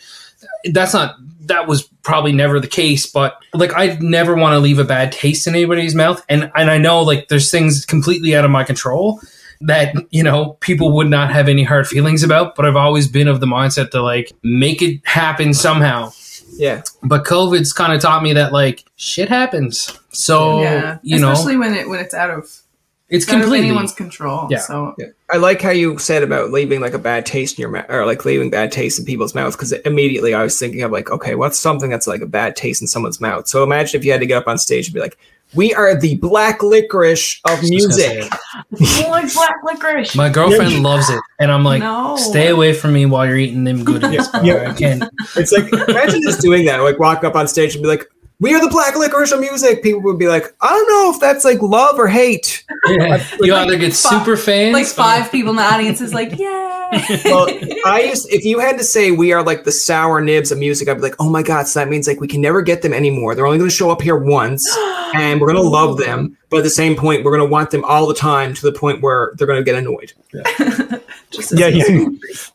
that's 0.73 0.93
not 0.95 1.17
that 1.47 1.67
was 1.67 1.83
probably 2.03 2.33
never 2.33 2.61
the 2.61 2.67
case 2.67 3.07
but 3.07 3.43
like 3.53 3.73
i 3.75 3.97
never 4.01 4.35
want 4.35 4.53
to 4.53 4.59
leave 4.59 4.79
a 4.79 4.85
bad 4.85 5.13
taste 5.13 5.47
in 5.47 5.55
anybody's 5.55 5.95
mouth 5.95 6.25
and 6.29 6.51
and 6.55 6.71
i 6.71 6.79
know 6.79 7.03
like 7.03 7.29
there's 7.29 7.51
things 7.51 7.85
completely 7.85 8.35
out 8.35 8.45
of 8.45 8.51
my 8.51 8.65
control 8.65 9.21
that 9.61 9.95
you 10.11 10.23
know 10.23 10.57
people 10.61 10.93
would 10.93 11.09
not 11.09 11.33
have 11.33 11.49
any 11.49 11.63
hard 11.63 11.87
feelings 11.87 12.23
about 12.23 12.55
but 12.55 12.67
i've 12.67 12.77
always 12.77 13.09
been 13.09 13.29
of 13.29 13.41
the 13.41 13.47
mindset 13.47 13.91
to 13.91 14.03
like 14.03 14.33
make 14.43 14.83
it 14.83 15.01
happen 15.05 15.55
somehow. 15.55 16.11
Yeah. 16.57 16.83
but 17.03 17.25
covid's 17.25 17.73
kind 17.73 17.93
of 17.93 18.01
taught 18.01 18.23
me 18.23 18.33
that 18.35 18.53
like 18.53 18.85
shit 18.97 19.29
happens. 19.29 19.99
So 20.11 20.63
yeah, 20.63 20.99
you 21.03 21.19
know. 21.19 21.33
Especially 21.33 21.57
when 21.57 21.75
it 21.75 21.89
when 21.89 22.01
it's 22.01 22.15
out 22.15 22.31
of, 22.31 22.49
it's 23.11 23.25
completely 23.27 23.59
anyone's 23.69 23.93
control. 23.93 24.49
Yeah. 24.51 24.59
So 24.59 24.95
Yeah. 24.99 25.07
I 25.33 25.37
like 25.37 25.61
how 25.61 25.71
you 25.71 25.99
said 25.99 26.23
about 26.23 26.51
leaving 26.51 26.81
like 26.81 26.95
a 26.95 26.99
bad 26.99 27.27
taste 27.27 27.59
in 27.59 27.63
your 27.63 27.71
mouth, 27.71 27.87
or 27.89 28.07
like 28.07 28.25
leaving 28.25 28.51
bad 28.51 28.73
taste 28.73 28.99
in 28.99 29.05
people's 29.05 29.35
mouths, 29.35 29.57
because 29.57 29.73
immediately 29.73 30.35
I 30.35 30.43
was 30.43 30.59
thinking 30.59 30.83
of 30.83 30.91
like, 30.93 31.11
okay, 31.11 31.35
what's 31.35 31.59
something 31.59 31.91
that's 31.91 32.07
like 32.07 32.21
a 32.23 32.27
bad 32.27 32.57
taste 32.57 32.81
in 32.83 32.89
someone's 32.89 33.21
mouth? 33.21 33.47
So 33.49 33.63
imagine 33.63 33.99
if 33.99 34.05
you 34.05 34.13
had 34.13 34.21
to 34.21 34.27
get 34.27 34.39
up 34.39 34.49
on 34.49 34.59
stage 34.59 34.87
and 34.87 34.95
be 34.95 35.01
like, 35.01 35.17
"We 35.55 35.73
are 35.75 35.95
the 35.99 36.17
black 36.17 36.63
licorice 36.63 37.41
of 37.47 37.61
Just 37.61 37.73
gonna 37.73 37.93
say 37.93 38.29
music." 38.71 39.09
Like 39.09 39.33
black 39.35 39.57
licorice. 39.65 40.15
my 40.17 40.29
girlfriend 40.29 40.83
loves 40.83 41.09
it 41.11 41.21
and 41.39 41.51
i'm 41.53 41.63
like 41.65 41.81
no. 41.81 42.17
stay 42.17 42.49
away 42.49 42.73
from 42.73 42.93
me 42.93 43.07
while 43.07 43.25
you're 43.27 43.37
eating 43.37 43.65
them 43.65 43.85
goodies 43.85 44.29
Yeah. 44.35 44.41
bro. 44.41 44.43
Yeah. 44.63 44.71
i 44.71 44.75
can't 44.75 45.05
It's 45.37 45.53
like 45.53 45.73
imagine 45.73 46.23
just 46.23 46.41
doing 46.41 46.65
that, 46.67 46.79
like 46.83 46.99
walk 46.99 47.23
up 47.25 47.35
on 47.37 47.47
stage 47.49 47.75
and 47.75 47.83
be 47.83 47.89
like, 47.89 48.05
we 48.45 48.55
are 48.55 48.61
the 48.61 48.69
black 48.69 48.95
licorice 48.95 49.33
of 49.33 49.41
music, 49.41 49.83
people 49.83 50.03
would 50.03 50.19
be 50.19 50.29
like, 50.29 50.55
I 50.61 50.69
don't 50.69 50.89
know 50.91 51.15
if 51.15 51.19
that's 51.19 51.47
like 51.47 51.63
love 51.63 51.99
or 51.99 52.07
hate. 52.07 52.63
Yeah. 52.87 53.27
You 53.41 53.55
either 53.55 53.79
get 53.79 53.95
super 53.95 54.37
fans, 54.37 54.75
like 54.75 54.85
or- 54.85 54.91
five 54.91 55.33
people 55.33 55.51
in 55.51 55.57
the 55.57 55.63
audience 55.63 56.03
is 56.03 56.13
like, 56.13 56.39
yeah. 56.39 56.63
Well, 57.25 57.49
I 57.87 58.03
used 58.11 58.29
if 58.31 58.45
you 58.45 58.59
had 58.59 58.77
to 58.77 58.85
say 58.85 59.11
we 59.13 59.33
are 59.33 59.43
like 59.43 59.65
the 59.65 59.73
sour 59.73 60.21
nibs 60.21 60.53
of 60.53 60.59
music, 60.59 60.89
I'd 60.89 60.95
be 60.95 61.01
like, 61.01 61.17
oh 61.19 61.31
my 61.31 61.43
god, 61.43 61.67
so 61.67 61.81
that 61.81 61.89
means 61.89 62.07
like 62.07 62.21
we 62.21 62.29
can 62.29 62.43
never 62.43 62.61
get 62.61 62.83
them 62.83 62.93
anymore. 62.93 63.35
They're 63.35 63.47
only 63.47 63.57
going 63.57 63.71
to 63.71 63.75
show 63.75 63.91
up 63.91 64.03
here 64.03 64.17
once, 64.17 64.71
and 65.15 65.41
we're 65.41 65.51
going 65.51 65.63
to 65.63 65.69
love 65.69 65.97
them, 65.97 66.37
but 66.51 66.59
at 66.59 66.65
the 66.65 66.71
same 66.71 66.97
point, 66.97 67.25
we're 67.25 67.35
going 67.35 67.49
to 67.49 67.51
want 67.51 67.71
them 67.71 67.83
all 67.85 68.07
the 68.07 68.15
time 68.15 68.53
to 68.53 68.63
the 68.63 68.79
point 68.79 69.01
where 69.01 69.33
they're 69.37 69.47
going 69.47 69.59
to 69.59 69.65
get 69.65 69.75
annoyed. 69.75 70.13
Just 70.31 70.61
as 70.61 71.01
Yeah, 71.53 71.69
yeah. 71.69 72.07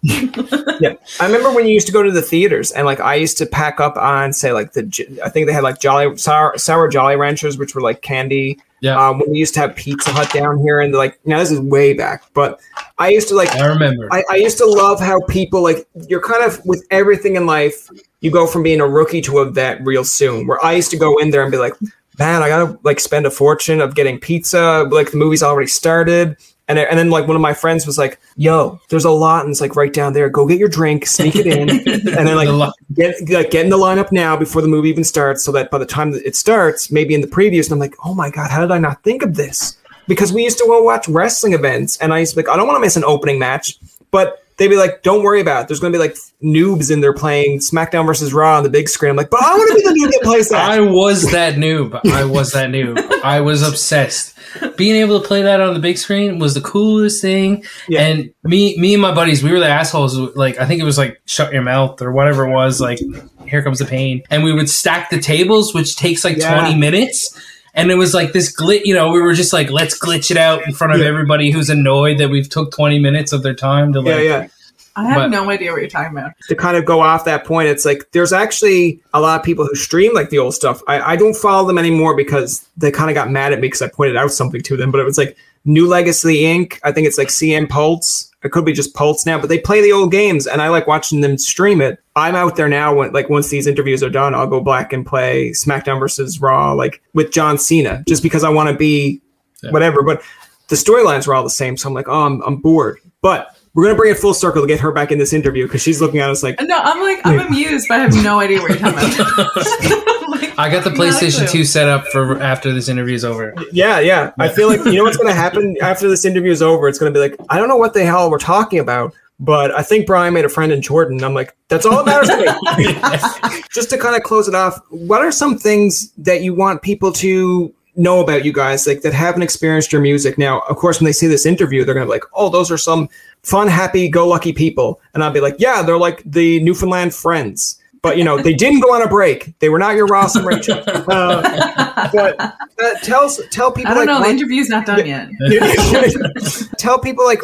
yeah. 0.79 0.93
I 1.19 1.25
remember 1.25 1.51
when 1.51 1.65
you 1.65 1.73
used 1.73 1.87
to 1.87 1.93
go 1.93 2.03
to 2.03 2.11
the 2.11 2.21
theaters, 2.21 2.71
and 2.71 2.85
like 2.85 2.99
I 2.99 3.15
used 3.15 3.37
to 3.39 3.45
pack 3.45 3.79
up 3.79 3.97
on 3.97 4.33
say 4.33 4.51
like 4.51 4.73
the 4.73 5.19
I 5.23 5.29
think 5.29 5.47
they 5.47 5.53
had 5.53 5.63
like 5.63 5.79
Jolly 5.79 6.17
sour, 6.17 6.57
sour 6.57 6.87
Jolly 6.87 7.15
Ranchers, 7.15 7.57
which 7.57 7.75
were 7.75 7.81
like 7.81 8.01
candy. 8.01 8.59
Yeah. 8.81 8.95
Um, 8.95 9.19
when 9.19 9.31
we 9.31 9.37
used 9.37 9.53
to 9.55 9.59
have 9.59 9.75
Pizza 9.75 10.11
Hut 10.11 10.31
down 10.31 10.59
here, 10.59 10.79
and 10.79 10.93
like 10.93 11.19
now 11.25 11.39
this 11.39 11.51
is 11.51 11.59
way 11.59 11.93
back, 11.93 12.23
but 12.33 12.61
I 12.97 13.09
used 13.09 13.27
to 13.29 13.35
like 13.35 13.53
I 13.55 13.65
remember. 13.65 14.07
I, 14.11 14.23
I 14.29 14.35
used 14.35 14.57
to 14.59 14.65
love 14.65 14.99
how 14.99 15.21
people 15.27 15.61
like 15.61 15.87
you're 16.07 16.21
kind 16.21 16.43
of 16.43 16.65
with 16.65 16.85
everything 16.89 17.35
in 17.35 17.45
life, 17.45 17.89
you 18.21 18.31
go 18.31 18.47
from 18.47 18.63
being 18.63 18.79
a 18.79 18.87
rookie 18.87 19.21
to 19.21 19.39
a 19.39 19.49
vet 19.49 19.83
real 19.85 20.03
soon. 20.03 20.47
Where 20.47 20.63
I 20.63 20.73
used 20.73 20.91
to 20.91 20.97
go 20.97 21.17
in 21.17 21.31
there 21.31 21.41
and 21.41 21.51
be 21.51 21.57
like, 21.57 21.73
man, 22.19 22.43
I 22.43 22.49
gotta 22.49 22.79
like 22.83 22.99
spend 22.99 23.25
a 23.25 23.31
fortune 23.31 23.81
of 23.81 23.95
getting 23.95 24.19
pizza. 24.19 24.87
Like 24.89 25.11
the 25.11 25.17
movie's 25.17 25.43
already 25.43 25.67
started. 25.67 26.37
And, 26.69 26.77
and 26.77 26.97
then 26.97 27.09
like 27.09 27.27
one 27.27 27.35
of 27.35 27.41
my 27.41 27.53
friends 27.53 27.87
was 27.87 27.97
like, 27.97 28.19
"Yo, 28.37 28.79
there's 28.89 29.03
a 29.03 29.09
lot, 29.09 29.43
and 29.43 29.51
it's 29.51 29.59
like 29.59 29.75
right 29.75 29.91
down 29.91 30.13
there. 30.13 30.29
Go 30.29 30.45
get 30.45 30.59
your 30.59 30.69
drink, 30.69 31.07
sneak 31.07 31.35
it 31.35 31.47
in, 31.47 31.67
and 31.69 32.27
then 32.27 32.35
like 32.35 32.73
get 32.93 33.15
like 33.29 33.49
get 33.49 33.65
in 33.65 33.71
the 33.71 33.77
lineup 33.77 34.11
now 34.11 34.37
before 34.37 34.61
the 34.61 34.67
movie 34.67 34.89
even 34.89 35.03
starts, 35.03 35.43
so 35.43 35.51
that 35.51 35.71
by 35.71 35.79
the 35.79 35.85
time 35.85 36.11
that 36.11 36.23
it 36.25 36.35
starts, 36.35 36.91
maybe 36.91 37.15
in 37.15 37.21
the 37.21 37.27
previews, 37.27 37.65
and 37.65 37.73
I'm 37.73 37.79
like, 37.79 37.95
oh 38.05 38.13
my 38.13 38.29
god, 38.29 38.51
how 38.51 38.61
did 38.61 38.69
I 38.69 38.77
not 38.77 39.03
think 39.03 39.23
of 39.23 39.35
this? 39.35 39.77
Because 40.07 40.31
we 40.31 40.43
used 40.43 40.59
to 40.59 40.65
go 40.65 40.81
watch 40.83 41.07
wrestling 41.09 41.53
events, 41.53 41.97
and 41.97 42.13
I 42.13 42.19
used 42.19 42.33
to 42.33 42.37
be 42.37 42.45
like, 42.45 42.53
I 42.53 42.57
don't 42.57 42.67
want 42.67 42.77
to 42.77 42.81
miss 42.81 42.95
an 42.95 43.03
opening 43.03 43.39
match, 43.39 43.79
but 44.11 44.45
they'd 44.59 44.67
be 44.67 44.77
like, 44.77 45.01
don't 45.01 45.23
worry 45.23 45.41
about 45.41 45.63
it. 45.63 45.67
There's 45.67 45.79
going 45.79 45.91
to 45.91 45.97
be 45.97 46.03
like 46.03 46.15
noobs 46.43 46.91
in 46.91 47.01
there 47.01 47.13
playing 47.13 47.59
SmackDown 47.59 48.05
versus 48.05 48.31
Raw 48.33 48.57
on 48.57 48.63
the 48.63 48.69
big 48.69 48.87
screen. 48.87 49.09
I'm 49.11 49.15
like, 49.17 49.31
but 49.31 49.41
I 49.41 49.55
want 49.55 49.69
to 49.69 49.75
be 49.75 49.81
the 49.81 50.05
noob 50.07 50.11
that 50.11 50.21
plays 50.21 50.49
that. 50.49 50.69
I 50.69 50.81
was 50.81 51.31
that 51.31 51.55
noob. 51.55 51.99
I 52.05 52.25
was 52.25 52.51
that 52.51 52.69
noob. 52.69 52.99
I 53.23 53.41
was 53.41 53.67
obsessed. 53.67 54.35
Being 54.77 54.95
able 54.97 55.19
to 55.21 55.27
play 55.27 55.41
that 55.43 55.61
on 55.61 55.73
the 55.73 55.79
big 55.79 55.97
screen 55.97 56.39
was 56.39 56.53
the 56.53 56.61
coolest 56.61 57.21
thing. 57.21 57.63
Yeah. 57.87 58.01
And 58.01 58.33
me, 58.43 58.77
me 58.77 58.93
and 58.93 59.01
my 59.01 59.13
buddies, 59.13 59.43
we 59.43 59.51
were 59.51 59.59
the 59.59 59.67
assholes. 59.67 60.15
Like 60.35 60.59
I 60.59 60.65
think 60.65 60.81
it 60.81 60.85
was 60.85 60.97
like 60.97 61.21
"Shut 61.25 61.53
Your 61.53 61.61
Mouth" 61.61 62.01
or 62.01 62.11
whatever 62.11 62.47
it 62.47 62.51
was. 62.51 62.81
Like 62.81 62.99
"Here 63.47 63.61
Comes 63.61 63.77
the 63.77 63.85
Pain," 63.85 64.23
and 64.31 64.43
we 64.43 64.51
would 64.51 64.67
stack 64.69 65.11
the 65.11 65.19
tables, 65.19 65.73
which 65.75 65.95
takes 65.97 66.23
like 66.25 66.37
Yeah. 66.37 66.59
twenty 66.59 66.75
minutes. 66.79 67.39
And 67.79 67.91
it 67.91 67.95
was 67.95 68.13
like 68.13 68.33
this 68.33 68.55
glitch. 68.55 68.81
You 68.85 68.93
know, 68.93 69.09
we 69.11 69.21
were 69.21 69.33
just 69.33 69.53
like, 69.53 69.69
let's 69.71 69.97
glitch 69.97 70.31
it 70.31 70.37
out 70.37 70.65
in 70.65 70.73
front 70.73 70.93
of 70.93 70.99
Yeah. 70.99 71.07
everybody 71.07 71.51
who's 71.51 71.69
annoyed 71.69 72.17
that 72.19 72.29
we've 72.29 72.49
took 72.49 72.71
twenty 72.71 72.99
minutes 72.99 73.31
of 73.33 73.43
their 73.43 73.53
time 73.53 73.93
to 73.93 74.01
like. 74.01 74.15
yeah, 74.15 74.21
yeah. 74.21 74.47
I 74.95 75.05
have 75.05 75.15
But- 75.15 75.27
no 75.27 75.49
idea 75.49 75.71
what 75.71 75.79
you're 75.79 75.89
talking 75.89 76.17
about. 76.17 76.31
to 76.49 76.55
kind 76.55 76.75
of 76.75 76.83
go 76.83 76.99
off 77.01 77.23
that 77.25 77.45
point, 77.45 77.69
it's 77.69 77.85
like 77.85 78.09
there's 78.11 78.33
actually 78.33 78.99
a 79.13 79.21
lot 79.21 79.39
of 79.39 79.45
people 79.45 79.65
who 79.65 79.73
stream 79.75 80.13
like 80.13 80.29
the 80.29 80.39
old 80.39 80.53
stuff. 80.53 80.81
I, 80.87 81.13
I 81.13 81.15
don't 81.15 81.35
follow 81.35 81.65
them 81.67 81.77
anymore 81.77 82.17
because 82.17 82.65
they 82.75 82.91
kind 82.91 83.09
of 83.09 83.13
got 83.15 83.29
mad 83.31 83.53
at 83.53 83.59
me 83.59 83.67
because 83.67 83.81
I 83.81 83.87
pointed 83.87 84.17
out 84.17 84.31
something 84.31 84.61
to 84.63 84.75
them. 84.75 84.91
But 84.91 84.99
it 84.99 85.05
was 85.05 85.17
like 85.17 85.37
New 85.63 85.87
Legacy 85.87 86.41
Inc. 86.43 86.79
I 86.83 86.91
think 86.91 87.07
it's 87.07 87.17
like 87.17 87.29
CM 87.29 87.69
Pulse. 87.69 88.28
It 88.41 88.51
could 88.53 88.63
be 88.63 88.71
just 88.71 88.93
Pulse 88.93 89.25
now, 89.25 89.37
but 89.39 89.49
they 89.49 89.59
play 89.59 89.81
the 89.81 89.91
old 89.91 90.11
games, 90.11 90.47
and 90.47 90.61
I 90.61 90.69
like 90.69 90.87
watching 90.87 91.19
them 91.21 91.37
stream 91.37 91.81
it. 91.81 91.99
I'm 92.15 92.35
out 92.35 92.55
there 92.55 92.69
now. 92.69 92.95
When 92.95 93.11
like 93.11 93.29
once 93.29 93.49
these 93.49 93.67
interviews 93.67 94.01
are 94.01 94.09
done, 94.09 94.33
I'll 94.33 94.47
go 94.47 94.61
back 94.61 94.93
and 94.93 95.05
play 95.05 95.49
SmackDown 95.49 95.99
versus 95.99 96.39
Raw, 96.39 96.71
like 96.73 97.01
with 97.13 97.31
John 97.31 97.57
Cena, 97.57 98.03
just 98.07 98.23
because 98.23 98.43
I 98.45 98.49
want 98.49 98.69
to 98.69 98.75
be 98.75 99.21
Yeah. 99.61 99.71
whatever. 99.71 100.03
But 100.03 100.21
the 100.69 100.77
storylines 100.77 101.27
were 101.27 101.35
all 101.35 101.43
the 101.43 101.49
same, 101.49 101.75
so 101.75 101.89
I'm 101.89 101.93
like, 101.93 102.07
oh, 102.07 102.25
I'm, 102.25 102.41
I'm 102.43 102.55
bored. 102.57 102.99
But 103.21 103.55
we're 103.73 103.83
gonna 103.83 103.95
bring 103.97 104.11
it 104.11 104.17
full 104.17 104.33
circle 104.33 104.61
to 104.61 104.67
get 104.67 104.79
her 104.79 104.91
back 104.93 105.11
in 105.11 105.17
this 105.19 105.33
interview 105.33 105.65
because 105.67 105.81
she's 105.81 105.99
looking 106.01 106.21
at 106.21 106.29
us 106.29 106.41
like, 106.41 106.59
No, 106.61 106.77
I'm 106.79 107.01
like, 107.01 107.19
I'm 107.25 107.39
amused, 107.47 107.87
but 107.89 107.99
I 107.99 108.03
have 108.03 108.23
no 108.23 108.39
idea 108.39 108.61
what 108.61 108.69
you're 108.69 108.79
talking 108.79 109.19
about. 109.21 109.51
I'm 110.41 110.49
like, 110.49 110.59
I 110.59 110.69
got 110.69 110.83
the 110.83 110.89
PlayStation 110.89 111.47
clue. 111.47 111.59
2 111.61 111.65
set 111.65 111.87
up 111.87 112.05
for 112.07 112.41
after 112.41 112.73
this 112.73 112.89
interview 112.89 113.15
is 113.15 113.25
over. 113.25 113.53
Yeah, 113.71 113.99
yeah. 113.99 114.31
I 114.37 114.49
feel 114.49 114.67
like 114.67 114.83
you 114.85 114.93
know 114.93 115.03
what's 115.03 115.17
going 115.17 115.29
to 115.29 115.39
happen 115.39 115.77
after 115.81 116.07
this 116.09 116.25
interview 116.25 116.51
is 116.51 116.61
over. 116.61 116.87
It's 116.87 116.99
going 116.99 117.13
to 117.13 117.17
be 117.17 117.21
like 117.21 117.39
I 117.49 117.57
don't 117.57 117.67
know 117.67 117.77
what 117.77 117.93
the 117.93 118.05
hell 118.05 118.29
we're 118.29 118.37
talking 118.37 118.79
about, 118.79 119.13
but 119.39 119.71
I 119.71 119.83
think 119.83 120.05
Brian 120.05 120.33
made 120.33 120.45
a 120.45 120.49
friend 120.49 120.71
in 120.71 120.81
Jordan. 120.81 121.23
I'm 121.23 121.33
like, 121.33 121.55
that's 121.69 121.85
all 121.85 122.03
that 122.03 122.05
matters 122.05 122.29
to 122.29 122.37
me. 122.77 123.61
Just 123.71 123.89
to 123.91 123.97
kind 123.97 124.15
of 124.15 124.23
close 124.23 124.47
it 124.47 124.55
off, 124.55 124.79
what 124.89 125.21
are 125.21 125.31
some 125.31 125.57
things 125.57 126.11
that 126.17 126.41
you 126.41 126.53
want 126.53 126.81
people 126.81 127.11
to 127.13 127.73
know 127.95 128.21
about 128.21 128.45
you 128.45 128.53
guys, 128.53 128.87
like 128.87 129.01
that 129.01 129.13
haven't 129.13 129.41
experienced 129.41 129.91
your 129.93 130.01
music? 130.01 130.37
Now, 130.37 130.59
of 130.61 130.75
course, 130.75 130.99
when 130.99 131.05
they 131.05 131.13
see 131.13 131.27
this 131.27 131.45
interview, 131.45 131.85
they're 131.85 131.93
going 131.93 132.05
to 132.05 132.11
be 132.11 132.15
like, 132.15 132.25
oh, 132.33 132.49
those 132.49 132.69
are 132.71 132.77
some 132.77 133.09
fun, 133.43 133.67
happy-go-lucky 133.67 134.53
people, 134.53 134.99
and 135.13 135.23
I'll 135.23 135.31
be 135.31 135.39
like, 135.39 135.55
yeah, 135.59 135.81
they're 135.81 135.97
like 135.97 136.21
the 136.25 136.59
Newfoundland 136.61 137.13
friends. 137.13 137.78
But 138.01 138.17
you 138.17 138.23
know, 138.23 138.41
they 138.41 138.53
didn't 138.53 138.79
go 138.79 138.93
on 138.93 139.01
a 139.01 139.07
break. 139.07 139.57
They 139.59 139.69
were 139.69 139.79
not 139.79 139.95
your 139.95 140.07
Ross 140.07 140.35
and 140.35 140.45
Rachel. 140.45 140.83
Uh, 141.09 142.11
but 142.13 142.39
uh, 142.39 142.53
tell 143.01 143.29
tell 143.51 143.71
people 143.71 143.91
I 143.91 143.95
don't 143.95 144.05
like 144.05 144.19
know. 144.19 144.23
The 144.23 144.29
interview's 144.29 144.69
not 144.69 144.85
done 144.85 145.05
yet. 145.05 145.29
tell 146.77 146.99
people 146.99 147.25
like 147.25 147.41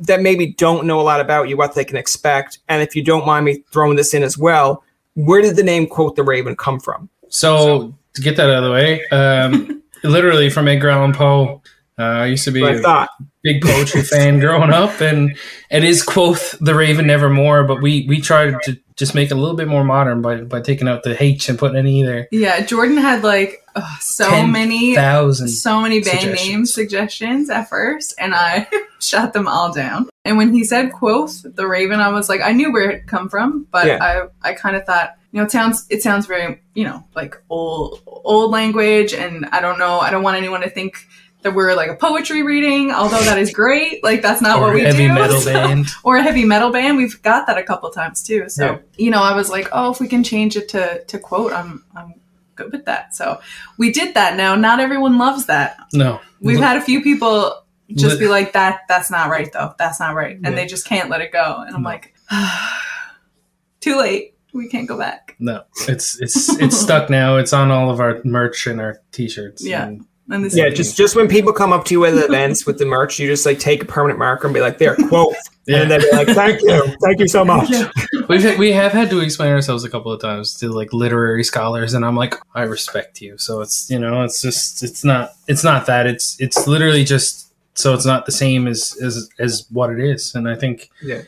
that 0.00 0.22
maybe 0.22 0.54
don't 0.54 0.86
know 0.86 1.00
a 1.00 1.02
lot 1.02 1.20
about 1.20 1.48
you 1.48 1.56
what 1.56 1.74
they 1.74 1.84
can 1.84 1.96
expect 1.96 2.58
and 2.68 2.82
if 2.82 2.94
you 2.94 3.02
don't 3.02 3.26
mind 3.26 3.44
me 3.44 3.64
throwing 3.70 3.96
this 3.96 4.14
in 4.14 4.22
as 4.22 4.38
well 4.38 4.82
where 5.14 5.42
did 5.42 5.56
the 5.56 5.62
name 5.62 5.86
quote 5.86 6.14
the 6.14 6.22
raven 6.22 6.54
come 6.54 6.78
from 6.78 7.08
So 7.28 7.94
to 8.18 8.22
get 8.22 8.36
that 8.36 8.50
out 8.50 8.62
of 8.62 8.64
the 8.64 8.70
way, 8.70 9.06
um, 9.08 9.82
literally 10.04 10.50
from 10.50 10.68
Edgar 10.68 10.90
Allan 10.90 11.12
Poe. 11.12 11.62
Uh, 11.98 12.02
I 12.02 12.26
used 12.26 12.44
to 12.44 12.52
be 12.52 12.60
What 12.60 12.74
i 12.74 12.76
a 12.76 12.80
thought 12.80 13.08
big 13.42 13.62
poetry 13.62 14.02
fan 14.02 14.38
growing 14.38 14.70
up, 14.70 15.00
and 15.00 15.36
it 15.70 15.82
is 15.82 16.02
quoth 16.02 16.56
the 16.60 16.74
Raven 16.74 17.06
nevermore. 17.06 17.64
But 17.64 17.82
we 17.82 18.06
we 18.08 18.20
tried 18.20 18.62
to 18.64 18.78
just 18.98 19.14
make 19.14 19.30
it 19.30 19.34
a 19.34 19.36
little 19.40 19.56
bit 19.56 19.68
more 19.68 19.84
modern 19.84 20.20
by 20.20 20.42
by 20.42 20.60
taking 20.60 20.88
out 20.88 21.02
the 21.04 21.20
H 21.22 21.48
and 21.48 21.58
putting 21.58 21.78
an 21.78 21.86
E 21.86 22.02
there. 22.02 22.28
Yeah, 22.30 22.60
Jordan 22.60 22.96
had 22.98 23.22
like 23.22 23.64
ugh, 23.74 23.84
so 24.00 24.28
Ten 24.28 24.52
many, 24.52 24.94
Thousand. 24.94 25.48
so 25.48 25.80
many 25.80 26.00
band 26.00 26.20
suggestions. 26.20 26.48
name 26.48 26.66
suggestions 26.66 27.50
at 27.50 27.68
first, 27.68 28.14
and 28.18 28.34
I 28.34 28.68
shot 29.00 29.32
them 29.32 29.46
all 29.48 29.72
down. 29.72 30.08
And 30.24 30.36
when 30.36 30.52
he 30.52 30.64
said 30.64 30.92
quoth 30.92 31.42
the 31.44 31.66
Raven, 31.66 32.00
I 32.00 32.08
was 32.10 32.28
like, 32.28 32.40
I 32.42 32.52
knew 32.52 32.72
where 32.72 32.90
it 32.90 33.06
come 33.06 33.28
from, 33.28 33.66
but 33.70 33.86
Yeah. 33.86 34.28
I 34.42 34.50
I 34.50 34.54
kind 34.54 34.76
of 34.76 34.84
thought, 34.84 35.14
you 35.32 35.38
know, 35.38 35.44
it 35.44 35.50
sounds 35.52 35.86
it 35.88 36.02
sounds 36.02 36.26
very 36.26 36.60
you 36.74 36.84
know 36.84 37.04
like 37.14 37.36
old 37.48 38.02
old 38.06 38.50
language, 38.50 39.14
and 39.14 39.46
I 39.52 39.60
don't 39.60 39.78
know, 39.78 40.00
I 40.00 40.10
don't 40.10 40.22
want 40.24 40.36
anyone 40.36 40.60
to 40.62 40.70
think. 40.70 40.96
That 41.42 41.54
we're 41.54 41.74
like 41.76 41.88
a 41.88 41.94
poetry 41.94 42.42
reading, 42.42 42.90
although 42.90 43.20
that 43.22 43.38
is 43.38 43.52
great. 43.52 44.02
Like 44.02 44.22
that's 44.22 44.42
not 44.42 44.60
what 44.60 44.74
we 44.74 44.80
heavy 44.80 45.06
do. 45.06 45.12
metal 45.14 45.40
so- 45.40 45.52
band. 45.52 45.86
or 46.02 46.16
a 46.16 46.22
heavy 46.22 46.44
metal 46.44 46.70
band. 46.72 46.96
We've 46.96 47.20
got 47.22 47.46
that 47.46 47.56
a 47.56 47.62
couple 47.62 47.88
times 47.90 48.22
too. 48.24 48.48
So 48.48 48.64
Yeah. 48.64 48.78
you 48.96 49.10
know, 49.12 49.22
I 49.22 49.36
was 49.36 49.48
like, 49.48 49.68
oh, 49.70 49.92
if 49.92 50.00
we 50.00 50.08
can 50.08 50.24
change 50.24 50.56
it 50.56 50.68
to 50.70 51.04
to 51.04 51.18
quote, 51.18 51.52
I'm 51.52 51.84
I'm 51.94 52.14
good 52.56 52.72
with 52.72 52.86
that. 52.86 53.14
So 53.14 53.40
we 53.78 53.92
did 53.92 54.14
that. 54.14 54.36
Now, 54.36 54.56
not 54.56 54.80
everyone 54.80 55.16
loves 55.16 55.46
that. 55.46 55.76
No, 55.92 56.20
We've 56.40 56.58
had 56.58 56.76
a 56.76 56.80
few 56.80 57.02
people 57.02 57.62
just 57.94 58.18
be 58.18 58.26
like, 58.26 58.52
that 58.54 58.80
that's 58.88 59.08
not 59.10 59.30
right 59.30 59.50
though. 59.52 59.74
That's 59.78 60.00
not 60.00 60.16
right, 60.16 60.34
and 60.34 60.44
Yeah. 60.44 60.54
they 60.56 60.66
just 60.66 60.86
can't 60.86 61.08
let 61.08 61.20
it 61.20 61.30
go. 61.32 61.62
And 61.64 61.74
I'm 61.76 61.82
No. 61.82 61.88
like, 61.88 62.14
too 63.80 63.96
late. 63.96 64.34
We 64.52 64.68
can't 64.68 64.88
go 64.88 64.98
back. 64.98 65.36
no. 65.38 65.62
It's 65.86 66.20
it's 66.20 66.48
it's 66.60 66.76
stuck 66.76 67.10
now. 67.10 67.36
It's 67.36 67.52
on 67.52 67.70
all 67.70 67.90
of 67.90 68.00
our 68.00 68.20
merch 68.24 68.66
and 68.66 68.80
our 68.80 68.98
t-shirts. 69.12 69.64
Yeah. 69.64 69.86
and- 69.86 70.04
And 70.30 70.44
this 70.44 70.54
yeah 70.56 70.68
just 70.68 70.96
just 70.96 71.16
when 71.16 71.26
people 71.28 71.52
come 71.52 71.72
up 71.72 71.84
to 71.86 71.94
you 71.94 72.04
at 72.04 72.14
events 72.14 72.66
with 72.66 72.78
the 72.78 72.84
merch 72.84 73.18
you 73.18 73.26
just 73.28 73.46
like 73.46 73.58
take 73.58 73.82
a 73.82 73.86
permanent 73.86 74.18
marker 74.18 74.46
and 74.46 74.52
be 74.54 74.60
like 74.60 74.76
there 74.78 74.94
quote 75.08 75.34
Yeah. 75.66 75.82
and 75.82 75.90
then 75.90 76.00
be 76.00 76.10
like 76.12 76.28
thank 76.28 76.60
you 76.60 76.82
thank 77.02 77.18
you 77.20 77.28
so 77.28 77.44
much 77.44 77.70
Yeah. 77.70 77.90
We've 78.28 78.42
had, 78.42 78.58
we 78.58 78.72
have 78.72 78.92
had 78.92 79.08
to 79.08 79.20
explain 79.20 79.52
ourselves 79.52 79.84
a 79.84 79.88
couple 79.90 80.12
of 80.12 80.20
times 80.20 80.52
to 80.58 80.68
like 80.68 80.92
literary 80.92 81.42
scholars, 81.44 81.94
and 81.94 82.04
I'm 82.04 82.14
like, 82.14 82.34
I 82.54 82.64
respect 82.64 83.22
you. 83.22 83.38
So 83.38 83.62
it's 83.62 83.88
you 83.88 83.98
know, 83.98 84.22
it's 84.22 84.42
just 84.42 84.82
it's 84.82 85.02
not 85.02 85.30
it's 85.46 85.64
not 85.64 85.86
that 85.86 86.06
it's 86.06 86.36
it's 86.38 86.66
literally 86.66 87.04
just 87.04 87.50
so 87.72 87.94
it's 87.94 88.04
not 88.04 88.26
the 88.26 88.32
same 88.32 88.66
as 88.68 88.98
as 89.02 89.30
as 89.38 89.66
what 89.70 89.88
it 89.90 89.98
is, 89.98 90.34
and 90.34 90.46
I 90.46 90.56
think 90.56 90.90
Yeah. 91.02 91.22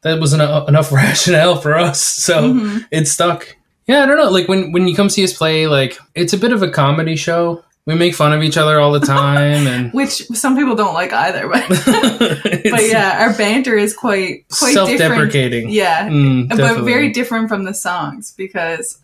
that 0.00 0.18
was 0.18 0.32
enough, 0.32 0.66
enough 0.66 0.90
rationale 1.02 1.56
for 1.60 1.74
us. 1.74 2.00
So 2.00 2.54
Mhm. 2.54 2.86
it 2.90 3.06
stuck. 3.06 3.54
Yeah, 3.86 4.02
I 4.02 4.06
don't 4.06 4.16
know. 4.16 4.30
Like 4.30 4.48
when 4.48 4.72
when 4.72 4.88
you 4.88 4.96
come 4.96 5.10
see 5.10 5.24
us 5.24 5.34
play, 5.36 5.66
like 5.66 5.98
it's 6.14 6.32
a 6.32 6.38
bit 6.38 6.52
of 6.52 6.62
a 6.62 6.70
comedy 6.70 7.16
show. 7.16 7.62
We 7.86 7.94
make 7.94 8.14
fun 8.16 8.32
of 8.32 8.42
each 8.42 8.56
other 8.56 8.80
all 8.80 8.90
the 8.92 8.98
time, 9.06 9.66
and 9.68 9.92
which 9.94 10.26
some 10.34 10.56
people 10.56 10.74
don't 10.74 10.94
like 10.94 11.12
either. 11.12 11.48
But 11.48 11.68
but 11.68 12.82
yeah, 12.88 13.18
our 13.20 13.32
banter 13.36 13.76
is 13.76 13.94
quite 13.94 14.48
quite 14.48 14.74
different. 14.74 14.98
self-deprecating. 14.98 15.70
Yeah, 15.70 16.08
Mm, 16.08 16.48
but 16.48 16.56
definitely. 16.58 16.92
very 16.92 17.12
different 17.12 17.48
from 17.48 17.64
the 17.64 17.74
songs 17.74 18.32
because 18.36 18.98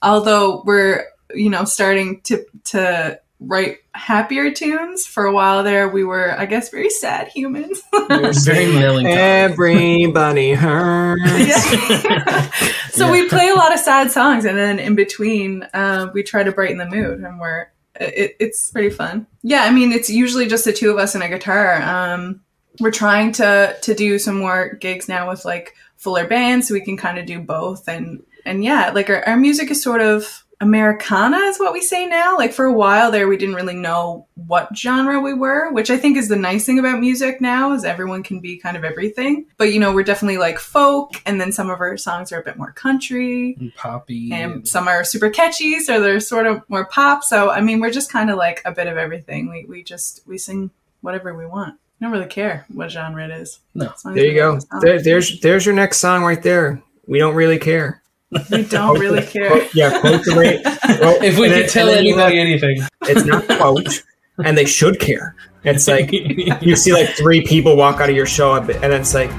although 0.00 0.62
we're 0.64 1.04
you 1.34 1.50
know 1.50 1.64
starting 1.64 2.20
to 2.22 2.44
to 2.66 3.18
write 3.40 3.78
happier 3.94 4.50
tunes. 4.52 5.06
For 5.06 5.24
a 5.24 5.32
while 5.32 5.62
there, 5.64 5.88
we 5.88 6.04
were, 6.04 6.38
I 6.38 6.44
guess, 6.46 6.68
very 6.68 6.90
sad 6.90 7.28
humans. 7.28 7.80
Very 8.44 8.66
melancholy. 8.66 9.14
Everybody 9.16 10.52
hurts. 10.52 11.22
Yeah. 11.24 12.50
so 12.90 13.10
we 13.10 13.28
play 13.28 13.48
a 13.48 13.54
lot 13.54 13.72
of 13.72 13.80
sad 13.80 14.10
songs, 14.12 14.44
and 14.44 14.56
then 14.58 14.78
in 14.78 14.94
between, 14.94 15.62
uh, 15.74 16.10
we 16.12 16.22
try 16.22 16.42
to 16.42 16.52
brighten 16.52 16.76
the 16.78 16.86
mood, 16.86 17.20
and 17.20 17.40
we're 17.40 17.68
it, 17.94 18.36
it's 18.38 18.70
pretty 18.70 18.90
fun. 18.90 19.26
Yeah, 19.42 19.62
I 19.62 19.70
mean, 19.70 19.92
it's 19.92 20.10
usually 20.10 20.46
just 20.46 20.64
the 20.64 20.72
two 20.72 20.90
of 20.90 20.98
us 20.98 21.14
and 21.14 21.24
a 21.24 21.28
guitar. 21.28 21.82
Um, 21.82 22.40
we're 22.80 22.90
trying 22.90 23.32
to 23.32 23.76
to 23.82 23.94
do 23.94 24.18
some 24.18 24.38
more 24.38 24.74
gigs 24.74 25.08
now 25.08 25.28
with 25.28 25.44
like 25.44 25.74
fuller 25.96 26.26
bands, 26.26 26.68
so 26.68 26.74
we 26.74 26.80
can 26.80 26.96
kind 26.96 27.18
of 27.18 27.26
do 27.26 27.40
both. 27.40 27.88
And 27.88 28.22
and 28.44 28.64
yeah, 28.64 28.90
like 28.94 29.10
our, 29.10 29.26
our 29.26 29.36
music 29.36 29.70
is 29.70 29.82
sort 29.82 30.00
of 30.00 30.44
Americana 30.60 31.38
is 31.38 31.58
what 31.58 31.72
we 31.72 31.80
say 31.80 32.06
now. 32.06 32.36
Like 32.36 32.52
for 32.52 32.66
a 32.66 32.72
while 32.72 33.10
there, 33.10 33.28
we 33.28 33.36
didn't 33.38 33.54
really 33.54 33.74
know 33.74 34.26
what 34.46 34.76
genre 34.76 35.18
we 35.20 35.32
were, 35.32 35.72
which 35.72 35.90
I 35.90 35.96
think 35.96 36.16
is 36.18 36.28
the 36.28 36.36
nice 36.36 36.66
thing 36.66 36.78
about 36.78 37.00
music 37.00 37.40
now 37.40 37.72
is 37.72 37.84
everyone 37.84 38.22
can 38.22 38.40
be 38.40 38.58
kind 38.58 38.76
of 38.76 38.84
everything. 38.84 39.46
But 39.56 39.72
you 39.72 39.80
know, 39.80 39.94
we're 39.94 40.02
definitely 40.04 40.38
like 40.38 40.58
folk, 40.58 41.14
and 41.24 41.40
then 41.40 41.50
some 41.50 41.70
of 41.70 41.80
our 41.80 41.96
songs 41.96 42.30
are 42.30 42.40
a 42.40 42.44
bit 42.44 42.58
more 42.58 42.72
country, 42.72 43.56
and 43.58 43.74
poppy. 43.74 44.32
and 44.32 44.68
some 44.68 44.86
are 44.86 45.02
super 45.02 45.30
catchy, 45.30 45.80
so 45.80 46.00
they're 46.00 46.20
sort 46.20 46.46
of 46.46 46.62
more 46.68 46.84
pop. 46.84 47.24
So 47.24 47.50
I 47.50 47.60
mean, 47.62 47.80
we're 47.80 47.90
just 47.90 48.12
kind 48.12 48.30
of 48.30 48.36
like 48.36 48.60
a 48.64 48.72
bit 48.72 48.86
of 48.86 48.98
everything. 48.98 49.48
We 49.48 49.64
we 49.64 49.82
just 49.82 50.20
we 50.26 50.36
sing 50.36 50.70
whatever 51.00 51.34
we 51.34 51.46
want. 51.46 51.74
I 52.00 52.04
don't 52.04 52.12
really 52.12 52.26
care 52.26 52.66
what 52.72 52.90
genre 52.90 53.24
it 53.24 53.30
is. 53.30 53.60
No. 53.74 53.90
As 53.94 54.04
long 54.04 54.14
as 54.14 54.20
There 54.22 54.30
you 54.30 54.34
go. 54.34 54.58
the. 54.58 54.80
There, 54.82 55.02
there's 55.02 55.40
there's 55.40 55.64
your 55.64 55.74
next 55.74 55.98
song 55.98 56.22
right 56.22 56.42
there. 56.42 56.82
We 57.06 57.18
don't 57.18 57.34
really 57.34 57.58
care. 57.58 58.02
We 58.50 58.62
don't 58.68 58.98
really 58.98 59.22
care. 59.22 59.48
Quote- 59.50 59.74
yeah, 59.74 60.00
quote 60.00 60.24
the 60.24 60.34
rate. 60.36 60.62
Quote- 60.62 61.22
if 61.22 61.38
we 61.38 61.46
and 61.46 61.54
could 61.54 61.62
then- 61.64 61.68
tell 61.68 61.88
and 61.88 61.96
then 61.98 62.04
you 62.04 62.18
anybody 62.18 62.38
have- 62.38 62.46
anything, 62.46 62.88
it's 63.02 63.24
not 63.26 63.46
quote, 63.58 64.02
and 64.44 64.56
they 64.56 64.64
should 64.64 64.98
care. 65.00 65.34
It's 65.64 65.86
like 65.88 66.10
you 66.62 66.76
see 66.76 66.92
like 66.92 67.10
three 67.10 67.42
people 67.42 67.76
walk 67.76 68.00
out 68.00 68.08
of 68.10 68.16
your 68.16 68.26
show, 68.26 68.54
and 68.54 68.66
then 68.68 68.92
it's 69.00 69.14
like 69.14 69.30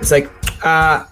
it's 0.00 0.10
like 0.10 0.30
uh 0.64 1.04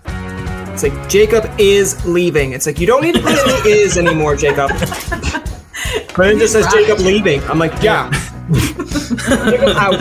it's 0.72 0.82
like 0.82 1.08
Jacob 1.08 1.44
is 1.58 2.04
leaving. 2.06 2.52
It's 2.52 2.66
like 2.66 2.80
you 2.80 2.86
don't 2.86 3.02
need 3.02 3.14
to 3.14 3.20
put 3.20 3.30
in 3.32 3.36
the 3.36 3.62
is 3.66 3.96
anymore, 3.98 4.34
Jacob. 4.36 4.70
But 6.16 6.30
it 6.30 6.38
just 6.38 6.52
says 6.52 6.64
Right. 6.66 6.86
Jacob 6.86 6.98
leaving. 7.04 7.42
I'm 7.44 7.58
like, 7.58 7.80
yeah. 7.82 8.10
Jacob 9.46 9.76
out. 9.76 10.00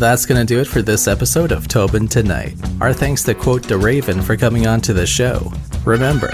That's 0.00 0.24
going 0.24 0.40
to 0.40 0.46
do 0.46 0.60
it 0.62 0.66
for 0.66 0.80
this 0.80 1.06
episode 1.06 1.52
of 1.52 1.68
Tobin 1.68 2.08
Tonight. 2.08 2.54
Our 2.80 2.94
thanks 2.94 3.22
to 3.24 3.34
Quote 3.34 3.64
the 3.64 3.76
Raven 3.76 4.22
for 4.22 4.34
coming 4.34 4.66
on 4.66 4.80
to 4.80 4.94
the 4.94 5.06
show. 5.06 5.52
Remember, 5.84 6.32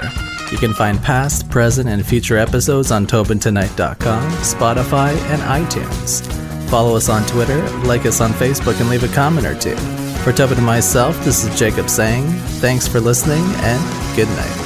you 0.49 0.57
can 0.57 0.73
find 0.73 1.03
past, 1.03 1.49
present, 1.49 1.89
and 1.89 2.05
future 2.05 2.37
episodes 2.37 2.93
on 2.93 3.05
TobinTonight.com, 3.05 4.31
Spotify, 4.35 5.13
and 5.33 5.41
iTunes. 5.41 6.25
Follow 6.69 6.95
us 6.95 7.09
on 7.09 7.25
Twitter, 7.25 7.61
like 7.79 8.05
us 8.05 8.21
on 8.21 8.31
Facebook, 8.31 8.79
and 8.79 8.89
leave 8.89 9.03
a 9.03 9.13
comment 9.13 9.45
or 9.45 9.59
two. 9.59 9.75
For 10.23 10.31
Tobin 10.31 10.59
and 10.59 10.65
myself, 10.65 11.21
this 11.25 11.43
is 11.43 11.59
Jacob 11.59 11.89
saying 11.89 12.25
thanks 12.61 12.87
for 12.87 13.01
listening 13.01 13.43
and 13.43 14.15
good 14.15 14.29
night. 14.29 14.63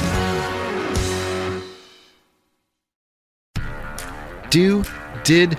Do, 4.48 4.84
Did, 5.24 5.58